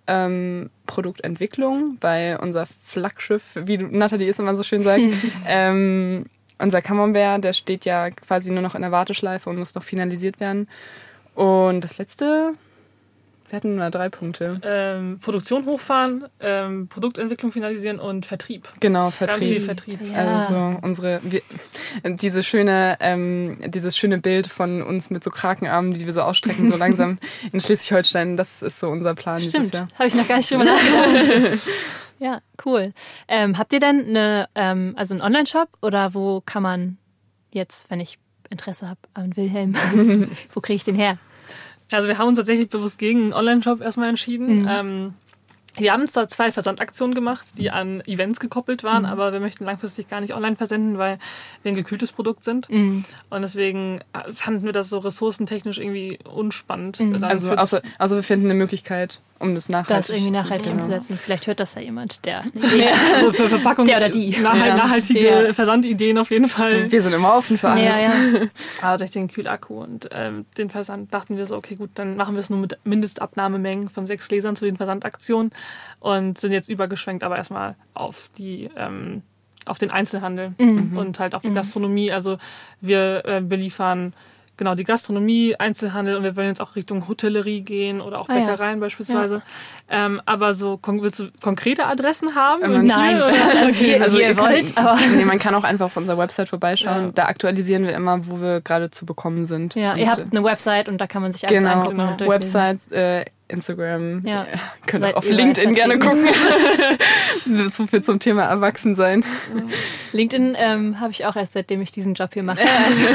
Ähm, 0.07 0.69
Produktentwicklung, 0.85 1.97
weil 2.01 2.37
unser 2.41 2.65
Flaggschiff, 2.67 3.51
wie 3.55 3.77
Nathalie 3.77 4.29
es 4.29 4.37
immer 4.39 4.55
so 4.55 4.61
schön 4.63 4.83
sagt, 4.83 5.01
ähm, 5.47 6.25
unser 6.59 6.81
Camembert, 6.81 7.43
der 7.43 7.53
steht 7.53 7.85
ja 7.85 8.09
quasi 8.11 8.51
nur 8.51 8.61
noch 8.61 8.75
in 8.75 8.81
der 8.81 8.91
Warteschleife 8.91 9.49
und 9.49 9.57
muss 9.57 9.75
noch 9.75 9.83
finalisiert 9.83 10.39
werden. 10.39 10.67
Und 11.33 11.81
das 11.81 11.97
letzte, 11.97 12.53
Wir 13.47 13.57
hatten 13.57 13.75
nur 13.75 13.89
drei 13.91 14.09
Punkte. 14.09 14.59
Ähm, 14.63 15.19
Produktion 15.19 15.65
hochfahren, 15.67 16.25
ähm, 16.39 16.87
Produktentwicklung 16.87 17.51
finalisieren 17.51 17.99
und 17.99 18.25
Vertrieb. 18.25 18.67
Genau, 18.79 19.11
Vertrieb. 19.11 19.39
Ganz 19.39 19.51
viel 19.51 19.61
Vertrieb. 19.61 19.99
Ja. 20.01 20.37
Also 20.37 20.79
unsere 20.81 21.19
wir, 21.23 21.41
diese 22.03 22.41
schöne 22.41 22.97
ähm, 23.01 23.57
dieses 23.67 23.95
schöne 23.95 24.17
Bild 24.17 24.47
von 24.47 24.81
uns 24.81 25.11
mit 25.11 25.23
so 25.23 25.29
Krakenarmen, 25.29 25.93
die 25.93 26.07
wir 26.07 26.13
so 26.13 26.21
ausstrecken, 26.21 26.65
so 26.65 26.75
langsam 26.75 27.19
in 27.51 27.61
Schleswig-Holstein. 27.61 28.35
Das 28.35 28.63
ist 28.63 28.79
so 28.79 28.89
unser 28.89 29.13
Plan 29.13 29.39
Stimmt. 29.39 29.55
dieses 29.55 29.71
Jahr. 29.73 29.87
Habe 29.99 30.07
ich 30.07 30.15
noch 30.15 30.27
gar 30.27 30.37
nicht 30.37 30.49
drüber 30.49 30.63
nachgedacht. 30.63 31.59
ja, 32.19 32.41
cool. 32.65 32.93
Ähm, 33.27 33.57
habt 33.57 33.73
ihr 33.73 33.79
denn 33.79 34.07
eine, 34.07 34.49
ähm, 34.55 34.93
also 34.95 35.13
einen 35.13 35.21
Online-Shop 35.21 35.69
oder 35.81 36.13
wo 36.13 36.41
kann 36.45 36.63
man 36.63 36.97
jetzt, 37.51 37.89
wenn 37.89 37.99
ich 37.99 38.19
Interesse 38.49 38.87
habe 38.87 38.99
an 39.13 39.35
Wilhelm, 39.35 39.75
wo 40.53 40.61
kriege 40.61 40.77
ich 40.77 40.83
den 40.83 40.95
her? 40.95 41.17
Also 41.91 42.07
wir 42.07 42.17
haben 42.17 42.29
uns 42.29 42.37
tatsächlich 42.37 42.69
bewusst 42.69 42.97
gegen 42.97 43.21
einen 43.21 43.33
Online-Shop 43.33 43.81
erstmal 43.81 44.09
entschieden. 44.09 44.61
Mhm. 44.61 44.67
Ähm, 44.69 45.13
wir 45.77 45.91
haben 45.91 46.07
zwar 46.07 46.27
zwei 46.27 46.51
Versandaktionen 46.51 47.13
gemacht, 47.13 47.45
die 47.57 47.71
an 47.71 48.01
Events 48.01 48.39
gekoppelt 48.39 48.83
waren, 48.83 49.03
mhm. 49.03 49.09
aber 49.09 49.33
wir 49.33 49.39
möchten 49.39 49.65
langfristig 49.65 50.07
gar 50.07 50.21
nicht 50.21 50.33
online 50.33 50.55
versenden, 50.55 50.97
weil 50.97 51.17
wir 51.63 51.71
ein 51.71 51.75
gekühltes 51.75 52.11
Produkt 52.11 52.43
sind. 52.43 52.69
Mhm. 52.69 53.03
Und 53.29 53.41
deswegen 53.41 54.01
äh, 54.13 54.31
fanden 54.33 54.65
wir 54.65 54.73
das 54.73 54.89
so 54.89 54.99
ressourcentechnisch 54.99 55.79
irgendwie 55.79 56.19
unspannend. 56.23 56.99
Mhm. 56.99 57.23
Also, 57.23 57.51
außer, 57.51 57.81
also 57.97 58.15
wir 58.15 58.23
finden 58.23 58.45
eine 58.47 58.55
Möglichkeit, 58.55 59.19
um 59.39 59.53
das 59.53 59.67
nachhaltig 59.67 59.97
Das 59.97 60.09
irgendwie 60.09 60.31
nachhaltig 60.31 60.71
umzusetzen. 60.71 61.19
Vielleicht 61.21 61.47
hört 61.47 61.59
das 61.59 61.75
ja 61.75 61.81
jemand, 61.81 62.25
der 62.25 62.45
also 63.15 63.33
für 63.33 63.49
Verpackung, 63.49 63.85
der 63.85 63.97
oder 63.97 64.09
die. 64.09 64.37
Nachhalt, 64.37 64.77
nachhaltige 64.77 65.47
ja. 65.47 65.53
Versandideen 65.53 66.17
auf 66.17 66.31
jeden 66.31 66.47
Fall. 66.47 66.91
Wir 66.91 67.01
sind 67.01 67.13
immer 67.13 67.35
offen 67.35 67.57
für 67.57 67.69
alles. 67.69 67.85
Ja, 67.85 67.99
ja. 67.99 68.11
Aber 68.81 68.97
durch 68.97 69.11
den 69.11 69.27
Kühlakku 69.27 69.75
und 69.81 70.09
ähm, 70.11 70.45
den 70.57 70.69
Versand 70.69 71.13
dachten 71.13 71.37
wir 71.37 71.45
so, 71.45 71.57
okay, 71.57 71.75
gut, 71.75 71.91
dann 71.95 72.15
machen 72.15 72.35
wir 72.35 72.39
es 72.39 72.49
nur 72.49 72.59
mit 72.59 72.77
Mindestabnahmemengen 72.85 73.89
von 73.89 74.05
sechs 74.05 74.27
Gläsern 74.29 74.55
zu 74.55 74.65
den 74.65 74.77
Versandaktionen 74.77 75.51
und 75.99 76.37
sind 76.37 76.51
jetzt 76.51 76.69
übergeschwenkt, 76.69 77.23
aber 77.23 77.37
erstmal 77.37 77.75
auf 77.93 78.29
die 78.37 78.69
ähm, 78.75 79.21
auf 79.65 79.79
den 79.79 79.91
Einzelhandel 79.91 80.53
mhm. 80.57 80.97
und 80.97 81.19
halt 81.19 81.33
auf 81.33 81.41
die 81.41 81.49
mhm. 81.49 81.55
Gastronomie. 81.55 82.11
Also 82.11 82.37
wir 82.81 83.25
äh, 83.25 83.41
beliefern 83.41 84.13
genau 84.57 84.75
die 84.75 84.83
Gastronomie, 84.83 85.55
Einzelhandel 85.57 86.15
und 86.15 86.23
wir 86.23 86.35
wollen 86.35 86.47
jetzt 86.47 86.61
auch 86.61 86.75
Richtung 86.75 87.07
Hotellerie 87.07 87.61
gehen 87.61 88.01
oder 88.01 88.19
auch 88.19 88.29
ah, 88.29 88.33
Bäckereien 88.33 88.77
ja. 88.77 88.79
beispielsweise. 88.79 89.41
Ja. 89.89 90.05
Ähm, 90.05 90.21
aber 90.25 90.53
so 90.53 90.79
willst 90.83 91.19
du 91.19 91.29
konkrete 91.41 91.85
Adressen 91.87 92.35
haben? 92.35 92.63
Ähm, 92.63 92.85
nein, 92.85 93.21
also, 93.21 93.79
wie, 93.81 93.95
also 93.95 94.19
ihr 94.19 94.37
wollt. 94.37 94.75
Kann, 94.75 94.85
aber 94.85 94.99
nee, 95.15 95.25
man 95.25 95.39
kann 95.39 95.55
auch 95.55 95.63
einfach 95.63 95.87
auf 95.87 95.97
unserer 95.97 96.17
Website 96.17 96.49
vorbeischauen. 96.49 97.05
Ja. 97.05 97.11
Da 97.13 97.25
aktualisieren 97.25 97.83
wir 97.83 97.93
immer, 97.93 98.25
wo 98.27 98.41
wir 98.41 98.61
gerade 98.61 98.89
zu 98.91 99.05
bekommen 99.05 99.45
sind. 99.45 99.75
Ja, 99.75 99.93
und 99.93 99.99
ihr 99.99 100.09
habt 100.09 100.21
eine 100.31 100.43
Website 100.43 100.89
und 100.89 100.99
da 100.99 101.07
kann 101.07 101.21
man 101.21 101.31
sich 101.31 101.47
alles 101.47 101.59
genau, 101.61 101.73
angucken. 101.73 102.15
Genau, 102.17 102.31
Websites, 102.31 102.91
äh, 102.91 103.25
Instagram. 103.47 104.21
Ja. 104.25 104.47
Könnt 104.87 105.05
auch 105.05 105.15
auf 105.15 105.29
LinkedIn 105.29 105.73
gerne 105.73 105.99
gucken. 105.99 106.27
so 107.67 107.87
viel 107.87 108.01
zum 108.01 108.19
Thema 108.19 108.43
Erwachsensein. 108.43 109.23
LinkedIn 110.13 110.55
ähm, 110.57 110.99
habe 110.99 111.11
ich 111.11 111.25
auch 111.25 111.35
erst 111.35 111.53
seitdem 111.53 111.81
ich 111.81 111.91
diesen 111.91 112.13
Job 112.13 112.33
hier 112.33 112.43
mache. 112.43 112.63
Also, 112.85 113.05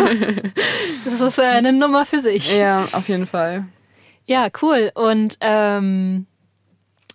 das 1.05 1.21
ist 1.21 1.39
äh, 1.39 1.43
eine 1.43 1.73
Nummer 1.73 2.05
für 2.05 2.21
sich. 2.21 2.57
Ja, 2.57 2.87
auf 2.93 3.09
jeden 3.09 3.27
Fall. 3.27 3.67
Ja, 4.27 4.49
cool. 4.63 4.91
Und 4.95 5.39
ähm, 5.41 6.27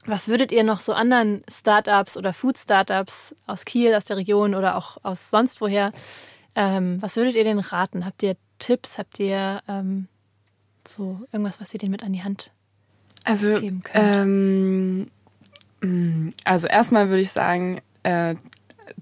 was 0.06 0.28
würdet 0.28 0.52
ihr 0.52 0.64
noch 0.64 0.80
so 0.80 0.94
anderen 0.94 1.44
Startups 1.50 2.18
oder 2.18 2.34
Food-Startups 2.34 3.36
aus 3.48 3.66
Kiel, 3.66 3.96
aus 3.96 4.06
der 4.06 4.18
Region 4.18 4.56
oder 4.56 4.76
auch 4.76 4.98
aus 5.04 5.30
sonst 5.30 5.62
woher, 5.62 5.92
ähm, 6.56 7.02
was 7.02 7.16
würdet 7.16 7.36
ihr 7.36 7.44
denen 7.44 7.60
raten? 7.60 8.06
Habt 8.06 8.24
ihr 8.24 8.36
Tipps? 8.60 8.98
Habt 8.98 9.20
ihr 9.20 9.62
ähm, 9.68 10.08
so 10.88 11.22
irgendwas, 11.32 11.60
was 11.60 11.74
ihr 11.74 11.80
denen 11.80 11.92
mit 11.92 12.04
an 12.04 12.14
die 12.14 12.24
Hand 12.24 12.52
also, 13.26 13.56
geben 13.56 13.82
könnt? 13.84 14.06
Ähm, 14.06 15.08
mm, 15.82 16.30
also 16.46 16.68
erstmal 16.68 17.10
würde 17.10 17.22
ich 17.22 17.32
sagen, 17.32 17.82
äh, 18.04 18.36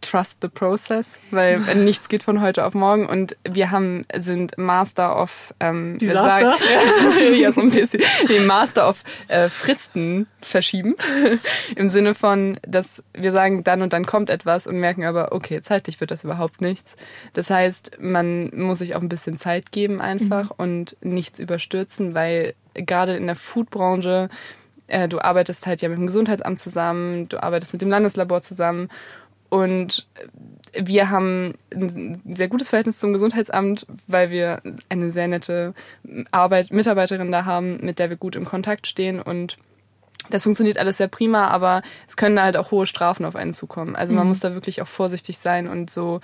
trust 0.04 0.40
the 0.42 0.48
process, 0.48 1.18
weil 1.32 1.60
nichts 1.76 2.10
geht 2.10 2.24
von 2.24 2.42
heute 2.42 2.66
auf 2.66 2.74
morgen 2.74 3.08
und 3.08 3.36
wir 3.50 3.72
haben 3.72 4.06
sind 4.16 4.58
Master 4.58 5.20
of 5.20 5.54
ähm, 5.60 5.98
Disaster? 5.98 6.58
Sag, 6.60 7.32
ja, 7.40 7.52
so 7.52 7.62
ein 7.62 7.72
bisschen. 7.72 8.02
Nee, 8.28 8.42
Master 8.42 8.88
of 8.88 9.04
äh, 9.28 9.50
Fristen 9.50 10.28
verschieben. 10.40 10.96
Im 11.76 11.90
Sinne 11.90 12.14
von, 12.14 12.60
dass 12.68 13.04
wir 13.14 13.32
sagen, 13.32 13.64
dann 13.64 13.82
und 13.82 13.94
dann 13.94 14.06
kommt 14.06 14.30
etwas 14.30 14.68
und 14.68 14.80
merken 14.80 15.06
aber, 15.06 15.32
okay, 15.32 15.62
zeitlich 15.62 16.00
wird 16.00 16.12
das 16.12 16.24
überhaupt 16.24 16.62
nichts. 16.62 16.96
Das 17.34 17.50
heißt, 17.50 17.98
man 18.00 18.52
muss 18.56 18.80
sich 18.80 18.96
auch 18.96 19.02
ein 19.02 19.10
bisschen 19.10 19.38
Zeit 19.38 19.72
geben 19.72 20.02
einfach 20.02 20.46
mhm. 20.46 20.56
und 20.58 20.98
nichts 21.02 21.40
überstürzen, 21.40 22.14
weil 22.14 22.54
gerade 22.74 23.16
in 23.16 23.26
der 23.26 23.36
Foodbranche, 23.36 24.30
äh, 24.88 25.08
du 25.08 25.20
arbeitest 25.20 25.66
halt 25.66 25.82
ja 25.82 25.90
mit 25.90 25.98
dem 25.98 26.08
Gesundheitsamt 26.08 26.60
zusammen, 26.60 27.30
du 27.30 27.42
arbeitest 27.42 27.74
mit 27.74 27.82
dem 27.82 27.90
Landeslabor 27.90 28.42
zusammen 28.42 28.90
und 29.54 30.08
wir 30.76 31.12
haben 31.12 31.54
ein 31.72 32.20
sehr 32.34 32.48
gutes 32.48 32.70
Verhältnis 32.70 32.98
zum 32.98 33.14
Gesundheitsamt, 33.14 33.86
weil 34.08 34.32
wir 34.32 34.64
eine 34.90 35.12
sehr 35.12 35.28
nette 35.28 35.76
Arbeit, 36.32 36.72
Mitarbeiterin 36.72 37.32
da 37.32 37.46
haben, 37.46 37.78
mit 37.86 38.00
der 38.00 38.10
wir 38.10 38.18
gut 38.18 38.36
im 38.36 38.46
Kontakt 38.46 38.88
stehen 38.88 39.22
und 39.22 39.60
das 40.32 40.42
funktioniert 40.42 40.80
alles 40.80 40.98
sehr 40.98 41.08
prima, 41.08 41.50
aber 41.50 41.84
es 42.08 42.18
können 42.18 42.36
da 42.36 42.44
halt 42.44 42.58
auch 42.58 42.72
hohe 42.72 42.88
Strafen 42.88 43.26
auf 43.26 43.36
einen 43.36 43.54
zukommen. 43.54 43.96
Also 43.96 44.16
man 44.16 44.24
mhm. 44.24 44.30
muss 44.30 44.40
da 44.40 44.56
wirklich 44.56 44.82
auch 44.82 44.88
vorsichtig 44.88 45.38
sein 45.38 45.68
und 45.68 45.92
so 45.92 46.20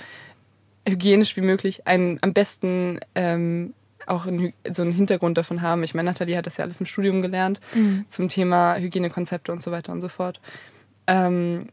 hygienisch 0.88 1.38
wie 1.38 1.42
möglich 1.42 1.86
einen 1.86 2.18
am 2.22 2.34
besten 2.34 3.00
ähm, 3.14 3.76
auch 4.08 4.26
ein, 4.26 4.54
so 4.72 4.82
einen 4.82 4.94
Hintergrund 4.94 5.38
davon 5.38 5.62
haben. 5.62 5.84
Ich 5.84 5.94
meine, 5.94 6.10
Nathalie 6.10 6.36
hat 6.36 6.48
das 6.48 6.58
ja 6.58 6.64
alles 6.64 6.80
im 6.80 6.88
Studium 6.88 7.22
gelernt 7.22 7.62
mhm. 7.76 8.06
zum 8.08 8.28
Thema 8.28 8.78
Hygienekonzepte 8.78 9.52
und 9.52 9.62
so 9.62 9.70
weiter 9.70 9.92
und 9.92 10.02
so 10.02 10.10
fort. 10.10 10.42
Ähm, 11.06 11.68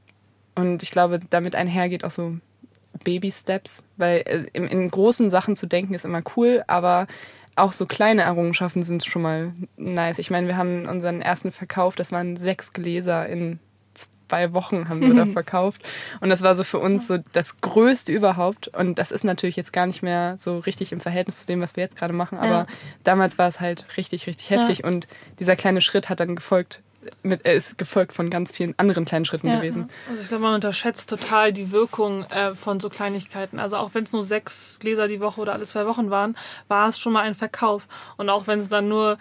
und 0.56 0.82
ich 0.82 0.90
glaube, 0.90 1.20
damit 1.30 1.54
einhergeht 1.54 2.04
auch 2.04 2.10
so 2.10 2.36
Baby-Steps, 3.04 3.84
weil 3.96 4.22
äh, 4.26 4.46
in, 4.52 4.66
in, 4.66 4.90
großen 4.90 5.30
Sachen 5.30 5.54
zu 5.54 5.66
denken 5.66 5.94
ist 5.94 6.04
immer 6.04 6.22
cool, 6.36 6.64
aber 6.66 7.06
auch 7.54 7.72
so 7.72 7.86
kleine 7.86 8.22
Errungenschaften 8.22 8.82
sind 8.82 9.04
schon 9.04 9.22
mal 9.22 9.52
nice. 9.76 10.18
Ich 10.18 10.30
meine, 10.30 10.46
wir 10.48 10.56
haben 10.56 10.86
unseren 10.86 11.22
ersten 11.22 11.52
Verkauf, 11.52 11.94
das 11.94 12.12
waren 12.12 12.36
sechs 12.36 12.72
Gläser 12.72 13.26
in 13.28 13.60
zwei 14.28 14.52
Wochen 14.52 14.88
haben 14.88 15.00
wir 15.00 15.14
da 15.14 15.26
verkauft. 15.32 15.82
Und 16.20 16.30
das 16.30 16.42
war 16.42 16.54
so 16.54 16.64
für 16.64 16.78
uns 16.78 17.06
so 17.06 17.18
das 17.32 17.60
Größte 17.60 18.12
überhaupt. 18.12 18.68
Und 18.68 18.98
das 18.98 19.12
ist 19.12 19.24
natürlich 19.24 19.56
jetzt 19.56 19.72
gar 19.72 19.86
nicht 19.86 20.02
mehr 20.02 20.36
so 20.38 20.58
richtig 20.58 20.92
im 20.92 21.00
Verhältnis 21.00 21.42
zu 21.42 21.46
dem, 21.46 21.60
was 21.60 21.76
wir 21.76 21.84
jetzt 21.84 21.96
gerade 21.96 22.12
machen. 22.12 22.38
Aber 22.38 22.48
ja. 22.48 22.66
damals 23.04 23.38
war 23.38 23.48
es 23.48 23.60
halt 23.60 23.86
richtig, 23.96 24.26
richtig 24.26 24.50
heftig. 24.50 24.78
Ja. 24.78 24.86
Und 24.86 25.06
dieser 25.38 25.56
kleine 25.56 25.80
Schritt 25.80 26.08
hat 26.08 26.20
dann 26.20 26.36
gefolgt. 26.36 26.82
Mit, 27.22 27.44
er 27.44 27.54
ist 27.54 27.78
gefolgt 27.78 28.12
von 28.12 28.30
ganz 28.30 28.52
vielen 28.52 28.74
anderen 28.78 29.04
kleinen 29.04 29.24
Schritten 29.24 29.48
ja. 29.48 29.56
gewesen. 29.56 29.88
Also 30.08 30.22
ich 30.22 30.28
glaube, 30.28 30.42
man 30.42 30.54
unterschätzt 30.54 31.10
total 31.10 31.52
die 31.52 31.72
Wirkung 31.72 32.24
äh, 32.24 32.54
von 32.54 32.80
so 32.80 32.88
Kleinigkeiten. 32.88 33.58
Also 33.58 33.76
auch 33.76 33.94
wenn 33.94 34.04
es 34.04 34.12
nur 34.12 34.22
sechs 34.22 34.78
Gläser 34.78 35.08
die 35.08 35.20
Woche 35.20 35.40
oder 35.40 35.52
alle 35.52 35.64
zwei 35.64 35.86
Wochen 35.86 36.10
waren, 36.10 36.36
war 36.68 36.88
es 36.88 36.98
schon 36.98 37.12
mal 37.12 37.22
ein 37.22 37.34
Verkauf. 37.34 37.88
Und 38.16 38.28
auch 38.28 38.46
wenn 38.46 38.58
es 38.58 38.68
dann 38.68 38.88
nur 38.88 39.18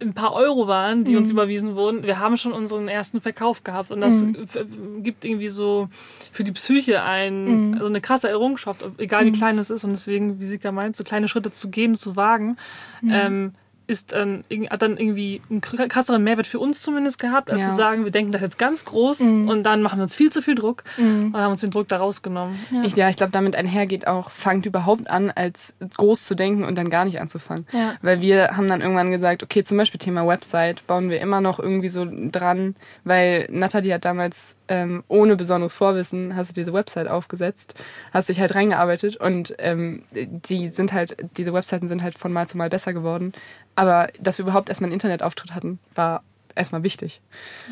ein 0.00 0.12
paar 0.12 0.34
Euro 0.34 0.66
waren, 0.66 1.04
die 1.04 1.12
mhm. 1.12 1.18
uns 1.18 1.30
überwiesen 1.30 1.76
wurden, 1.76 2.02
wir 2.02 2.18
haben 2.18 2.36
schon 2.36 2.52
unseren 2.52 2.88
ersten 2.88 3.20
Verkauf 3.20 3.64
gehabt. 3.64 3.90
Und 3.90 4.00
das 4.00 4.22
mhm. 4.22 5.02
gibt 5.02 5.24
irgendwie 5.24 5.48
so 5.48 5.88
für 6.32 6.44
die 6.44 6.52
Psyche 6.52 7.02
ein, 7.02 7.68
mhm. 7.68 7.74
also 7.74 7.86
eine 7.86 8.00
krasse 8.00 8.28
Errungenschaft, 8.28 8.84
egal 8.98 9.24
wie 9.24 9.30
mhm. 9.30 9.34
klein 9.34 9.58
es 9.58 9.70
ist. 9.70 9.84
Und 9.84 9.90
deswegen, 9.90 10.40
wie 10.40 10.46
Sika 10.46 10.72
meint, 10.72 10.96
so 10.96 11.04
kleine 11.04 11.28
Schritte 11.28 11.52
zu 11.52 11.70
gehen, 11.70 11.94
zu 11.96 12.16
wagen, 12.16 12.56
mhm. 13.00 13.10
ähm, 13.12 13.54
ist 13.86 14.12
dann, 14.12 14.44
hat 14.70 14.82
dann 14.82 14.96
irgendwie 14.96 15.42
einen 15.50 15.60
krasseren 15.60 16.22
Mehrwert 16.24 16.46
für 16.46 16.58
uns 16.58 16.80
zumindest 16.82 17.18
gehabt, 17.18 17.50
als 17.50 17.60
ja. 17.60 17.68
zu 17.68 17.74
sagen, 17.74 18.04
wir 18.04 18.10
denken 18.10 18.32
das 18.32 18.40
jetzt 18.40 18.58
ganz 18.58 18.84
groß 18.84 19.20
mhm. 19.20 19.48
und 19.48 19.62
dann 19.64 19.82
machen 19.82 19.98
wir 19.98 20.04
uns 20.04 20.14
viel 20.14 20.32
zu 20.32 20.40
viel 20.40 20.54
Druck 20.54 20.84
mhm. 20.96 21.32
und 21.34 21.36
haben 21.36 21.52
uns 21.52 21.60
den 21.60 21.70
Druck 21.70 21.88
da 21.88 21.98
rausgenommen. 21.98 22.58
Ja, 22.70 22.82
ich, 22.84 22.96
ja, 22.96 23.08
ich 23.08 23.16
glaube, 23.16 23.32
damit 23.32 23.56
einhergeht 23.56 24.06
auch, 24.06 24.30
fangt 24.30 24.64
überhaupt 24.64 25.10
an, 25.10 25.30
als 25.30 25.74
groß 25.96 26.24
zu 26.24 26.34
denken 26.34 26.64
und 26.64 26.78
dann 26.78 26.88
gar 26.88 27.04
nicht 27.04 27.20
anzufangen. 27.20 27.66
Ja. 27.72 27.94
Weil 28.00 28.20
wir 28.20 28.56
haben 28.56 28.68
dann 28.68 28.80
irgendwann 28.80 29.10
gesagt, 29.10 29.42
okay, 29.42 29.62
zum 29.62 29.76
Beispiel 29.76 29.98
Thema 29.98 30.26
Website 30.26 30.86
bauen 30.86 31.10
wir 31.10 31.20
immer 31.20 31.40
noch 31.40 31.58
irgendwie 31.58 31.90
so 31.90 32.06
dran, 32.10 32.76
weil 33.04 33.48
Nathalie 33.50 33.94
hat 33.94 34.04
damals 34.04 34.56
ähm, 34.68 35.04
ohne 35.08 35.36
besonderes 35.36 35.74
Vorwissen, 35.74 36.36
hast 36.36 36.50
du 36.50 36.54
diese 36.54 36.72
Website 36.72 37.08
aufgesetzt, 37.08 37.74
hast 38.12 38.30
dich 38.30 38.40
halt 38.40 38.54
reingearbeitet 38.54 39.16
und 39.16 39.54
ähm, 39.58 40.02
die 40.12 40.68
sind 40.68 40.92
halt, 40.94 41.16
diese 41.36 41.52
Webseiten 41.52 41.86
sind 41.86 42.02
halt 42.02 42.18
von 42.18 42.32
Mal 42.32 42.48
zu 42.48 42.56
Mal 42.56 42.70
besser 42.70 42.94
geworden 42.94 43.32
aber 43.74 44.08
dass 44.20 44.38
wir 44.38 44.44
überhaupt 44.44 44.68
erstmal 44.68 44.88
einen 44.88 44.94
Internetauftritt 44.94 45.54
hatten, 45.54 45.78
war 45.94 46.22
erstmal 46.54 46.82
wichtig. 46.82 47.20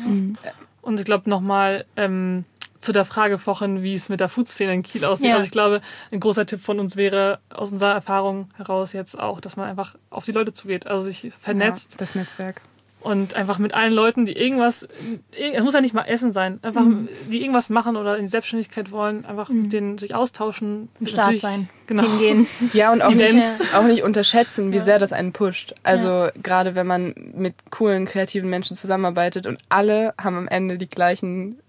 Mhm. 0.05 0.37
Und 0.81 0.99
ich 0.99 1.05
glaube 1.05 1.29
nochmal 1.29 1.85
ähm, 1.95 2.45
zu 2.79 2.91
der 2.91 3.05
Frage 3.05 3.37
vorhin, 3.37 3.81
wie 3.81 3.95
es 3.95 4.09
mit 4.09 4.19
der 4.19 4.29
Food-Szene 4.29 4.73
in 4.73 4.83
Kiel 4.83 5.05
aussieht. 5.05 5.29
Ja. 5.29 5.35
Also 5.35 5.45
ich 5.45 5.51
glaube, 5.51 5.81
ein 6.11 6.19
großer 6.19 6.45
Tipp 6.45 6.61
von 6.61 6.79
uns 6.79 6.95
wäre 6.95 7.39
aus 7.49 7.71
unserer 7.71 7.93
Erfahrung 7.93 8.49
heraus 8.57 8.93
jetzt 8.93 9.17
auch, 9.17 9.39
dass 9.39 9.55
man 9.55 9.69
einfach 9.69 9.95
auf 10.09 10.25
die 10.25 10.33
Leute 10.33 10.53
zugeht, 10.53 10.85
also 10.85 11.05
sich 11.05 11.31
vernetzt. 11.39 11.93
Ja, 11.93 11.97
das 11.99 12.15
Netzwerk. 12.15 12.61
Und 13.03 13.35
einfach 13.35 13.59
mit 13.59 13.73
allen 13.73 13.93
Leuten, 13.93 14.25
die 14.25 14.33
irgendwas, 14.33 14.87
es 15.31 15.63
muss 15.63 15.73
ja 15.73 15.81
nicht 15.81 15.93
mal 15.93 16.03
Essen 16.03 16.31
sein, 16.31 16.59
einfach 16.61 16.83
mhm. 16.83 17.09
die 17.29 17.41
irgendwas 17.41 17.69
machen 17.69 17.97
oder 17.97 18.17
in 18.17 18.25
die 18.25 18.29
Selbstständigkeit 18.29 18.91
wollen, 18.91 19.25
einfach 19.25 19.49
mhm. 19.49 19.63
mit 19.63 19.73
denen 19.73 19.97
sich 19.97 20.15
austauschen. 20.15 20.89
Im 20.99 21.07
Start 21.07 21.37
sein, 21.39 21.69
genau. 21.87 22.03
hingehen. 22.03 22.47
Ja, 22.73 22.91
und 22.91 23.01
auch 23.01 23.13
nicht, 23.13 23.75
auch 23.75 23.83
nicht 23.83 24.03
unterschätzen, 24.03 24.71
wie 24.71 24.77
ja. 24.77 24.83
sehr 24.83 24.99
das 24.99 25.13
einen 25.13 25.33
pusht. 25.33 25.75
Also 25.83 26.07
ja. 26.07 26.31
gerade 26.41 26.75
wenn 26.75 26.87
man 26.87 27.13
mit 27.35 27.55
coolen, 27.71 28.05
kreativen 28.05 28.49
Menschen 28.49 28.75
zusammenarbeitet 28.75 29.47
und 29.47 29.59
alle 29.69 30.13
haben 30.19 30.37
am 30.37 30.47
Ende 30.47 30.77
die 30.77 30.87
gleichen 30.87 31.59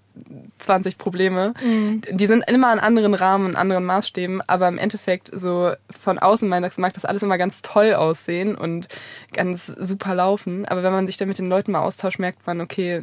20 0.58 0.98
Probleme. 0.98 1.54
Mhm. 1.62 2.02
Die 2.10 2.26
sind 2.26 2.48
immer 2.48 2.68
an 2.68 2.78
anderen 2.78 3.14
Rahmen 3.14 3.46
und 3.46 3.56
anderen 3.56 3.84
Maßstäben, 3.84 4.42
aber 4.46 4.68
im 4.68 4.78
Endeffekt 4.78 5.30
so 5.32 5.72
von 5.90 6.18
außen 6.18 6.48
mag 6.48 6.94
das 6.94 7.04
alles 7.04 7.22
immer 7.22 7.38
ganz 7.38 7.62
toll 7.62 7.94
aussehen 7.94 8.54
und 8.54 8.88
ganz 9.32 9.66
super 9.66 10.14
laufen. 10.14 10.64
Aber 10.66 10.82
wenn 10.82 10.92
man 10.92 11.06
sich 11.06 11.16
dann 11.16 11.28
mit 11.28 11.38
den 11.38 11.46
Leuten 11.46 11.72
mal 11.72 11.82
austauscht, 11.82 12.18
merkt 12.18 12.46
man, 12.46 12.60
okay, 12.60 13.02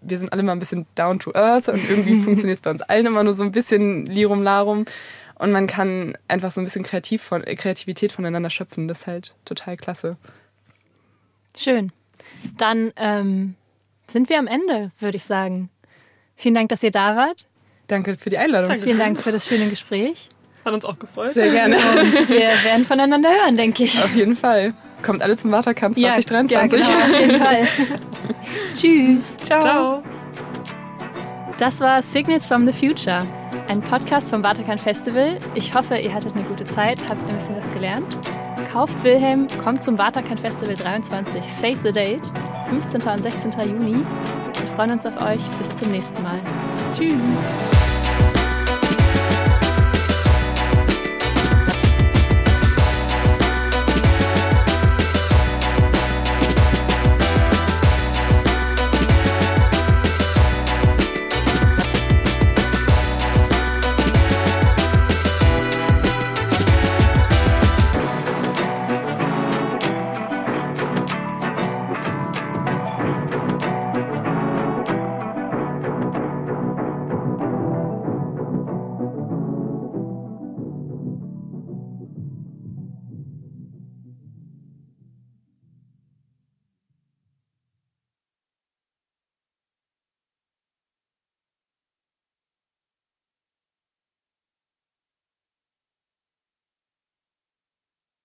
wir 0.00 0.18
sind 0.18 0.32
alle 0.32 0.42
mal 0.42 0.52
ein 0.52 0.58
bisschen 0.58 0.86
down 0.94 1.18
to 1.18 1.32
earth 1.34 1.68
und 1.68 1.88
irgendwie 1.90 2.20
funktioniert 2.22 2.56
es 2.56 2.62
bei 2.62 2.70
uns 2.70 2.82
allen 2.82 3.06
immer 3.06 3.24
nur 3.24 3.34
so 3.34 3.42
ein 3.42 3.52
bisschen 3.52 4.06
Lirum 4.06 4.42
Larum. 4.42 4.84
Und 5.38 5.52
man 5.52 5.66
kann 5.66 6.16
einfach 6.28 6.50
so 6.50 6.62
ein 6.62 6.64
bisschen 6.64 6.82
kreativ 6.82 7.22
von, 7.22 7.42
Kreativität 7.42 8.10
voneinander 8.12 8.48
schöpfen. 8.48 8.88
Das 8.88 9.02
ist 9.02 9.06
halt 9.06 9.34
total 9.44 9.76
klasse. 9.76 10.16
Schön. 11.54 11.92
Dann 12.56 12.92
ähm, 12.96 13.54
sind 14.06 14.30
wir 14.30 14.38
am 14.38 14.46
Ende, 14.46 14.92
würde 14.98 15.16
ich 15.16 15.24
sagen. 15.24 15.68
Vielen 16.36 16.54
Dank, 16.54 16.68
dass 16.68 16.82
ihr 16.82 16.90
da 16.90 17.16
wart. 17.16 17.46
Danke 17.86 18.16
für 18.16 18.30
die 18.30 18.38
Einladung. 18.38 18.68
Danke. 18.68 18.84
Vielen 18.84 18.98
Dank 18.98 19.20
für 19.20 19.32
das 19.32 19.46
schöne 19.46 19.68
Gespräch. 19.68 20.28
Hat 20.64 20.74
uns 20.74 20.84
auch 20.84 20.98
gefreut. 20.98 21.32
Sehr 21.32 21.50
gerne. 21.50 21.76
Und 21.76 22.28
wir 22.28 22.50
werden 22.64 22.84
voneinander 22.84 23.30
hören, 23.30 23.54
denke 23.54 23.84
ich. 23.84 24.02
Auf 24.02 24.14
jeden 24.14 24.34
Fall. 24.34 24.74
Kommt 25.02 25.22
alle 25.22 25.36
zum 25.36 25.52
Waterkamp 25.52 25.94
2023. 25.94 26.80
Ja, 26.80 26.86
ja 26.86 26.90
genau, 26.90 27.14
auf 27.14 27.20
jeden 27.20 27.38
Fall. 27.38 27.68
Tschüss. 28.74 29.36
Ciao. 29.44 29.62
Ciao. 29.62 30.02
Das 31.58 31.80
war 31.80 32.02
Signals 32.02 32.46
from 32.46 32.66
the 32.66 32.72
Future, 32.72 33.26
ein 33.68 33.80
Podcast 33.80 34.28
vom 34.28 34.44
Waterkamp 34.44 34.78
Festival. 34.78 35.38
Ich 35.54 35.72
hoffe, 35.74 35.96
ihr 35.96 36.12
hattet 36.12 36.34
eine 36.34 36.44
gute 36.44 36.64
Zeit, 36.64 36.98
habt 37.08 37.22
ein 37.24 37.34
bisschen 37.34 37.56
was 37.56 37.70
gelernt. 37.70 38.18
Kauft 38.70 39.02
Wilhelm, 39.04 39.46
kommt 39.64 39.82
zum 39.82 39.96
Waterkamp 39.96 40.40
Festival 40.40 40.74
23, 40.74 41.42
Save 41.42 41.78
the 41.82 41.92
Date, 41.92 42.30
15. 42.68 43.00
und 43.10 43.22
16. 43.22 43.52
Juni. 43.70 44.04
Freuen 44.76 44.92
uns 44.92 45.06
auf 45.06 45.16
euch. 45.16 45.42
Bis 45.58 45.74
zum 45.74 45.90
nächsten 45.90 46.22
Mal. 46.22 46.38
Tschüss. 46.94 47.75